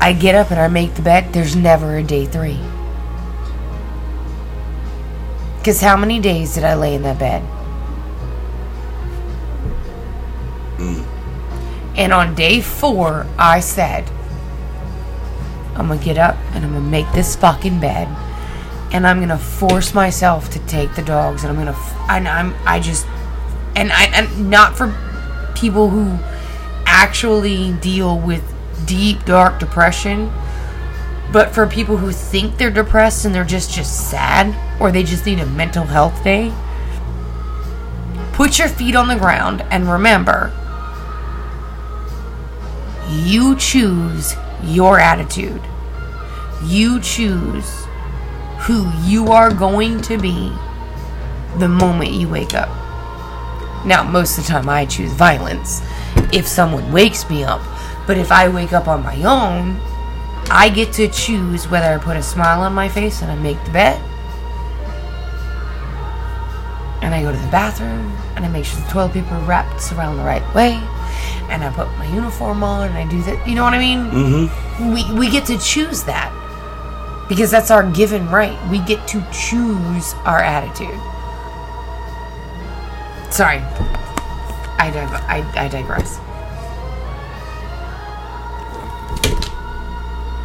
I 0.00 0.12
get 0.12 0.34
up 0.34 0.50
and 0.50 0.60
I 0.60 0.68
make 0.68 0.94
the 0.94 1.02
bed. 1.02 1.32
There's 1.32 1.56
never 1.56 1.96
a 1.96 2.02
day 2.02 2.26
three. 2.26 2.60
Because 5.58 5.80
how 5.80 5.96
many 5.96 6.20
days 6.20 6.54
did 6.54 6.64
I 6.64 6.74
lay 6.74 6.94
in 6.94 7.02
that 7.02 7.18
bed? 7.18 7.42
Mm. 10.76 11.06
And 11.96 12.12
on 12.12 12.34
day 12.34 12.60
four, 12.60 13.26
I 13.38 13.60
said, 13.60 14.10
I'm 15.74 15.88
gonna 15.88 15.96
get 16.02 16.18
up 16.18 16.36
and 16.52 16.66
I'm 16.66 16.74
gonna 16.74 16.80
make 16.80 17.10
this 17.12 17.34
fucking 17.36 17.80
bed. 17.80 18.08
And 18.94 19.06
I'm 19.06 19.20
gonna 19.20 19.36
force 19.36 19.92
myself 19.92 20.48
to 20.50 20.58
take 20.60 20.94
the 20.94 21.02
dogs 21.02 21.42
and 21.44 21.50
I'm 21.50 21.58
gonna, 21.58 21.76
f- 21.78 21.96
and 22.08 22.26
I'm, 22.26 22.54
I 22.64 22.78
just, 22.80 23.06
and 23.76 23.92
I, 23.92 24.04
and 24.14 24.48
not 24.48 24.76
for 24.76 24.94
people 25.56 25.90
who 25.90 26.16
actually 26.86 27.72
deal 27.72 28.18
with 28.18 28.42
deep 28.86 29.24
dark 29.24 29.58
depression. 29.58 30.32
But 31.32 31.52
for 31.52 31.66
people 31.66 31.96
who 31.96 32.12
think 32.12 32.56
they're 32.56 32.70
depressed 32.70 33.24
and 33.24 33.34
they're 33.34 33.44
just 33.44 33.72
just 33.74 34.08
sad 34.10 34.54
or 34.80 34.92
they 34.92 35.02
just 35.02 35.26
need 35.26 35.40
a 35.40 35.46
mental 35.46 35.82
health 35.84 36.22
day, 36.22 36.52
put 38.32 38.60
your 38.60 38.68
feet 38.68 38.94
on 38.94 39.08
the 39.08 39.16
ground 39.16 39.62
and 39.70 39.90
remember 39.90 40.52
you 43.10 43.56
choose 43.56 44.36
your 44.62 45.00
attitude. 45.00 45.60
You 46.62 47.00
choose 47.00 47.83
who 48.64 48.90
you 49.02 49.28
are 49.28 49.52
going 49.52 50.00
to 50.02 50.16
be 50.16 50.52
the 51.58 51.68
moment 51.68 52.12
you 52.12 52.28
wake 52.28 52.54
up. 52.54 52.68
Now, 53.84 54.02
most 54.02 54.38
of 54.38 54.44
the 54.44 54.50
time, 54.50 54.68
I 54.68 54.86
choose 54.86 55.12
violence 55.12 55.82
if 56.32 56.46
someone 56.46 56.90
wakes 56.90 57.28
me 57.28 57.44
up. 57.44 57.60
But 58.06 58.16
if 58.16 58.32
I 58.32 58.48
wake 58.48 58.72
up 58.72 58.88
on 58.88 59.02
my 59.02 59.16
own, 59.22 59.78
I 60.50 60.70
get 60.74 60.92
to 60.94 61.08
choose 61.08 61.68
whether 61.68 61.86
I 61.86 61.98
put 61.98 62.16
a 62.16 62.22
smile 62.22 62.62
on 62.62 62.72
my 62.72 62.88
face 62.88 63.22
and 63.22 63.30
I 63.30 63.34
make 63.36 63.62
the 63.64 63.70
bed, 63.70 64.00
and 67.02 67.14
I 67.14 67.22
go 67.22 67.32
to 67.32 67.38
the 67.38 67.50
bathroom 67.50 68.16
and 68.36 68.44
I 68.44 68.48
make 68.48 68.64
sure 68.64 68.80
the 68.80 68.88
toilet 68.88 69.12
paper 69.12 69.38
wraps 69.46 69.92
around 69.92 70.16
the 70.16 70.24
right 70.24 70.54
way, 70.54 70.72
and 71.50 71.62
I 71.62 71.70
put 71.74 71.88
my 71.98 72.06
uniform 72.14 72.62
on 72.62 72.88
and 72.88 72.96
I 72.96 73.06
do 73.08 73.22
that. 73.22 73.46
You 73.46 73.54
know 73.54 73.64
what 73.64 73.74
I 73.74 73.78
mean? 73.78 74.10
Mm-hmm. 74.10 74.92
We 74.92 75.18
we 75.18 75.30
get 75.30 75.44
to 75.46 75.58
choose 75.58 76.04
that 76.04 76.32
because 77.28 77.50
that's 77.50 77.70
our 77.70 77.90
given 77.92 78.28
right. 78.28 78.58
We 78.70 78.78
get 78.80 79.06
to 79.08 79.24
choose 79.32 80.14
our 80.24 80.40
attitude. 80.40 81.00
Sorry, 83.32 83.58
I 84.78 84.90
dig- 84.92 85.08
I, 85.28 85.64
I 85.64 85.68
digress. 85.68 86.18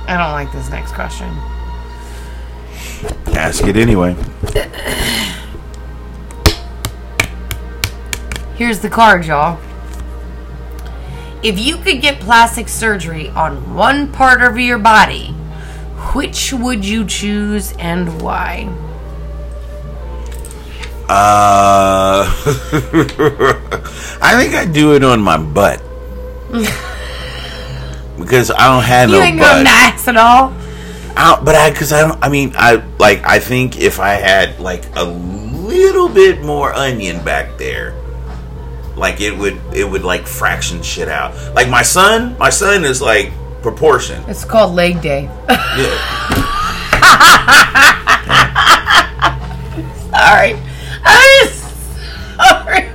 I 0.07 0.17
don't 0.17 0.31
like 0.31 0.51
this 0.51 0.69
next 0.69 0.93
question. 0.93 1.29
Ask 3.37 3.63
it 3.65 3.77
anyway. 3.77 4.15
Here's 8.55 8.79
the 8.79 8.89
card, 8.89 9.25
y'all. 9.25 9.59
If 11.43 11.59
you 11.59 11.77
could 11.77 12.01
get 12.01 12.19
plastic 12.19 12.67
surgery 12.67 13.29
on 13.29 13.75
one 13.75 14.11
part 14.11 14.41
of 14.41 14.57
your 14.57 14.79
body, 14.79 15.28
which 16.15 16.53
would 16.53 16.83
you 16.85 17.05
choose 17.05 17.73
and 17.79 18.21
why? 18.21 18.67
Uh, 21.09 22.23
I 24.21 24.35
think 24.41 24.53
I'd 24.53 24.73
do 24.73 24.93
it 24.93 25.03
on 25.03 25.21
my 25.21 25.37
butt 25.37 25.81
because 28.19 28.51
I 28.51 28.67
don't 28.67 28.83
have 28.83 29.09
You 29.09 29.17
no 29.17 29.21
ain't 29.23 29.39
go 29.39 29.43
butt. 29.43 29.63
nice 29.63 30.07
at 30.07 30.17
all. 30.17 30.53
I 31.17 31.41
but 31.43 31.55
I, 31.55 31.71
because 31.71 31.91
I 31.91 32.01
don't. 32.07 32.23
I 32.23 32.29
mean, 32.29 32.53
I 32.55 32.83
like. 32.99 33.25
I 33.25 33.39
think 33.39 33.79
if 33.79 33.99
I 33.99 34.11
had 34.13 34.59
like 34.59 34.85
a 34.95 35.03
little 35.03 36.09
bit 36.09 36.41
more 36.43 36.73
onion 36.73 37.23
back 37.23 37.57
there, 37.57 37.95
like 38.95 39.19
it 39.19 39.35
would, 39.35 39.59
it 39.73 39.85
would 39.85 40.03
like 40.03 40.27
fraction 40.27 40.83
shit 40.83 41.07
out. 41.09 41.33
Like 41.55 41.69
my 41.69 41.81
son, 41.81 42.37
my 42.37 42.51
son 42.51 42.85
is 42.85 43.01
like 43.01 43.31
proportion. 43.61 44.23
It's 44.27 44.45
called 44.45 44.73
leg 44.75 45.01
day. 45.01 45.23
Yeah. 45.49 45.97
Sorry. 50.11 50.55
I'm 51.03 51.47
sorry. 51.49 52.89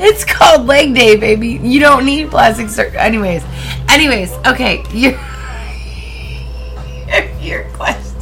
it's 0.00 0.24
called 0.24 0.66
leg 0.66 0.94
day, 0.94 1.16
baby. 1.16 1.48
You 1.62 1.80
don't 1.80 2.04
need 2.04 2.30
plastic 2.30 2.68
surgery. 2.68 2.98
Anyways, 2.98 3.42
anyways, 3.88 4.32
okay. 4.46 4.82
Your 4.92 5.12
your 7.40 7.64
question. 7.70 8.12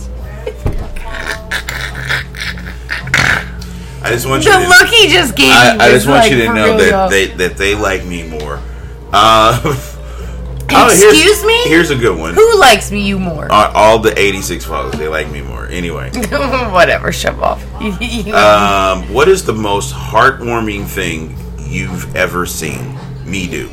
I 4.04 4.10
just 4.10 4.26
want 4.26 4.44
you 4.44 4.50
The 4.52 4.58
to. 4.58 4.68
look 4.68 4.88
he 4.88 5.08
just 5.08 5.36
gave 5.36 5.52
I, 5.52 5.74
me 5.74 5.80
I 5.80 5.90
just 5.90 6.06
want 6.08 6.22
like, 6.22 6.32
you 6.32 6.38
to 6.38 6.52
know 6.54 6.76
that 6.76 7.10
they 7.10 7.26
that 7.28 7.56
they 7.56 7.74
like 7.76 8.04
me 8.04 8.26
more. 8.28 8.60
Uh, 9.12 9.60
oh, 10.74 10.90
Excuse 10.90 11.44
me? 11.44 11.62
Here's 11.64 11.90
a 11.90 11.96
good 11.96 12.18
one. 12.18 12.34
Who 12.34 12.58
likes 12.58 12.90
me 12.90 13.06
you 13.06 13.18
more? 13.18 13.50
Uh, 13.50 13.72
all 13.74 13.98
the 13.98 14.18
86 14.18 14.64
followers, 14.64 14.94
they 14.98 15.08
like 15.08 15.30
me 15.30 15.42
more. 15.42 15.66
Anyway, 15.66 16.10
Whatever, 16.70 17.12
shove 17.12 17.40
off. 17.40 17.62
um, 18.28 19.12
what 19.12 19.28
is 19.28 19.44
the 19.44 19.54
most 19.54 19.94
heartwarming 19.94 20.86
thing 20.86 21.36
you've 21.58 22.14
ever 22.16 22.46
seen 22.46 22.98
me 23.24 23.48
do? 23.48 23.70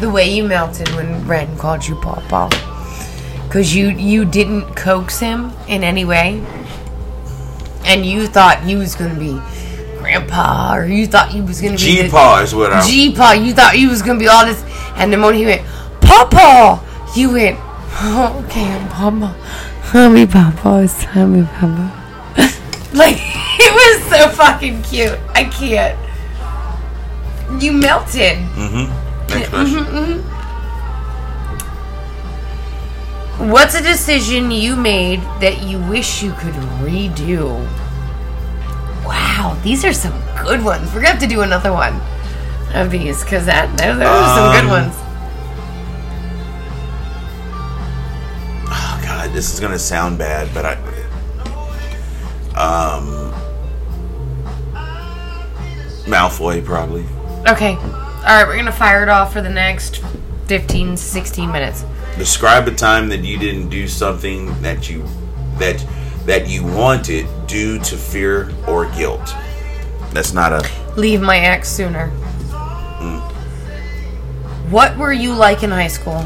the 0.00 0.08
way 0.08 0.34
you 0.34 0.42
melted 0.42 0.88
when 0.94 1.26
Ren 1.28 1.56
called 1.58 1.86
you 1.86 1.94
Papa. 1.96 2.48
Cause 3.50 3.74
you 3.74 3.88
you 3.90 4.24
didn't 4.24 4.74
coax 4.74 5.18
him 5.18 5.52
in 5.68 5.84
any 5.84 6.04
way. 6.04 6.42
And 7.84 8.06
you 8.06 8.26
thought 8.26 8.62
he 8.62 8.76
was 8.76 8.94
gonna 8.94 9.18
be 9.18 9.40
grandpa 10.00 10.76
or 10.76 10.86
you 10.86 11.06
thought 11.06 11.30
he 11.30 11.40
was 11.40 11.60
gonna 11.60 11.76
be 11.76 11.78
the- 11.78 12.02
G-paw 12.02 12.42
is 12.42 12.54
what 12.54 12.72
I'm... 12.72 12.86
G-paw, 12.86 13.32
you 13.32 13.52
thought 13.52 13.74
he 13.74 13.86
was 13.86 14.02
gonna 14.02 14.18
be 14.18 14.28
all 14.28 14.44
this 14.44 14.62
and 14.96 15.12
then 15.12 15.22
when 15.22 15.34
he 15.34 15.44
went, 15.44 15.62
Papa 16.00 16.82
you 17.16 17.32
went, 17.32 17.58
oh, 17.58 18.44
okay, 18.46 18.64
I'm 18.64 18.88
Papa. 18.88 19.36
Mommy 19.92 20.26
Papa, 20.26 20.82
it's 20.84 21.04
mommy 21.14 21.44
Papa. 21.44 21.92
like 22.94 23.16
it 23.18 23.72
was 23.74 24.08
so 24.08 24.28
fucking 24.28 24.82
cute. 24.82 25.18
I 25.34 25.44
can't. 25.44 25.98
You 27.60 27.72
melted. 27.72 28.38
Mm-hmm. 28.54 29.28
Next 29.28 29.48
question. 29.50 30.24
What's 33.50 33.74
a 33.74 33.82
decision 33.82 34.50
you 34.50 34.76
made 34.76 35.20
that 35.40 35.62
you 35.62 35.80
wish 35.80 36.22
you 36.22 36.32
could 36.32 36.54
redo? 36.84 37.66
Wow, 39.10 39.58
these 39.64 39.84
are 39.84 39.92
some 39.92 40.12
good 40.40 40.62
ones. 40.64 40.86
We're 40.94 41.00
gonna 41.00 41.08
have 41.08 41.18
to 41.18 41.26
do 41.26 41.40
another 41.40 41.72
one 41.72 42.00
of 42.72 42.92
these 42.92 43.24
because 43.24 43.44
that 43.46 43.76
those 43.76 44.00
are 44.00 44.36
some 44.36 44.52
good 44.54 44.64
Um, 44.64 44.70
ones. 44.70 44.94
Oh, 48.72 49.00
God, 49.04 49.32
this 49.32 49.52
is 49.52 49.58
going 49.58 49.72
to 49.72 49.80
sound 49.80 50.16
bad, 50.16 50.48
but 50.54 50.64
I... 50.64 50.74
Um... 52.54 53.32
Malfoy, 56.06 56.64
probably. 56.64 57.04
Okay, 57.48 57.74
all 57.74 58.22
right, 58.22 58.46
we're 58.46 58.56
gonna 58.56 58.70
fire 58.70 59.02
it 59.02 59.08
off 59.08 59.32
for 59.32 59.40
the 59.42 59.48
next 59.50 60.02
15, 60.46 60.96
16 60.96 61.50
minutes. 61.50 61.84
Describe 62.16 62.68
a 62.68 62.74
time 62.74 63.08
that 63.08 63.24
you 63.24 63.38
didn't 63.38 63.70
do 63.70 63.88
something 63.88 64.60
that 64.62 64.88
you 64.88 65.04
that 65.58 65.84
that 66.26 66.48
you 66.48 66.64
wanted 66.64 67.26
due 67.46 67.78
to 67.80 67.96
fear 67.96 68.50
or 68.66 68.86
guilt. 68.92 69.34
That's 70.12 70.32
not 70.32 70.52
a 70.52 70.68
Leave 70.96 71.20
my 71.20 71.38
ex 71.38 71.68
sooner. 71.68 72.10
Mm. 72.50 73.20
What 74.70 74.96
were 74.96 75.12
you 75.12 75.32
like 75.34 75.62
in 75.62 75.70
high 75.70 75.88
school? 75.88 76.24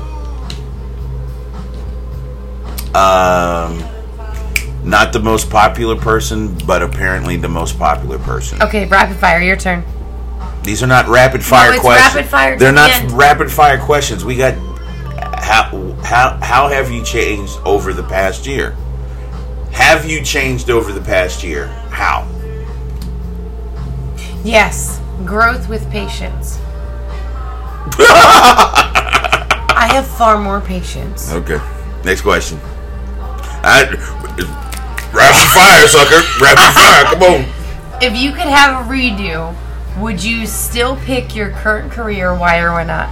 um 2.95 3.83
not 4.85 5.13
the 5.15 5.19
most 5.21 5.49
popular 5.51 5.97
person, 5.97 6.55
but 6.67 6.83
apparently 6.83 7.37
the 7.37 7.49
most 7.49 7.79
popular 7.79 8.19
person. 8.19 8.63
Okay, 8.63 8.87
rapid 8.87 9.17
fire, 9.17 9.41
your 9.41 9.57
turn. 9.57 9.83
These 10.63 10.83
are 10.83 10.87
not 10.87 11.09
rapid 11.09 11.43
fire 11.43 11.73
it's 11.73 11.81
questions. 11.81 12.15
rapid 12.15 12.31
fire 12.31 12.59
They're 12.59 12.73
not 12.73 12.91
end. 12.91 13.13
rapid 13.13 13.51
fire 13.51 13.79
questions. 13.79 14.25
We 14.25 14.37
got 14.37 14.55
how 15.43 15.97
how 16.03 16.39
how 16.43 16.69
have 16.69 16.91
you 16.91 17.03
changed 17.03 17.59
over 17.65 17.93
the 17.93 18.03
past 18.03 18.47
year? 18.47 18.77
Have 19.75 20.09
you 20.09 20.23
changed 20.23 20.71
over 20.71 20.93
the 20.93 21.01
past 21.01 21.43
year? 21.43 21.67
How? 21.91 22.29
Yes, 24.45 25.01
growth 25.25 25.69
with 25.69 25.91
patience. 25.91 26.59
I 29.77 29.89
have 29.93 30.07
far 30.07 30.39
more 30.39 30.61
patience. 30.61 31.33
Okay. 31.33 31.61
Next 32.05 32.21
question. 32.21 32.61
I, 32.63 33.85
rapid 35.13 35.49
fire, 35.53 35.89
sucker. 35.89 36.23
Rapid 36.41 36.75
fire. 36.75 37.05
Come 37.05 37.23
on. 37.23 37.45
If 38.01 38.17
you 38.17 38.31
could 38.31 38.47
have 38.47 38.87
a 38.87 38.89
redo, 38.89 39.57
would 39.99 40.23
you 40.23 40.47
still 40.47 40.97
pick 40.99 41.35
your 41.35 41.51
current 41.51 41.91
career? 41.91 42.33
Why 42.33 42.61
or 42.61 42.71
why 42.73 42.85
not? 42.85 43.09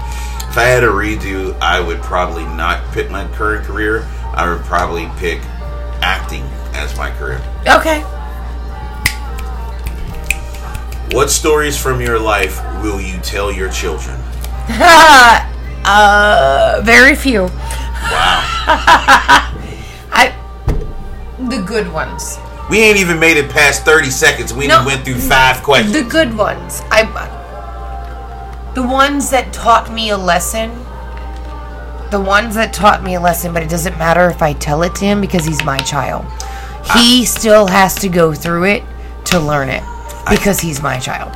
If 0.49 0.59
I 0.59 0.65
had 0.65 0.85
a 0.85 0.89
redo, 0.89 1.59
I 1.61 1.81
would 1.81 2.01
probably 2.03 2.45
not 2.45 2.93
pick 2.93 3.11
my 3.11 3.27
current 3.29 3.67
career. 3.67 4.07
I 4.35 4.49
would 4.49 4.63
probably 4.65 5.11
pick 5.17 5.41
acting 6.03 6.43
as 6.75 6.97
my 6.97 7.11
career. 7.13 7.41
Okay. 7.67 8.01
What 11.15 11.31
stories 11.31 11.81
from 11.81 12.01
your 12.01 12.19
life 12.19 12.61
will 12.83 13.01
you 13.01 13.19
tell 13.21 13.53
your 13.53 13.71
children? 13.71 14.19
uh, 15.85 16.81
very 16.85 17.15
few. 17.15 17.43
Wow. 17.43 17.51
I, 20.13 20.35
the 21.49 21.63
good 21.63 21.93
ones. 21.93 22.39
We 22.71 22.81
ain't 22.81 22.99
even 22.99 23.19
made 23.19 23.37
it 23.37 23.51
past 23.51 23.85
30 23.85 24.11
seconds. 24.11 24.55
We 24.55 24.67
No. 24.67 24.85
went 24.87 25.05
through 25.05 25.21
five 25.21 25.63
questions. 25.63 25.93
The 25.93 26.05
good 26.05 26.35
ones. 26.37 26.81
I 26.91 27.03
the 28.75 28.83
ones 28.83 29.29
that 29.31 29.53
taught 29.53 29.93
me 29.93 30.11
a 30.11 30.17
lesson. 30.17 30.71
The 32.13 32.21
ones 32.21 32.57
that 32.57 32.75
taught 32.75 33.03
me 33.03 33.15
a 33.15 33.21
lesson, 33.21 33.55
but 33.55 33.63
it 33.63 33.71
doesn't 33.71 33.97
matter 33.97 34.29
if 34.29 34.43
I 34.43 34.53
tell 34.53 34.83
it 34.83 34.95
to 34.97 35.05
him 35.07 35.23
because 35.23 35.47
he's 35.47 35.65
my 35.65 35.79
child. 35.79 36.27
He 36.93 37.25
still 37.25 37.67
has 37.67 37.95
to 38.01 38.11
go 38.11 38.35
through 38.35 38.65
it 38.65 38.83
to 39.25 39.41
learn 39.41 39.71
it 39.71 39.83
because 40.29 40.61
he's 40.61 40.83
my 40.83 40.99
child. 40.99 41.33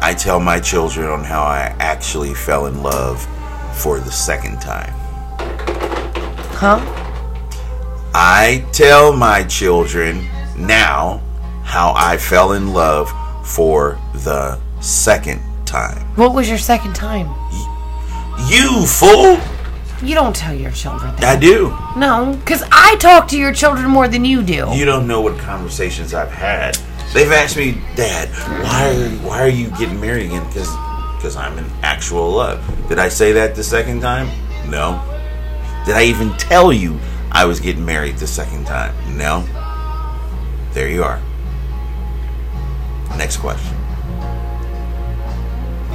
I 0.00 0.14
tell 0.18 0.40
my 0.40 0.60
children 0.60 1.08
on 1.08 1.24
how 1.24 1.42
I 1.42 1.76
actually 1.78 2.32
fell 2.32 2.64
in 2.68 2.82
love 2.82 3.20
for 3.76 4.00
the 4.00 4.10
second 4.10 4.62
time. 4.62 4.94
Huh? 6.56 6.80
I 8.14 8.66
tell 8.72 9.14
my 9.14 9.44
children 9.44 10.26
now 10.56 11.20
how 11.64 11.92
I 11.94 12.16
fell 12.16 12.52
in 12.52 12.72
love 12.72 13.12
for 13.46 13.98
the 14.14 14.58
second 14.80 15.42
time. 15.74 15.98
What 16.14 16.34
was 16.34 16.48
your 16.48 16.58
second 16.58 16.94
time? 16.94 17.26
You 18.48 18.86
fool! 18.86 19.40
You 20.00 20.14
don't 20.14 20.36
tell 20.36 20.54
your 20.54 20.70
children 20.70 21.16
that. 21.16 21.36
I 21.36 21.40
do. 21.40 21.76
No, 21.96 22.36
because 22.38 22.62
I 22.70 22.94
talk 23.00 23.26
to 23.28 23.38
your 23.38 23.52
children 23.52 23.90
more 23.90 24.06
than 24.06 24.24
you 24.24 24.42
do. 24.42 24.68
You 24.72 24.84
don't 24.84 25.08
know 25.08 25.20
what 25.20 25.36
conversations 25.38 26.14
I've 26.14 26.30
had. 26.30 26.76
They've 27.12 27.30
asked 27.32 27.56
me, 27.56 27.72
Dad, 27.96 28.28
why 28.62 28.90
are 28.90 29.10
why 29.26 29.40
are 29.42 29.48
you 29.48 29.68
getting 29.70 30.00
married 30.00 30.26
again? 30.26 30.46
Because 30.46 30.70
because 31.16 31.34
I'm 31.36 31.58
in 31.58 31.64
actual 31.82 32.30
love. 32.30 32.60
Did 32.88 33.00
I 33.00 33.08
say 33.08 33.32
that 33.32 33.56
the 33.56 33.64
second 33.64 34.00
time? 34.00 34.28
No. 34.70 35.02
Did 35.86 35.96
I 35.96 36.04
even 36.04 36.30
tell 36.36 36.72
you 36.72 37.00
I 37.32 37.46
was 37.46 37.58
getting 37.58 37.84
married 37.84 38.18
the 38.18 38.28
second 38.28 38.66
time? 38.66 38.94
No. 39.16 39.44
There 40.72 40.88
you 40.88 41.02
are. 41.02 41.20
Next 43.16 43.38
question. 43.38 43.83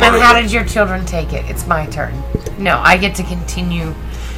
And 0.02 0.22
how 0.22 0.40
did 0.40 0.52
your 0.52 0.64
children 0.66 1.06
take 1.06 1.34
it? 1.34 1.50
It's 1.50 1.68
my 1.68 1.86
turn. 1.88 2.14
No, 2.58 2.78
I 2.80 2.98
get 2.98 3.16
to 3.16 3.24
continue. 3.24 3.94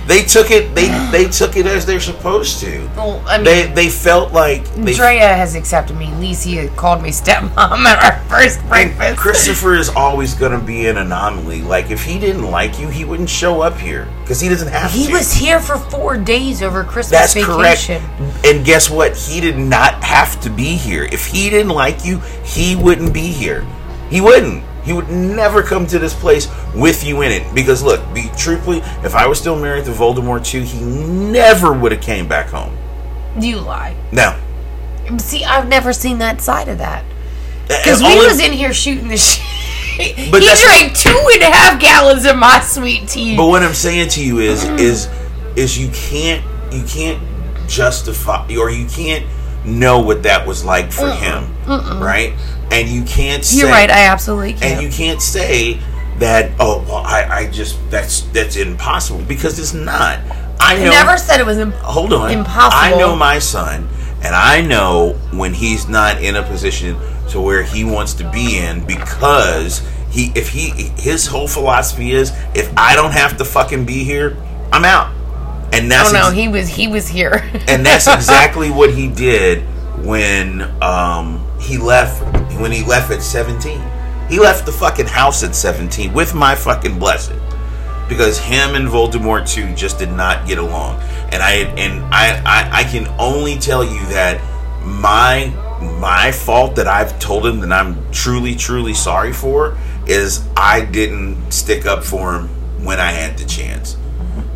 They 0.08 0.24
took 0.24 0.50
it. 0.50 0.74
They 0.74 0.88
they 1.12 1.26
took 1.30 1.56
it 1.56 1.68
as 1.68 1.86
they're 1.86 2.00
supposed 2.00 2.60
to. 2.62 2.90
Well, 2.98 3.24
I 3.28 3.38
mean, 3.38 3.46
They 3.46 3.68
they 3.68 3.90
felt 3.90 4.34
like 4.34 4.66
they, 4.74 4.94
Drea 4.96 5.28
has 5.36 5.54
accepted 5.54 5.96
me. 5.96 6.08
Lisa 6.16 6.68
called 6.70 7.04
me 7.04 7.10
stepmom 7.12 7.56
at 7.86 8.04
our 8.04 8.20
first 8.28 8.68
breakfast. 8.68 9.20
Christopher 9.20 9.76
is 9.76 9.90
always 9.90 10.34
going 10.34 10.54
to 10.60 10.66
be 10.66 10.88
an 10.88 10.98
anomaly. 10.98 11.62
Like 11.62 11.92
if 11.92 12.04
he 12.04 12.18
didn't 12.20 12.50
like 12.50 12.80
you, 12.80 12.88
he 12.90 13.06
wouldn't 13.06 13.30
show 13.30 13.62
up 13.62 13.78
here 13.78 14.08
because 14.22 14.42
he 14.42 14.50
doesn't 14.50 14.70
have 14.70 14.92
to 14.92 14.98
He 14.98 15.06
to. 15.06 15.14
was 15.14 15.32
here 15.32 15.60
for 15.60 15.78
four 15.78 16.18
days 16.18 16.64
over 16.64 16.84
Christmas 16.84 17.20
That's 17.32 17.34
vacation. 17.36 18.02
correct. 18.02 18.46
And 18.46 18.66
guess 18.66 18.90
what? 18.90 19.16
He 19.16 19.40
did 19.40 19.58
not 19.58 20.04
have 20.04 20.42
to 20.42 20.50
be 20.50 20.76
here. 20.78 21.04
If 21.12 21.28
he 21.28 21.52
didn't 21.52 21.74
like 21.74 22.04
you, 22.04 22.18
he 22.44 22.76
wouldn't 22.76 23.14
be 23.14 23.28
here. 23.28 23.64
He 24.10 24.20
wouldn't. 24.20 24.64
He 24.84 24.94
would 24.94 25.10
never 25.10 25.62
come 25.62 25.86
to 25.88 26.00
this 26.00 26.14
place 26.14 26.48
with 26.76 27.04
you 27.04 27.22
in 27.22 27.32
it. 27.32 27.54
Because 27.54 27.84
look, 27.84 28.02
be 28.14 28.30
truthfully, 28.38 28.80
if 29.04 29.16
I 29.16 29.28
was 29.28 29.38
still 29.40 29.60
married 29.60 29.86
to 29.86 29.92
Voldemort 29.92 30.46
too, 30.46 30.62
he 30.62 30.80
never 30.82 31.74
would 31.74 31.92
have 31.92 32.02
came 32.02 32.28
back 32.28 32.48
home. 32.48 32.76
You 33.40 33.60
lie. 33.60 33.96
Now, 34.12 34.40
See, 35.20 35.44
I've 35.44 35.68
never 35.68 35.94
seen 35.94 36.20
that 36.20 36.42
side 36.42 36.68
of 36.68 36.78
that. 36.78 37.04
Uh, 37.04 37.08
because 37.68 38.00
Because 38.00 38.02
we 38.02 38.28
was 38.28 38.40
in 38.40 38.54
here 38.54 38.74
shooting 38.74 39.08
the 39.08 39.18
shit. 39.18 39.46
But 40.32 40.42
he 40.42 40.48
drank 40.48 40.96
two 40.96 41.30
and 41.34 41.44
a 41.44 41.52
half 41.52 41.80
gallons 41.80 42.26
of 42.26 42.38
my 42.38 42.60
sweet 42.62 43.08
tea. 43.08 43.36
But 43.36 43.48
what 43.48 43.62
I'm 43.62 43.74
saying 43.74 44.10
to 44.10 44.24
you 44.24 44.40
is 44.40 44.64
is 44.64 45.10
is 45.56 45.78
you 45.78 45.90
can't 45.90 46.44
you 46.74 46.84
can't 46.86 47.22
justify 47.68 48.48
or 48.56 48.72
you 48.72 48.88
can't 48.88 49.26
know 49.66 50.00
what 50.00 50.24
that 50.24 50.46
was 50.48 50.64
like 50.66 50.92
for 50.92 51.10
him, 51.12 51.52
right? 51.68 52.34
And 52.72 52.88
you 52.90 53.04
can't 53.04 53.44
say 53.44 53.60
You're 53.60 53.70
right. 53.70 53.90
I 53.90 54.06
absolutely 54.06 54.54
can't. 54.54 54.64
and 54.64 54.82
you 54.82 54.90
can't 54.90 55.22
say 55.22 55.80
that 56.20 56.52
oh 56.60 56.86
well 56.88 56.98
I, 56.98 57.28
I 57.30 57.52
just 57.52 57.80
that's 57.90 58.22
that's 58.32 58.56
impossible 58.56 59.24
because 59.24 59.60
it's 59.60 59.74
not. 59.74 60.20
I 60.60 60.76
I 60.76 60.78
never 60.78 61.18
said 61.18 61.40
it 61.40 61.46
was. 61.46 61.58
Hold 61.82 62.14
on. 62.14 62.32
impossible. 62.32 62.78
I 62.78 62.92
know 62.92 63.16
my 63.16 63.40
son, 63.40 63.88
and 64.24 64.36
I 64.36 64.62
know 64.62 65.14
when 65.34 65.54
he's 65.54 65.90
not 65.90 66.22
in 66.22 66.36
a 66.36 66.44
position 66.44 66.96
to 67.30 67.42
where 67.42 67.64
he 67.64 67.84
wants 67.84 68.14
to 68.16 68.30
be 68.30 68.60
in 68.60 68.86
because 68.86 69.82
he 70.12 70.32
if 70.36 70.50
he 70.50 70.70
his 70.98 71.26
whole 71.26 71.48
philosophy 71.48 72.12
is 72.12 72.32
if 72.54 72.72
I 72.78 72.96
don't 72.96 73.12
have 73.12 73.38
to 73.38 73.46
fucking 73.46 73.86
be 73.86 74.04
here, 74.04 74.38
I'm 74.72 74.86
out. 74.86 75.12
And 75.74 75.90
that's 75.90 76.10
oh 76.10 76.14
no, 76.14 76.28
ex- 76.28 76.36
he 76.36 76.48
was. 76.48 76.68
He 76.70 76.88
was 76.88 77.08
here. 77.08 77.50
and 77.68 77.86
that's 77.86 78.08
exactly 78.14 78.70
what 78.70 78.94
he 78.94 79.08
did 79.08 79.64
when 80.06 80.62
um, 80.84 81.46
he 81.60 81.78
left 81.78 82.22
when 82.60 82.72
he 82.72 82.84
left 82.84 83.12
at 83.12 83.22
17 83.22 83.82
he 84.30 84.40
left 84.40 84.66
the 84.66 84.72
fucking 84.72 85.06
house 85.08 85.44
at 85.44 85.54
17 85.56 86.14
with 86.14 86.34
my 86.34 86.56
fucking 86.56 86.98
blessing 86.98 87.40
because 88.08 88.40
him 88.40 88.76
and 88.76 88.88
Voldemort 88.88 89.48
2 89.48 89.76
just 89.76 90.00
did 90.00 90.12
not 90.12 90.48
get 90.48 90.58
along 90.58 91.00
and 91.32 91.44
I 91.44 91.52
and 91.78 92.04
I, 92.14 92.42
I 92.46 92.80
I 92.80 92.84
can 92.86 93.08
only 93.20 93.58
tell 93.58 93.84
you 93.84 94.00
that 94.08 94.42
my 94.84 95.48
my 96.00 96.32
fault 96.32 96.76
that 96.78 96.88
I've 96.88 97.20
told 97.20 97.46
him 97.46 97.60
that 97.62 97.72
I'm 97.72 98.12
truly 98.12 98.56
truly 98.56 98.94
sorry 98.94 99.34
for 99.34 99.78
is 100.08 100.48
I 100.58 100.86
didn't 100.86 101.52
stick 101.52 101.86
up 101.86 102.04
for 102.04 102.36
him 102.36 102.48
when 102.84 103.00
I 103.00 103.12
had 103.12 103.38
the 103.38 103.46
chance 103.46 103.98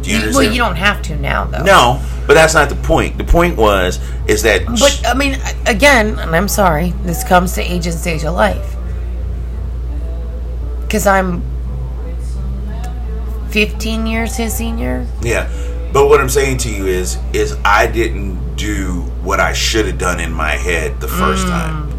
do 0.01 0.11
you 0.11 0.31
well, 0.31 0.43
you 0.43 0.57
don't 0.57 0.75
have 0.75 1.01
to 1.03 1.15
now, 1.15 1.45
though. 1.45 1.63
no, 1.63 2.01
but 2.27 2.35
that's 2.35 2.53
not 2.53 2.69
the 2.69 2.75
point. 2.75 3.17
The 3.17 3.23
point 3.23 3.57
was 3.57 3.99
is 4.27 4.43
that 4.43 4.65
But 4.65 5.01
I 5.05 5.13
mean, 5.13 5.37
again, 5.65 6.19
and 6.19 6.35
I'm 6.35 6.47
sorry, 6.47 6.91
this 7.03 7.23
comes 7.23 7.53
to 7.53 7.61
age 7.61 7.87
and 7.87 7.95
stage 7.95 8.23
of 8.23 8.35
life. 8.35 8.75
Because 10.81 11.07
I'm 11.07 11.43
15 13.49 14.05
years 14.05 14.35
his 14.35 14.53
senior. 14.53 15.07
yeah. 15.21 15.49
But 15.91 16.09
what 16.09 16.19
I'm 16.19 16.29
saying 16.29 16.57
to 16.59 16.69
you 16.69 16.87
is 16.87 17.17
is 17.31 17.57
I 17.63 17.87
didn't 17.87 18.57
do 18.57 19.03
what 19.23 19.39
I 19.39 19.53
should 19.53 19.85
have 19.85 19.97
done 19.97 20.19
in 20.19 20.31
my 20.31 20.51
head 20.51 20.99
the 20.99 21.07
first 21.07 21.45
mm. 21.45 21.49
time. 21.49 21.89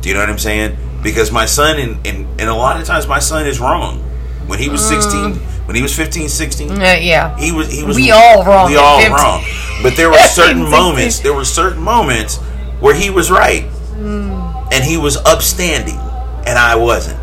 Do 0.00 0.08
you 0.08 0.14
know 0.14 0.20
what 0.20 0.30
I'm 0.30 0.38
saying? 0.38 0.76
Because 1.02 1.32
my 1.32 1.46
son 1.46 1.78
and, 1.78 2.06
and 2.06 2.40
and 2.40 2.48
a 2.48 2.54
lot 2.54 2.80
of 2.80 2.86
times 2.86 3.08
my 3.08 3.18
son 3.18 3.46
is 3.46 3.58
wrong. 3.58 3.98
When 4.46 4.58
he 4.58 4.68
was 4.68 4.86
16, 4.86 5.34
mm. 5.34 5.59
When 5.70 5.76
he 5.76 5.82
was 5.82 5.94
15, 5.94 6.28
16, 6.28 6.72
Uh, 6.72 6.96
yeah. 7.00 7.38
he 7.38 7.52
was 7.52 7.70
he 7.72 7.84
was 7.84 7.94
We 7.94 8.10
all 8.10 8.42
wrong 8.42 8.66
We 8.68 8.76
all 8.76 8.98
15. 8.98 9.12
wrong. 9.16 9.44
But 9.84 9.94
there 9.94 10.10
were 10.10 10.18
certain 10.34 10.68
moments. 10.68 11.20
There 11.20 11.32
were 11.32 11.44
certain 11.44 11.80
moments 11.80 12.38
where 12.80 12.92
he 12.92 13.08
was 13.08 13.30
right, 13.30 13.62
Hmm. 13.94 14.32
and 14.72 14.82
he 14.82 14.96
was 14.96 15.16
upstanding, 15.18 16.00
and 16.44 16.58
I 16.58 16.74
wasn't. 16.74 17.20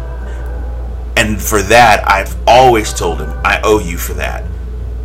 And 1.18 1.41
for 1.41 1.62
that, 1.64 2.10
I've 2.10 2.34
always 2.48 2.93
told 2.93 3.20
him 3.20 3.30
I 3.43 3.60
owe 3.66 3.80
you 3.80 3.98
for 3.98 4.14
that, 4.14 4.45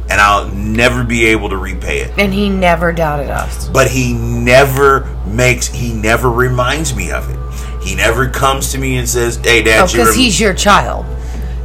and 0.08 0.20
I'll 0.20 0.46
never 0.50 1.02
be 1.02 1.26
able 1.26 1.48
to 1.48 1.56
repay 1.56 1.98
it. 2.02 2.12
And 2.18 2.32
he 2.32 2.48
never 2.48 2.92
doubted 2.92 3.28
us. 3.28 3.66
But 3.70 3.88
he 3.90 4.12
never 4.12 5.08
makes. 5.26 5.66
He 5.66 5.92
never 5.92 6.30
reminds 6.30 6.94
me 6.94 7.10
of 7.10 7.28
it. 7.28 7.38
He 7.82 7.96
never 7.96 8.28
comes 8.28 8.70
to 8.70 8.78
me 8.78 8.98
and 8.98 9.08
says, 9.08 9.40
"Hey, 9.42 9.64
Dad, 9.64 9.80
Oh, 9.82 9.86
because 9.90 10.10
rem- 10.10 10.16
he's 10.18 10.38
your 10.38 10.54
child. 10.54 11.06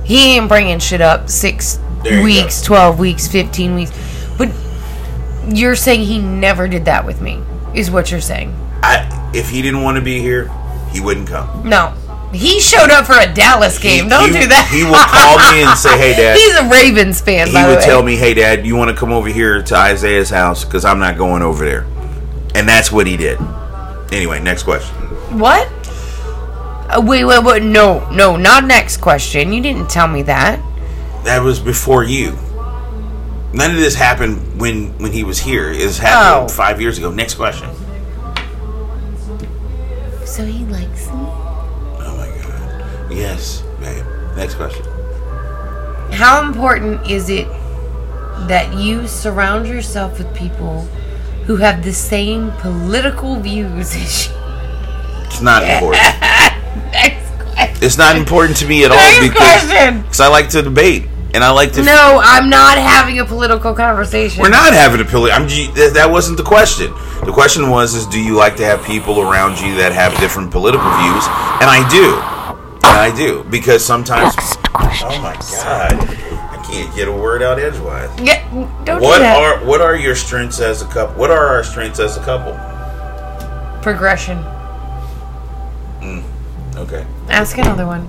He 0.08 0.38
ain't 0.38 0.48
bringing 0.48 0.80
shit 0.80 1.02
up 1.02 1.30
six 1.30 1.80
weeks, 2.04 2.62
go. 2.62 2.68
12 2.76 3.00
weeks, 3.00 3.28
15 3.28 3.76
weeks. 3.76 3.92
But 4.38 4.50
you're 5.50 5.76
saying 5.76 6.04
he 6.04 6.18
never 6.20 6.68
did 6.70 6.86
that 6.86 7.06
with 7.06 7.22
me, 7.22 7.42
is 7.76 7.92
what 7.92 8.10
you're 8.10 8.22
saying. 8.22 8.56
I, 8.82 9.32
if 9.36 9.50
he 9.50 9.62
didn't 9.62 9.84
want 9.84 9.98
to 9.98 10.02
be 10.02 10.20
here, 10.22 10.50
he 10.92 11.02
wouldn't 11.02 11.28
come." 11.28 11.68
No. 11.68 11.94
He 12.34 12.60
showed 12.60 12.90
up 12.90 13.06
for 13.06 13.18
a 13.18 13.34
Dallas 13.34 13.80
game. 13.80 14.06
He- 14.06 14.10
Don't 14.10 14.34
he- 14.34 14.42
do 14.42 14.48
that. 14.48 14.70
He 14.72 14.84
will 14.84 14.96
call 14.96 15.38
me 15.54 15.64
and 15.64 15.78
say, 15.78 15.98
"Hey, 15.98 16.14
Dad." 16.22 16.38
He's 16.38 16.56
a 16.56 16.70
Ravens 16.70 17.20
fan, 17.22 17.48
he 17.48 17.54
by 17.54 17.64
the 17.68 17.76
would 17.76 17.82
tell 17.82 18.02
me, 18.04 18.16
"Hey, 18.16 18.34
Dad, 18.34 18.66
you 18.66 18.76
want 18.78 18.90
to 18.90 18.96
come 18.96 19.12
over 19.12 19.28
here 19.28 19.62
to 19.62 19.76
Isaiah's 19.76 20.30
house 20.30 20.64
because 20.64 20.86
I'm 20.86 21.00
not 21.00 21.18
going 21.18 21.42
over 21.42 21.66
there," 21.66 21.86
and 22.56 22.68
that's 22.68 22.92
what 22.92 23.08
he 23.08 23.18
did. 23.18 23.40
Anyway, 24.12 24.40
next 24.42 24.64
question. 24.64 24.96
What? 25.38 25.70
Uh, 26.90 27.02
wait, 27.06 27.26
wait, 27.26 27.44
wait. 27.44 27.64
No, 27.64 28.10
no, 28.12 28.36
not 28.38 28.64
next 28.66 28.98
question. 28.98 29.52
You 29.52 29.62
didn't 29.62 29.90
tell 29.90 30.08
me 30.08 30.22
that. 30.24 30.60
That 31.26 31.44
was 31.44 31.60
before 31.60 32.04
you. 32.04 32.38
None 33.54 33.72
of 33.72 33.78
this 33.78 33.96
happened 33.96 34.60
when 34.60 34.98
when 35.00 35.12
he 35.12 35.24
was 35.24 35.40
here. 35.40 35.72
It 35.72 35.98
happened 35.98 36.50
Oh. 36.52 36.54
five 36.54 36.80
years 36.80 36.98
ago. 36.98 37.12
Next 37.12 37.36
question. 37.36 37.70
So 40.26 40.46
he 40.46 40.64
likes 40.66 41.08
me? 41.08 41.14
Oh 42.00 42.16
my 42.18 42.28
god. 42.42 43.12
Yes, 43.12 43.64
babe. 43.80 44.06
Next 44.36 44.56
question. 44.56 44.86
How 46.12 46.44
important 46.46 47.10
is 47.10 47.30
it 47.30 47.48
that 48.48 48.74
you 48.76 49.08
surround 49.08 49.68
yourself 49.68 50.20
with 50.20 50.34
people 50.36 50.82
who 51.46 51.56
have 51.58 51.84
the 51.84 51.94
same 51.94 52.52
political 52.60 53.40
views 53.40 53.96
as 53.96 54.28
you? 54.28 54.34
It's 55.26 55.42
not 55.42 55.64
important. 55.64 56.04
Next 56.92 57.32
question. 57.54 57.78
It's 57.84 57.98
not 57.98 58.16
important 58.18 58.58
to 58.58 58.68
me 58.68 58.84
at 58.86 58.92
all 58.92 58.98
Next 58.98 59.20
because 59.22 59.38
question. 59.70 60.04
'cause 60.04 60.20
I 60.20 60.28
like 60.28 60.50
to 60.50 60.62
debate. 60.62 61.06
and 61.34 61.44
I 61.44 61.50
like 61.52 61.74
to. 61.74 61.84
No, 61.84 62.20
I'm 62.24 62.50
not 62.50 62.78
having 62.78 63.20
a 63.20 63.26
political 63.26 63.74
conversation. 63.74 64.42
We're 64.42 64.50
not 64.50 64.74
having 64.74 65.02
a 65.02 65.06
poli 65.06 65.32
I'm. 65.32 65.48
That 65.76 65.92
that 65.96 66.10
wasn't 66.10 66.38
the 66.38 66.44
question. 66.44 66.92
The 67.26 67.32
question 67.34 67.70
was: 67.70 67.94
Is 67.96 68.06
do 68.08 68.20
you 68.20 68.34
like 68.36 68.56
to 68.58 68.66
have 68.66 68.84
people 68.84 69.20
around 69.22 69.60
you 69.60 69.76
that 69.76 69.92
have 69.92 70.18
different 70.20 70.52
political 70.52 70.90
views? 70.90 71.24
And 71.62 71.70
I 71.70 71.88
do, 71.90 72.08
and 72.88 72.98
I 72.98 73.12
do 73.16 73.44
because 73.50 73.86
sometimes. 73.86 74.34
Oh 74.76 75.20
my 75.22 75.34
god! 75.62 75.94
I 76.54 76.58
can't 76.70 76.96
get 76.96 77.08
a 77.08 77.12
word 77.12 77.44
out 77.44 77.60
edgewise. 77.60 78.10
Yeah, 78.22 78.42
don't 78.86 79.02
What 79.02 79.18
do 79.18 79.24
that. 79.24 79.38
are 79.38 79.66
what 79.66 79.82
are 79.82 79.96
your 79.96 80.16
strengths 80.16 80.60
as 80.60 80.82
a 80.82 80.86
couple? 80.86 81.16
What 81.20 81.30
are 81.30 81.48
our 81.48 81.64
strengths 81.64 82.00
as 82.00 82.18
a 82.18 82.22
couple? 82.22 82.54
Progression. 83.82 84.44
Okay. 86.78 87.06
Ask 87.30 87.58
another 87.58 87.86
one. 87.86 88.08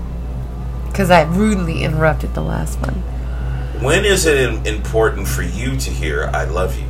Because 0.87 1.09
I 1.11 1.23
rudely 1.23 1.83
interrupted 1.83 2.33
the 2.33 2.41
last 2.41 2.79
one. 2.81 2.95
When 3.83 4.03
is 4.05 4.25
it 4.25 4.65
important 4.67 5.27
for 5.27 5.41
you 5.43 5.75
to 5.77 5.89
hear 5.89 6.29
"I 6.33 6.43
love 6.45 6.77
you"? 6.77 6.85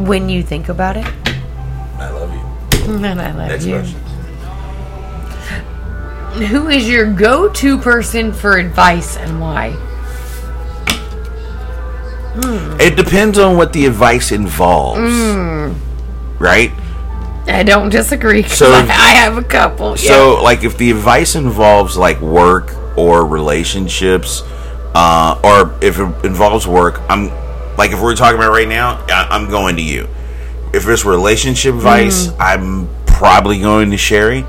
When 0.00 0.28
you 0.28 0.42
think 0.42 0.68
about 0.68 0.96
it, 0.96 1.06
I 1.98 2.10
love 2.10 2.32
you. 2.32 2.94
and 3.04 3.20
I 3.20 3.32
love 3.32 3.48
Next 3.48 3.64
you. 3.66 3.74
question. 3.78 4.00
Who 6.48 6.68
is 6.68 6.88
your 6.88 7.12
go-to 7.12 7.78
person 7.78 8.32
for 8.32 8.56
advice 8.58 9.16
and 9.16 9.40
why? 9.40 9.76
It 12.80 12.96
depends 12.96 13.38
on 13.38 13.56
what 13.56 13.72
the 13.72 13.86
advice 13.86 14.32
involves, 14.32 14.98
Mm. 15.00 15.76
right? 16.40 16.72
I 17.46 17.62
don't 17.62 17.90
disagree. 17.90 18.42
So- 18.44 18.72
I, 18.72 18.80
I 18.88 19.14
have 19.14 19.36
a 19.36 19.42
couple. 19.42 19.96
So, 19.96 20.42
like, 20.42 20.64
if 20.64 20.76
the 20.78 20.90
advice 20.90 21.34
involves 21.34 21.96
like 21.96 22.20
work 22.20 22.74
or 22.96 23.26
relationships, 23.26 24.42
uh, 24.94 25.40
or 25.42 25.74
if 25.84 25.98
it 25.98 26.24
involves 26.24 26.66
work, 26.66 27.00
I'm 27.08 27.28
like, 27.76 27.90
if 27.90 28.00
we're 28.00 28.14
talking 28.16 28.36
about 28.38 28.52
right 28.52 28.68
now, 28.68 29.04
I, 29.08 29.28
I'm 29.30 29.48
going 29.50 29.76
to 29.76 29.82
you. 29.82 30.08
If 30.72 30.88
it's 30.88 31.04
relationship 31.04 31.74
advice, 31.74 32.28
Mm. 32.28 32.36
I'm 32.38 32.88
probably 33.06 33.60
going 33.60 33.90
to 33.90 33.96
Sherry. 33.96 34.44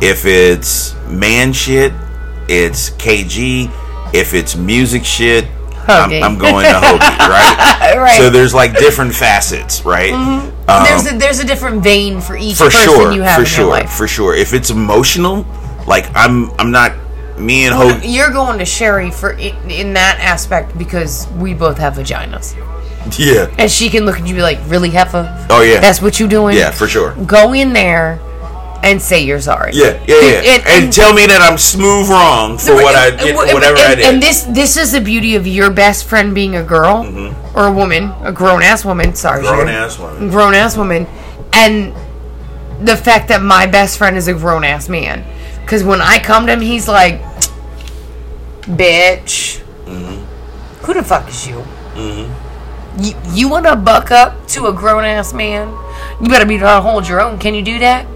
If 0.00 0.26
it's 0.26 0.94
man 1.06 1.52
shit, 1.52 1.92
it's 2.48 2.90
KG. 2.90 3.70
If 4.14 4.34
it's 4.34 4.56
music 4.56 5.04
shit, 5.04 5.46
I'm, 5.88 6.22
I'm 6.22 6.38
going 6.38 6.64
to 6.64 6.70
Hoagie, 6.72 7.18
right? 7.28 7.94
Right. 7.96 8.16
So 8.18 8.30
there's 8.30 8.54
like 8.54 8.76
different 8.78 9.14
facets, 9.14 9.84
right? 9.84 10.12
Um, 10.12 10.52
there's 10.84 11.12
a, 11.12 11.16
there's 11.18 11.40
a 11.40 11.46
different 11.46 11.82
vein 11.82 12.20
for 12.20 12.36
each 12.36 12.56
for 12.56 12.64
person 12.64 12.80
sure, 12.80 13.12
you 13.12 13.22
have 13.22 13.36
for 13.36 13.42
in 13.42 13.46
sure, 13.46 13.64
your 13.64 13.70
life. 13.72 13.90
for 13.90 14.06
sure. 14.08 14.34
If 14.34 14.52
it's 14.54 14.70
emotional, 14.70 15.46
like 15.86 16.06
I'm, 16.14 16.50
I'm 16.60 16.70
not. 16.70 16.92
Me 17.38 17.66
and 17.66 17.74
Hoagie. 17.74 18.14
You're 18.14 18.30
going 18.30 18.60
to 18.60 18.64
Sherry 18.64 19.10
for 19.10 19.32
in, 19.32 19.56
in 19.68 19.92
that 19.94 20.18
aspect 20.20 20.78
because 20.78 21.26
we 21.32 21.52
both 21.52 21.76
have 21.78 21.94
vaginas, 21.94 22.54
Yeah. 23.18 23.52
and 23.58 23.68
she 23.68 23.90
can 23.90 24.04
look 24.06 24.14
at 24.14 24.20
you 24.20 24.28
and 24.28 24.36
be 24.36 24.42
like, 24.42 24.60
"Really, 24.68 24.88
Heffa? 24.88 25.46
Oh 25.50 25.60
yeah. 25.62 25.80
That's 25.80 26.00
what 26.00 26.20
you 26.20 26.28
doing? 26.28 26.56
yeah, 26.56 26.70
for 26.70 26.86
sure. 26.86 27.12
Go 27.24 27.52
in 27.52 27.72
there 27.72 28.20
and 28.84 29.00
say 29.00 29.24
you're 29.24 29.40
sorry. 29.40 29.72
Yeah, 29.74 29.98
yeah, 30.06 30.20
yeah. 30.20 30.52
And- 30.52 30.62
And, 30.66 30.84
and- 30.84 30.92
tell 30.92 31.12
me 31.12 31.26
that 31.26 31.40
I'm 31.42 31.58
smooth 31.58 32.08
wrong 32.08 32.58
for 32.58 32.74
what 32.74 32.94
I 32.94 33.10
did, 33.10 33.34
whatever 33.34 33.78
I 33.78 33.94
did. 33.94 34.04
And 34.04 34.22
this 34.22 34.42
this 34.44 34.76
is 34.76 34.92
the 34.92 35.00
beauty 35.00 35.34
of 35.36 35.46
your 35.46 35.70
best 35.70 36.04
friend 36.04 36.34
being 36.34 36.54
a 36.56 36.62
girl 36.62 37.04
or 37.54 37.66
a 37.66 37.72
woman, 37.72 38.12
a 38.22 38.30
grown 38.32 38.62
ass 38.62 38.84
woman. 38.84 39.14
Sorry, 39.14 39.42
Mm-hmm. 39.42 39.54
grown 39.56 39.68
ass 39.68 39.98
woman. 39.98 40.28
grown 40.30 40.54
ass 40.54 40.76
woman, 40.76 41.06
and 41.52 41.92
the 42.86 42.96
fact 42.96 43.28
that 43.28 43.40
my 43.42 43.66
best 43.66 43.96
friend 43.98 44.16
is 44.16 44.28
a 44.28 44.34
grown 44.34 44.64
ass 44.64 44.88
man. 44.88 45.24
Because 45.62 45.82
when 45.82 46.00
I 46.02 46.18
come 46.18 46.46
to 46.46 46.52
him, 46.52 46.60
he's 46.60 46.86
like, 46.88 47.22
"Bitch, 48.62 49.60
Mm-hmm. 49.86 50.84
who 50.84 50.94
the 50.94 51.02
fuck 51.02 51.28
is 51.28 51.46
you? 51.48 51.64
You 52.96 53.12
you 53.32 53.48
want 53.48 53.66
to 53.66 53.74
buck 53.76 54.10
up 54.10 54.46
to 54.54 54.66
a 54.66 54.72
grown 54.72 55.04
ass 55.04 55.32
man? 55.32 55.68
You 56.20 56.28
better 56.28 56.46
be 56.46 56.54
able 56.56 56.66
to 56.68 56.80
hold 56.80 57.08
your 57.08 57.20
own. 57.20 57.38
Can 57.38 57.54
you 57.54 57.62
do 57.62 57.78
that? 57.80 58.06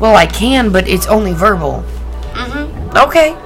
Well, 0.00 0.16
I 0.16 0.26
can, 0.26 0.72
but 0.72 0.88
it's 0.88 1.06
only 1.06 1.32
verbal. 1.32 1.84
Mm-hmm. 2.32 2.96
Okay. 2.96 3.36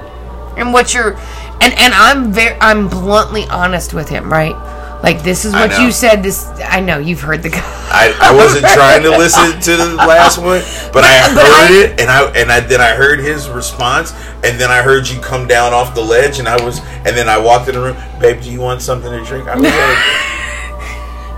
And 0.57 0.73
what's 0.73 0.95
your 0.95 1.15
and 1.61 1.73
and 1.75 1.93
I'm 1.95 2.33
very 2.33 2.57
I'm 2.61 2.89
bluntly 2.89 3.45
honest 3.51 3.93
with 3.93 4.09
him, 4.09 4.33
right? 4.33 4.55
Like 5.03 5.23
this 5.23 5.45
is 5.45 5.53
what 5.53 5.79
you 5.81 5.91
said. 5.93 6.23
This 6.23 6.47
I 6.65 6.81
know 6.81 6.99
you've 6.99 7.21
heard 7.21 7.43
the 7.43 7.51
guy. 7.51 7.61
I, 7.91 8.17
I 8.23 8.35
wasn't 8.35 8.65
trying 8.67 9.03
to 9.03 9.11
listen 9.19 9.61
to 9.61 9.77
the 9.77 9.95
last 9.97 10.39
one, 10.39 10.63
but, 10.95 11.05
I 11.05 11.35
but 11.35 11.43
heard 11.45 11.71
I- 11.71 11.85
it, 11.93 12.01
and 12.01 12.11
I 12.11 12.25
and 12.41 12.51
I 12.53 12.61
then 12.61 12.81
I 12.81 12.95
heard 12.95 13.19
his 13.19 13.49
response, 13.51 14.13
and 14.45 14.59
then 14.59 14.71
I 14.71 14.81
heard 14.81 15.07
you 15.09 15.21
come 15.21 15.47
down 15.47 15.75
off 15.75 15.95
the 15.95 16.01
ledge, 16.01 16.39
and 16.39 16.49
I 16.49 16.63
was, 16.65 16.79
and 17.05 17.15
then 17.17 17.29
I 17.29 17.37
walked 17.37 17.69
in 17.69 17.75
the 17.75 17.81
room, 17.83 17.97
babe, 18.19 18.41
do 18.41 18.51
you 18.51 18.61
want 18.61 18.81
something 18.81 19.11
to 19.11 19.23
drink? 19.25 19.47
I 19.47 19.57
was 19.57 19.65
like, 19.65 19.99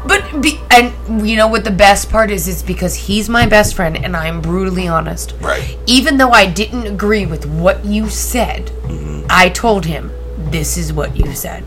But 0.07 0.41
be, 0.41 0.61
and 0.71 1.29
you 1.29 1.37
know 1.37 1.49
what 1.49 1.65
the 1.65 1.71
best 1.71 2.11
part 2.11 2.31
is 2.31 2.49
is 2.49 2.63
because 2.63 2.95
he's 2.95 3.29
my 3.29 3.47
best 3.47 3.75
friend 3.75 3.97
and 3.97 4.17
I'm 4.17 4.41
brutally 4.41 4.87
honest. 4.89 5.35
Right. 5.41 5.77
Even 5.87 6.17
though 6.17 6.31
I 6.31 6.47
didn't 6.47 6.87
agree 6.87 7.27
with 7.27 7.47
what 7.47 7.85
you 7.85 8.09
said, 8.09 8.73
Mm-hmm. 8.87 9.27
I 9.29 9.49
told 9.49 9.85
him 9.87 10.13
this 10.39 10.77
is 10.77 10.93
what 10.93 11.17
you 11.17 11.35
said. 11.35 11.65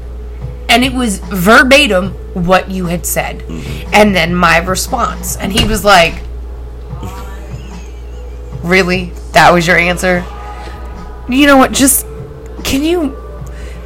And 0.70 0.84
it 0.84 0.94
was 0.94 1.20
verbatim 1.20 2.12
what 2.34 2.70
you 2.70 2.86
had 2.86 3.06
said. 3.06 3.40
Mm-hmm. 3.40 3.94
And 3.94 4.16
then 4.16 4.34
my 4.34 4.58
response. 4.58 5.36
And 5.36 5.52
he 5.52 5.68
was 5.68 5.84
like, 5.84 6.22
Really? 8.64 9.12
That 9.34 9.52
was 9.52 9.68
your 9.68 9.78
answer? 9.78 10.24
You 11.28 11.46
know 11.48 11.58
what? 11.58 11.72
Just 11.72 12.06
can 12.64 12.84
you 12.84 13.16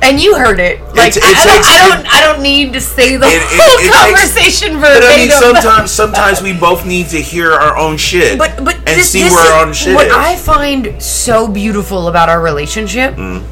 and 0.03 0.19
you 0.19 0.35
heard 0.37 0.59
it. 0.59 0.79
Like 0.93 1.15
it 1.15 1.23
I, 1.23 1.29
I, 1.29 1.45
don't, 1.45 1.55
takes- 1.55 1.67
I 1.67 1.87
don't 1.89 2.15
I 2.15 2.21
don't 2.21 2.41
need 2.43 2.73
to 2.73 2.81
say 2.81 3.15
the 3.17 3.25
It- 3.25 3.33
it- 3.33 3.59
whole 3.59 3.79
it 3.79 3.89
takes- 3.89 3.97
conversation 4.03 4.81
but 4.81 5.01
I 5.03 5.17
mean, 5.17 5.31
sometimes, 5.31 5.91
sometimes 5.91 6.41
we 6.41 6.53
both 6.53 6.85
need 6.85 7.07
to 7.09 7.17
hear 7.21 7.51
our 7.53 7.77
own 7.77 7.97
shit, 7.97 8.37
but 8.37 8.63
but 8.63 8.75
and 8.75 8.85
this, 8.99 9.09
see 9.11 9.23
this 9.23 9.33
where 9.33 9.45
is 9.45 9.51
our 9.51 9.65
own 9.65 9.73
shit 9.73 9.95
what 9.95 10.07
is. 10.07 10.13
I 10.13 10.35
find 10.35 11.01
so 11.01 11.47
beautiful 11.47 12.07
about 12.09 12.29
our 12.29 12.41
relationship. 12.41 13.15
Mm. 13.15 13.43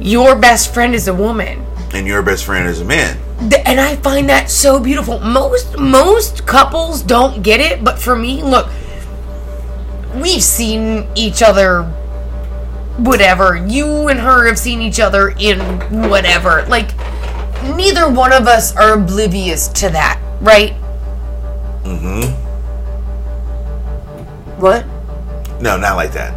Your 0.00 0.36
best 0.36 0.74
friend 0.74 0.94
is 0.94 1.08
a 1.08 1.14
woman. 1.14 1.64
and 1.94 2.06
your 2.06 2.22
best 2.22 2.44
friend 2.44 2.68
is 2.68 2.80
a 2.80 2.84
man. 2.84 3.16
And 3.66 3.80
I 3.80 3.96
find 3.96 4.28
that 4.28 4.50
so 4.50 4.78
beautiful. 4.80 5.18
Most 5.20 5.78
most 5.78 6.46
couples 6.46 7.02
don't 7.02 7.42
get 7.42 7.60
it, 7.60 7.82
but 7.84 7.98
for 7.98 8.14
me, 8.16 8.42
look, 8.42 8.68
we've 10.14 10.42
seen 10.42 11.06
each 11.14 11.42
other 11.42 11.90
whatever. 12.98 13.56
You 13.56 14.08
and 14.08 14.20
her 14.20 14.46
have 14.46 14.58
seen 14.58 14.80
each 14.80 15.00
other 15.00 15.34
in 15.38 15.58
whatever. 16.08 16.64
Like 16.68 16.94
neither 17.76 18.08
one 18.08 18.32
of 18.32 18.46
us 18.46 18.74
are 18.76 18.94
oblivious 18.94 19.68
to 19.68 19.88
that, 19.90 20.20
right? 20.40 20.72
Mm-hmm. 21.82 22.32
What? 24.60 24.86
No, 25.60 25.76
not 25.76 25.96
like 25.96 26.12
that. 26.12 26.32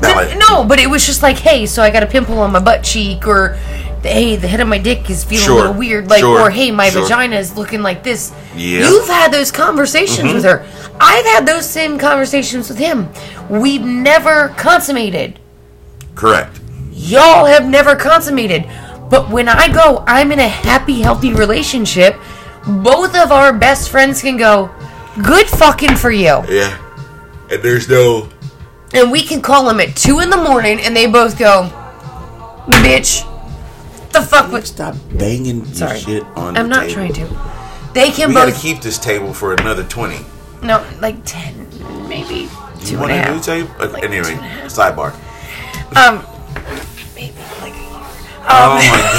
Not 0.00 0.16
like 0.16 0.36
no, 0.38 0.64
but 0.64 0.78
it 0.78 0.90
was 0.90 1.06
just 1.06 1.22
like, 1.22 1.38
hey, 1.38 1.66
so 1.66 1.82
I 1.82 1.90
got 1.90 2.02
a 2.02 2.06
pimple 2.06 2.38
on 2.40 2.52
my 2.52 2.58
butt 2.58 2.82
cheek, 2.82 3.26
or 3.26 3.54
hey, 4.02 4.34
the 4.36 4.48
head 4.48 4.60
of 4.60 4.66
my 4.66 4.78
dick 4.78 5.08
is 5.10 5.22
feeling 5.22 5.44
Sure, 5.44 5.58
a 5.58 5.60
little 5.60 5.74
weird, 5.74 6.10
like, 6.10 6.20
sure, 6.20 6.40
or 6.40 6.50
hey, 6.50 6.72
my 6.72 6.90
sure. 6.90 7.02
vagina 7.02 7.36
is 7.36 7.56
looking 7.56 7.82
like 7.82 8.02
this. 8.02 8.32
Yeah. 8.56 8.80
Mm-hmm. 8.80 8.92
You've 8.92 9.06
had 9.06 9.32
those 9.32 9.52
conversations 9.52 10.32
with 10.32 10.44
her. 10.44 10.66
I've 11.00 11.24
had 11.24 11.46
those 11.46 11.68
same 11.68 11.98
conversations 11.98 12.68
with 12.68 12.78
him. 12.78 13.08
We've 13.48 13.82
never 13.82 14.48
consummated. 14.56 15.38
correct. 16.14 16.60
Y'all 16.94 17.46
have 17.46 17.66
never 17.66 17.96
consummated. 17.96 18.64
But 19.10 19.28
when 19.30 19.48
I 19.48 19.72
go, 19.72 20.04
I'm 20.06 20.30
in 20.30 20.38
a 20.38 20.46
happy, 20.48 21.00
healthy 21.00 21.32
relationship. 21.32 22.16
Both 22.66 23.16
of 23.16 23.32
our 23.32 23.52
best 23.52 23.90
friends 23.90 24.20
can 24.22 24.36
go, 24.36 24.70
good 25.24 25.46
fucking 25.48 25.96
for 25.96 26.10
you. 26.12 26.42
Yeah, 26.48 26.78
and 27.50 27.62
there's 27.62 27.88
no. 27.88 28.28
and 28.94 29.10
we 29.10 29.22
can 29.22 29.40
call 29.42 29.66
them 29.66 29.80
at 29.80 29.96
two 29.96 30.20
in 30.20 30.30
the 30.30 30.36
morning, 30.36 30.80
and 30.80 30.94
they 30.96 31.06
both 31.06 31.38
go, 31.38 31.68
"Bitch, 32.68 33.24
the 34.12 34.22
fuck 34.22 34.52
was." 34.52 34.68
Stop 34.68 34.94
banging 35.12 35.64
your 35.64 35.74
Sorry, 35.74 35.98
shit 35.98 36.22
on. 36.36 36.56
I'm 36.56 36.68
the 36.68 36.74
not 36.76 36.80
table. 36.88 36.94
trying 36.94 37.12
to. 37.14 37.26
They 37.94 38.10
can 38.10 38.28
We 38.28 38.34
gotta 38.34 38.52
both 38.52 38.60
keep 38.62 38.80
this 38.80 38.98
table 38.98 39.34
for 39.34 39.54
another 39.54 39.82
twenty. 39.84 40.24
No, 40.62 40.84
like 41.00 41.16
ten, 41.24 41.66
maybe 42.08 42.48
two 42.84 42.96
You 42.96 42.98
and 42.98 43.00
want 43.00 43.12
a 43.12 43.14
a 43.14 43.18
new 43.28 43.34
half. 43.34 43.44
table? 43.44 43.70
Uh, 43.80 43.88
Like 43.88 44.04
anyway, 44.04 44.24
two 44.24 44.30
and 44.32 44.40
a 44.40 44.48
half. 44.48 44.70
sidebar. 44.70 45.12
Um, 45.96 46.24
maybe 47.14 47.34
like 47.60 47.74
a 47.74 47.76
year. 47.76 47.88
Oh 48.48 48.76
my 48.90 49.02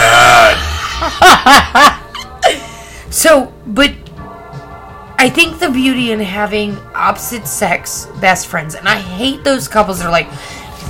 god! 1.20 2.00
So, 3.10 3.54
but 3.68 3.92
I 5.20 5.30
think 5.30 5.60
the 5.60 5.70
beauty 5.70 6.12
in 6.12 6.20
having 6.20 6.76
opposite 6.96 7.46
sex 7.48 8.08
best 8.20 8.48
friends, 8.48 8.74
and 8.74 8.90
I 8.90 8.96
hate 9.00 9.44
those 9.44 9.68
couples 9.68 10.00
that 10.00 10.08
are 10.08 10.12
like, 10.12 10.28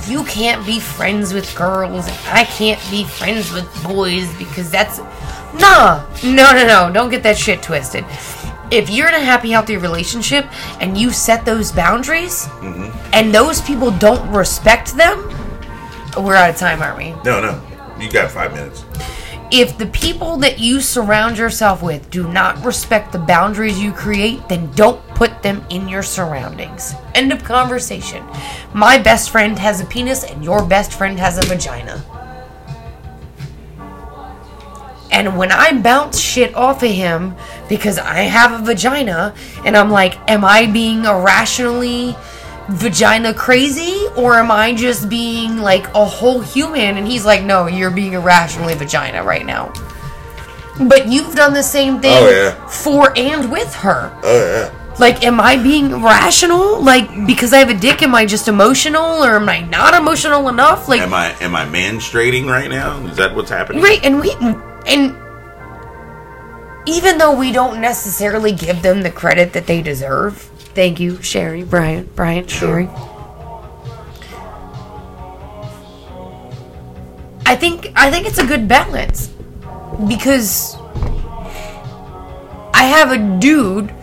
you 0.08 0.24
can't 0.24 0.64
be 0.64 0.80
friends 0.80 1.34
with 1.34 1.54
girls, 1.54 2.06
and 2.06 2.16
I 2.28 2.44
can't 2.44 2.80
be 2.90 3.04
friends 3.04 3.52
with 3.52 3.66
boys 3.84 4.26
because 4.38 4.70
that's. 4.70 4.98
Nah, 5.60 6.04
no, 6.24 6.50
no, 6.52 6.66
no, 6.66 6.90
don't 6.92 7.10
get 7.10 7.22
that 7.24 7.36
shit 7.38 7.62
twisted. 7.62 8.04
If 8.70 8.90
you're 8.90 9.08
in 9.08 9.14
a 9.14 9.20
happy, 9.20 9.50
healthy 9.50 9.76
relationship 9.76 10.46
and 10.80 10.96
you 10.96 11.10
set 11.10 11.44
those 11.44 11.70
boundaries, 11.70 12.46
mm-hmm. 12.46 12.96
and 13.12 13.34
those 13.34 13.60
people 13.60 13.90
don't 13.92 14.28
respect 14.30 14.96
them, 14.96 15.28
we're 16.16 16.34
out 16.34 16.50
of 16.50 16.56
time, 16.56 16.82
aren't 16.82 16.98
we? 16.98 17.10
No, 17.24 17.40
no. 17.40 17.60
You 17.98 18.10
got 18.10 18.30
five 18.30 18.52
minutes. 18.52 18.84
If 19.50 19.78
the 19.78 19.86
people 19.86 20.36
that 20.38 20.58
you 20.58 20.80
surround 20.80 21.38
yourself 21.38 21.82
with 21.82 22.10
do 22.10 22.26
not 22.26 22.64
respect 22.64 23.12
the 23.12 23.18
boundaries 23.18 23.80
you 23.80 23.92
create, 23.92 24.48
then 24.48 24.70
don't 24.72 25.06
put 25.08 25.42
them 25.42 25.64
in 25.70 25.88
your 25.88 26.02
surroundings. 26.02 26.94
End 27.14 27.32
of 27.32 27.44
conversation. 27.44 28.24
My 28.72 28.98
best 28.98 29.30
friend 29.30 29.56
has 29.58 29.80
a 29.80 29.84
penis, 29.84 30.24
and 30.24 30.42
your 30.42 30.64
best 30.64 30.92
friend 30.92 31.18
has 31.20 31.38
a 31.38 31.46
vagina. 31.46 32.02
And 35.14 35.38
when 35.38 35.52
I 35.52 35.80
bounce 35.80 36.18
shit 36.20 36.54
off 36.56 36.82
of 36.82 36.90
him 36.90 37.36
because 37.68 37.98
I 37.98 38.22
have 38.22 38.60
a 38.60 38.64
vagina, 38.64 39.32
and 39.64 39.76
I'm 39.76 39.88
like, 39.90 40.18
am 40.28 40.44
I 40.44 40.66
being 40.66 41.04
irrationally 41.04 42.16
vagina 42.68 43.32
crazy? 43.32 44.06
Or 44.16 44.34
am 44.34 44.50
I 44.50 44.74
just 44.74 45.08
being 45.08 45.58
like 45.58 45.86
a 45.94 46.04
whole 46.04 46.40
human? 46.40 46.96
And 46.96 47.06
he's 47.06 47.24
like, 47.24 47.44
no, 47.44 47.68
you're 47.68 47.92
being 47.92 48.14
irrationally 48.14 48.74
vagina 48.74 49.22
right 49.22 49.46
now. 49.46 49.72
But 50.88 51.06
you've 51.06 51.36
done 51.36 51.52
the 51.54 51.62
same 51.62 52.00
thing 52.00 52.16
Oh, 52.20 52.28
yeah. 52.28 52.66
for 52.66 53.16
and 53.16 53.52
with 53.52 53.72
her. 53.76 54.10
Oh 54.24 54.44
yeah. 54.72 54.80
Like, 54.98 55.24
am 55.24 55.40
I 55.40 55.56
being 55.56 56.02
rational? 56.02 56.80
Like, 56.82 57.08
because 57.26 57.52
I 57.52 57.58
have 57.58 57.70
a 57.70 57.74
dick, 57.74 58.02
am 58.02 58.14
I 58.14 58.26
just 58.26 58.46
emotional, 58.48 59.24
or 59.24 59.34
am 59.36 59.48
I 59.48 59.60
not 59.60 59.94
emotional 59.94 60.48
enough? 60.48 60.88
Like, 60.88 61.00
Am 61.00 61.12
I 61.14 61.30
am 61.40 61.54
I 61.54 61.64
menstruating 61.66 62.46
right 62.46 62.68
now? 62.70 63.04
Is 63.06 63.16
that 63.16 63.34
what's 63.34 63.50
happening? 63.50 63.82
Right, 63.82 64.04
and 64.04 64.20
we 64.20 64.30
and 64.86 65.16
even 66.86 67.18
though 67.18 67.36
we 67.36 67.52
don't 67.52 67.80
necessarily 67.80 68.52
give 68.52 68.82
them 68.82 69.02
the 69.02 69.10
credit 69.10 69.52
that 69.54 69.66
they 69.66 69.80
deserve, 69.80 70.36
thank 70.74 71.00
you, 71.00 71.20
Sherry, 71.22 71.64
Brian, 71.64 72.08
Brian, 72.14 72.46
Sherry. 72.46 72.88
I 77.46 77.56
think 77.56 77.92
I 77.94 78.10
think 78.10 78.26
it's 78.26 78.38
a 78.38 78.46
good 78.46 78.66
balance 78.66 79.28
because 80.08 80.76
I 82.74 82.84
have 82.84 83.12
a 83.12 83.38
dude 83.38 83.94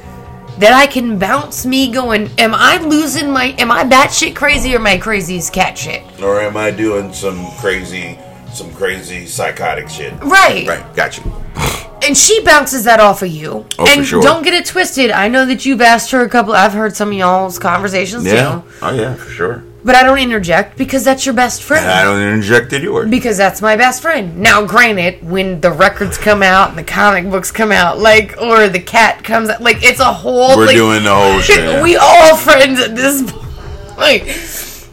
that 0.59 0.73
I 0.73 0.85
can 0.85 1.17
bounce 1.17 1.65
me 1.65 1.91
going, 1.91 2.29
am 2.37 2.53
I 2.53 2.77
losing 2.77 3.31
my 3.31 3.55
am 3.57 3.71
I 3.71 3.83
batshit 3.83 4.35
crazy 4.35 4.73
or 4.73 4.77
am 4.77 4.87
I 4.87 4.97
crazy 4.97 5.37
as 5.37 5.49
cat 5.49 5.77
shit? 5.77 6.03
Or 6.21 6.39
am 6.39 6.55
I 6.55 6.71
doing 6.71 7.13
some 7.13 7.45
crazy 7.57 8.17
some 8.53 8.71
crazy 8.73 9.25
psychotic 9.25 9.89
shit? 9.89 10.13
Right. 10.21 10.67
Right. 10.67 10.95
Got 10.95 11.17
you. 11.17 11.23
and 12.03 12.17
she 12.17 12.43
bounces 12.43 12.83
that 12.85 12.99
off 12.99 13.21
of 13.21 13.29
you. 13.29 13.65
Oh, 13.79 13.85
for 13.85 13.91
and 13.91 14.05
sure. 14.05 14.21
don't 14.21 14.43
get 14.43 14.53
it 14.53 14.65
twisted. 14.65 15.11
I 15.11 15.27
know 15.27 15.45
that 15.45 15.65
you've 15.65 15.81
asked 15.81 16.11
her 16.11 16.21
a 16.23 16.29
couple. 16.29 16.53
I've 16.53 16.73
heard 16.73 16.95
some 16.95 17.09
of 17.09 17.13
y'all's 17.15 17.59
conversations 17.59 18.25
Yeah. 18.25 18.61
too, 18.61 18.63
Oh 18.81 18.93
yeah, 18.93 19.13
for 19.15 19.29
sure. 19.29 19.63
but 19.83 19.95
I 19.95 20.03
don't 20.03 20.17
interject 20.19 20.77
because 20.77 21.03
that's 21.03 21.25
your 21.25 21.35
best 21.35 21.63
friend. 21.63 21.85
And 21.85 21.93
I 21.93 22.03
don't 22.03 22.21
interject 22.21 22.73
in 22.73 22.81
yours. 22.83 23.09
because 23.09 23.37
that's 23.37 23.61
my 23.61 23.75
best 23.75 24.01
friend. 24.01 24.39
Now, 24.39 24.65
granted, 24.65 25.23
when 25.27 25.61
the 25.61 25.71
records 25.71 26.17
come 26.17 26.41
out 26.43 26.69
and 26.69 26.77
the 26.77 26.83
comic 26.83 27.29
books 27.29 27.51
come 27.51 27.71
out, 27.71 27.99
like, 27.99 28.35
or 28.41 28.67
the 28.67 28.79
cat 28.79 29.23
comes 29.23 29.49
out, 29.49 29.61
like, 29.61 29.83
it's 29.83 29.99
a 29.99 30.11
whole. 30.11 30.57
We're 30.57 30.65
like, 30.67 30.75
doing 30.75 31.03
the 31.03 31.13
whole 31.15 31.39
shit. 31.41 31.81
we 31.83 31.95
all 31.97 32.35
friends 32.35 32.79
at 32.79 32.95
this 32.95 33.21
point. 33.31 34.23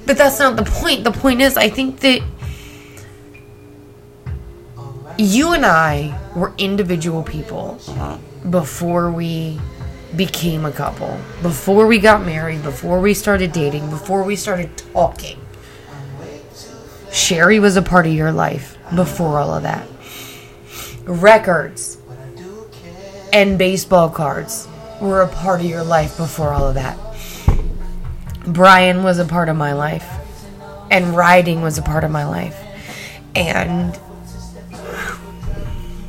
But 0.07 0.17
that's 0.17 0.39
not 0.39 0.57
the 0.57 0.65
point. 0.65 1.05
The 1.05 1.13
point 1.13 1.41
is, 1.43 1.57
I 1.59 1.69
think 1.69 2.01
that 2.01 2.23
you 5.19 5.53
and 5.53 5.67
I 5.67 6.19
were 6.35 6.55
individual 6.59 7.25
people 7.25 7.81
before 8.49 9.11
we 9.11 9.61
became 10.17 10.65
a 10.65 10.73
couple, 10.73 11.19
before 11.43 11.87
we 11.87 11.99
got 11.99 12.25
married, 12.25 12.63
before 12.63 13.01
we 13.01 13.13
started 13.13 13.53
dating, 13.53 13.91
before 13.91 14.23
we 14.23 14.37
started 14.37 14.77
talking. 14.95 15.39
Sherry 17.11 17.59
was 17.59 17.77
a 17.77 17.83
part 17.83 18.07
of 18.07 18.13
your 18.13 18.33
life 18.33 18.79
before 18.95 19.39
all 19.39 19.53
of 19.53 19.65
that. 19.65 19.87
Records 21.05 21.99
and 23.33 23.59
baseball 23.59 24.09
cards 24.09 24.69
were 25.01 25.23
a 25.23 25.29
part 25.29 25.61
of 25.61 25.67
your 25.67 25.83
life 25.83 26.17
before 26.17 26.53
all 26.53 26.69
of 26.69 26.75
that. 26.77 26.97
Brian 28.47 29.03
was 29.03 29.19
a 29.19 29.25
part 29.25 29.49
of 29.49 29.57
my 29.57 29.73
life, 29.73 30.09
and 30.91 31.17
riding 31.17 31.61
was 31.61 31.77
a 31.77 31.83
part 31.83 32.05
of 32.05 32.11
my 32.11 32.25
life. 32.25 32.57
And 33.35 33.99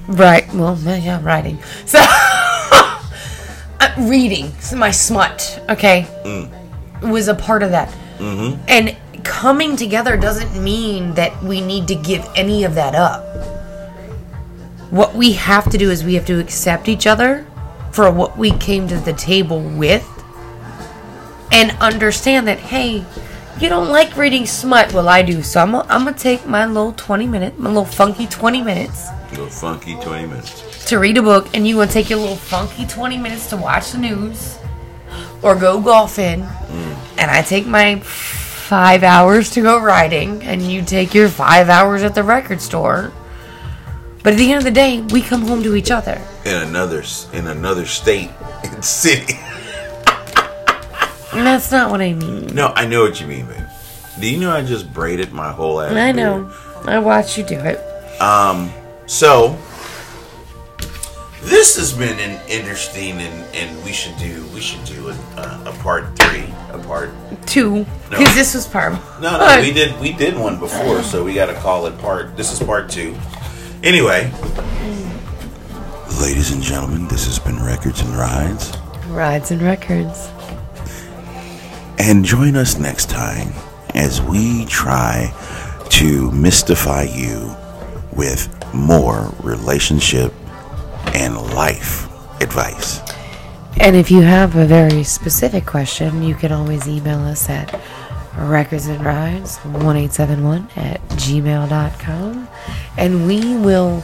right, 0.10 0.52
well, 0.54 0.78
yeah, 0.78 1.18
I'm 1.18 1.24
writing. 1.24 1.60
So 1.86 2.00
uh, 2.02 3.94
reading, 4.00 4.52
so 4.60 4.76
my 4.76 4.92
smut, 4.92 5.62
okay, 5.70 6.08
was 7.02 7.28
a 7.28 7.36
part 7.36 7.64
of 7.64 7.72
that. 7.72 7.90
Mm-hmm. 8.18 8.62
And 8.68 8.98
coming 9.24 9.76
together 9.76 10.18
doesn't 10.18 10.62
mean 10.62 11.14
that 11.14 11.42
we 11.44 11.62
need 11.62 11.88
to 11.88 11.96
give 11.96 12.28
any 12.36 12.64
of 12.64 12.76
that 12.76 12.96
up. 12.96 13.24
What 14.92 15.14
we 15.14 15.34
have 15.34 15.70
to 15.72 15.78
do 15.78 15.92
is 15.92 16.04
we 16.04 16.16
have 16.16 16.26
to 16.26 16.40
accept 16.40 16.90
each 16.90 17.06
other 17.06 17.46
for 17.92 18.10
what 18.12 18.38
we 18.38 18.52
came 18.52 18.88
to 18.88 18.98
the 18.98 19.14
table 19.14 19.62
with 19.62 20.08
and 21.52 21.72
understand 21.80 22.48
that, 22.48 22.60
hey, 22.60 23.06
you 23.60 23.70
don't 23.70 23.90
like 23.90 24.16
reading 24.18 24.46
smut. 24.46 24.94
Well, 24.94 25.10
I 25.10 25.22
do. 25.22 25.44
So 25.44 25.62
I'm, 25.62 25.76
I'm 25.76 26.04
going 26.04 26.14
to 26.14 26.20
take 26.20 26.48
my 26.48 26.66
little 26.66 26.94
20 26.94 27.28
minute, 27.28 27.60
my 27.60 27.70
little 27.70 27.86
funky 27.86 28.26
20 28.26 28.62
minutes 28.62 29.10
Little 29.32 29.48
funky 29.48 29.96
twenty 29.96 30.26
minutes. 30.28 30.86
to 30.86 30.98
read 31.00 31.18
a 31.18 31.22
book, 31.22 31.48
and 31.54 31.68
you 31.68 31.78
want 31.78 31.92
to 31.92 31.94
take 31.94 32.10
your 32.10 32.20
little 32.20 32.36
funky 32.36 32.86
20 32.86 33.18
minutes 33.18 33.48
to 33.52 33.58
watch 33.58 33.92
the 33.92 33.98
news 34.00 34.58
or 35.44 35.56
go 35.56 35.80
golfing. 35.80 36.42
Mm. 36.42 36.96
And 37.20 37.30
I 37.32 37.42
take 37.44 37.68
my 37.68 38.00
five 38.00 39.04
hours 39.04 39.52
to 39.52 39.62
go 39.62 39.80
riding, 39.80 40.42
and 40.44 40.62
you 40.64 40.82
take 40.84 41.14
your 41.14 41.30
five 41.30 41.70
hours 41.70 42.02
at 42.02 42.16
the 42.16 42.24
record 42.24 42.60
store. 42.62 43.12
But 44.24 44.34
at 44.34 44.38
the 44.40 44.50
end 44.52 44.58
of 44.58 44.64
the 44.64 44.72
day, 44.72 45.02
we 45.02 45.22
come 45.22 45.42
home 45.44 45.62
to 45.64 45.76
each 45.76 45.92
other. 45.92 46.20
In 46.46 46.56
another 46.56 47.04
in 47.32 47.48
another 47.48 47.86
state 47.86 48.32
and 48.64 48.84
city. 48.84 49.36
And 51.32 51.46
that's 51.46 51.72
not 51.72 51.92
what 51.92 52.02
I 52.02 52.14
mean. 52.14 52.48
No, 52.48 52.74
I 52.76 52.86
know 52.88 53.04
what 53.04 53.22
you 53.22 53.28
mean, 53.28 53.46
babe. 53.46 53.64
Do 54.20 54.28
you 54.30 54.40
know 54.40 54.52
I 54.52 54.64
just 54.66 54.92
braided 54.92 55.32
my 55.32 55.52
whole 55.52 55.80
ass? 55.80 55.92
I 55.92 56.12
beard? 56.12 56.16
know. 56.16 56.52
I 56.86 56.98
watched 57.00 57.38
you 57.38 57.44
do 57.44 57.60
it. 57.60 57.78
Um, 58.20 58.72
So 59.10 59.58
this 61.42 61.76
has 61.78 61.94
been 61.94 62.20
an 62.20 62.40
interesting, 62.48 63.20
and, 63.20 63.56
and 63.56 63.84
we 63.84 63.92
should 63.92 64.16
do 64.18 64.46
we 64.54 64.62
should 64.62 64.86
do 64.86 65.10
a, 65.10 65.14
a, 65.36 65.64
a 65.66 65.72
part 65.82 66.16
three, 66.16 66.46
a 66.70 66.78
part. 66.78 67.10
Two. 67.48 67.88
Because 68.08 68.36
this 68.36 68.54
was 68.54 68.68
part. 68.68 68.94
No, 69.20 69.40
no, 69.40 69.62
we 69.62 69.74
did 69.74 70.00
we 70.00 70.14
did 70.14 70.38
one 70.38 70.60
before, 70.60 71.02
so 71.02 71.24
we 71.24 71.34
got 71.34 71.48
to 71.48 71.56
call 71.56 71.88
it 71.88 71.98
part. 71.98 72.38
This 72.38 72.52
is 72.52 72.60
part 72.60 72.88
two. 72.88 73.18
Anyway, 73.82 74.32
ladies 76.22 76.52
and 76.52 76.62
gentlemen, 76.62 77.08
this 77.08 77.26
has 77.26 77.40
been 77.40 77.60
Records 77.64 78.02
and 78.02 78.12
Rides, 78.12 78.78
Rides 79.08 79.50
and 79.50 79.64
records. 79.64 80.30
and 81.98 82.24
join 82.24 82.56
us 82.56 82.78
next 82.78 83.10
time 83.10 83.54
as 83.96 84.22
we 84.22 84.66
try 84.66 85.34
to 85.90 86.32
mystify 86.32 87.06
you 87.06 87.56
with 88.14 88.59
more 88.74 89.34
relationship 89.42 90.34
and 91.14 91.36
life 91.36 92.06
advice. 92.42 93.02
And 93.80 93.96
if 93.96 94.12
you 94.12 94.22
have 94.22 94.56
a 94.56 94.66
very 94.66 95.04
specific 95.04 95.66
question, 95.66 96.24
you 96.24 96.36
can 96.36 96.52
always 96.52 96.88
email 96.88 97.20
us 97.20 97.50
at 97.50 97.80
records 98.38 98.88
and 98.88 99.04
rides 99.04 99.58
1871 99.58 100.70
at 100.76 101.02
gmail.com 101.10 102.48
and 102.98 103.28
we 103.28 103.58
will 103.58 104.04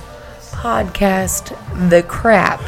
podcast 0.52 1.50
the 1.90 2.04
crap 2.04 2.62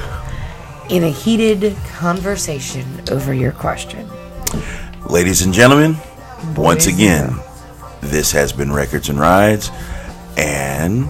in 0.89 1.04
a 1.04 1.10
heated 1.10 1.76
conversation 1.88 2.86
over 3.12 3.34
your 3.34 3.52
question. 3.52 4.08
Ladies 5.10 5.41
and 5.41 5.54
gentlemen, 5.54 5.98
once 6.56 6.88
again, 6.88 7.36
this 8.02 8.32
has 8.32 8.54
been 8.54 8.72
Records 8.72 9.10
and 9.10 9.20
Rides, 9.20 9.72
and 10.38 11.10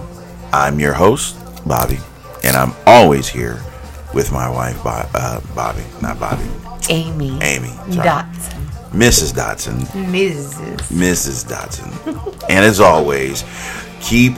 I'm 0.52 0.80
your 0.80 0.92
host, 0.94 1.36
Bobby, 1.66 1.98
and 2.44 2.56
I'm 2.56 2.72
always 2.86 3.28
here 3.28 3.60
with 4.14 4.32
my 4.32 4.48
wife, 4.50 4.82
Bo- 4.82 5.08
uh, 5.14 5.40
Bobby, 5.54 5.82
not 6.00 6.18
Bobby, 6.18 6.44
Amy 6.88 7.38
Amy, 7.42 7.68
sorry. 7.92 8.08
Dotson. 8.08 8.64
Mrs. 8.92 9.34
Dotson, 9.34 9.80
Mrs. 10.10 10.76
Mrs. 10.90 11.46
Dotson, 11.46 12.48
and 12.48 12.64
as 12.64 12.80
always, 12.80 13.44
keep 14.00 14.34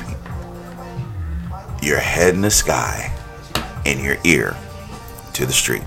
your 1.83 1.99
head 1.99 2.35
in 2.35 2.41
the 2.41 2.51
sky 2.51 3.13
and 3.87 4.01
your 4.01 4.17
ear 4.25 4.57
to 5.35 5.47
the 5.47 5.53
street. 5.53 5.83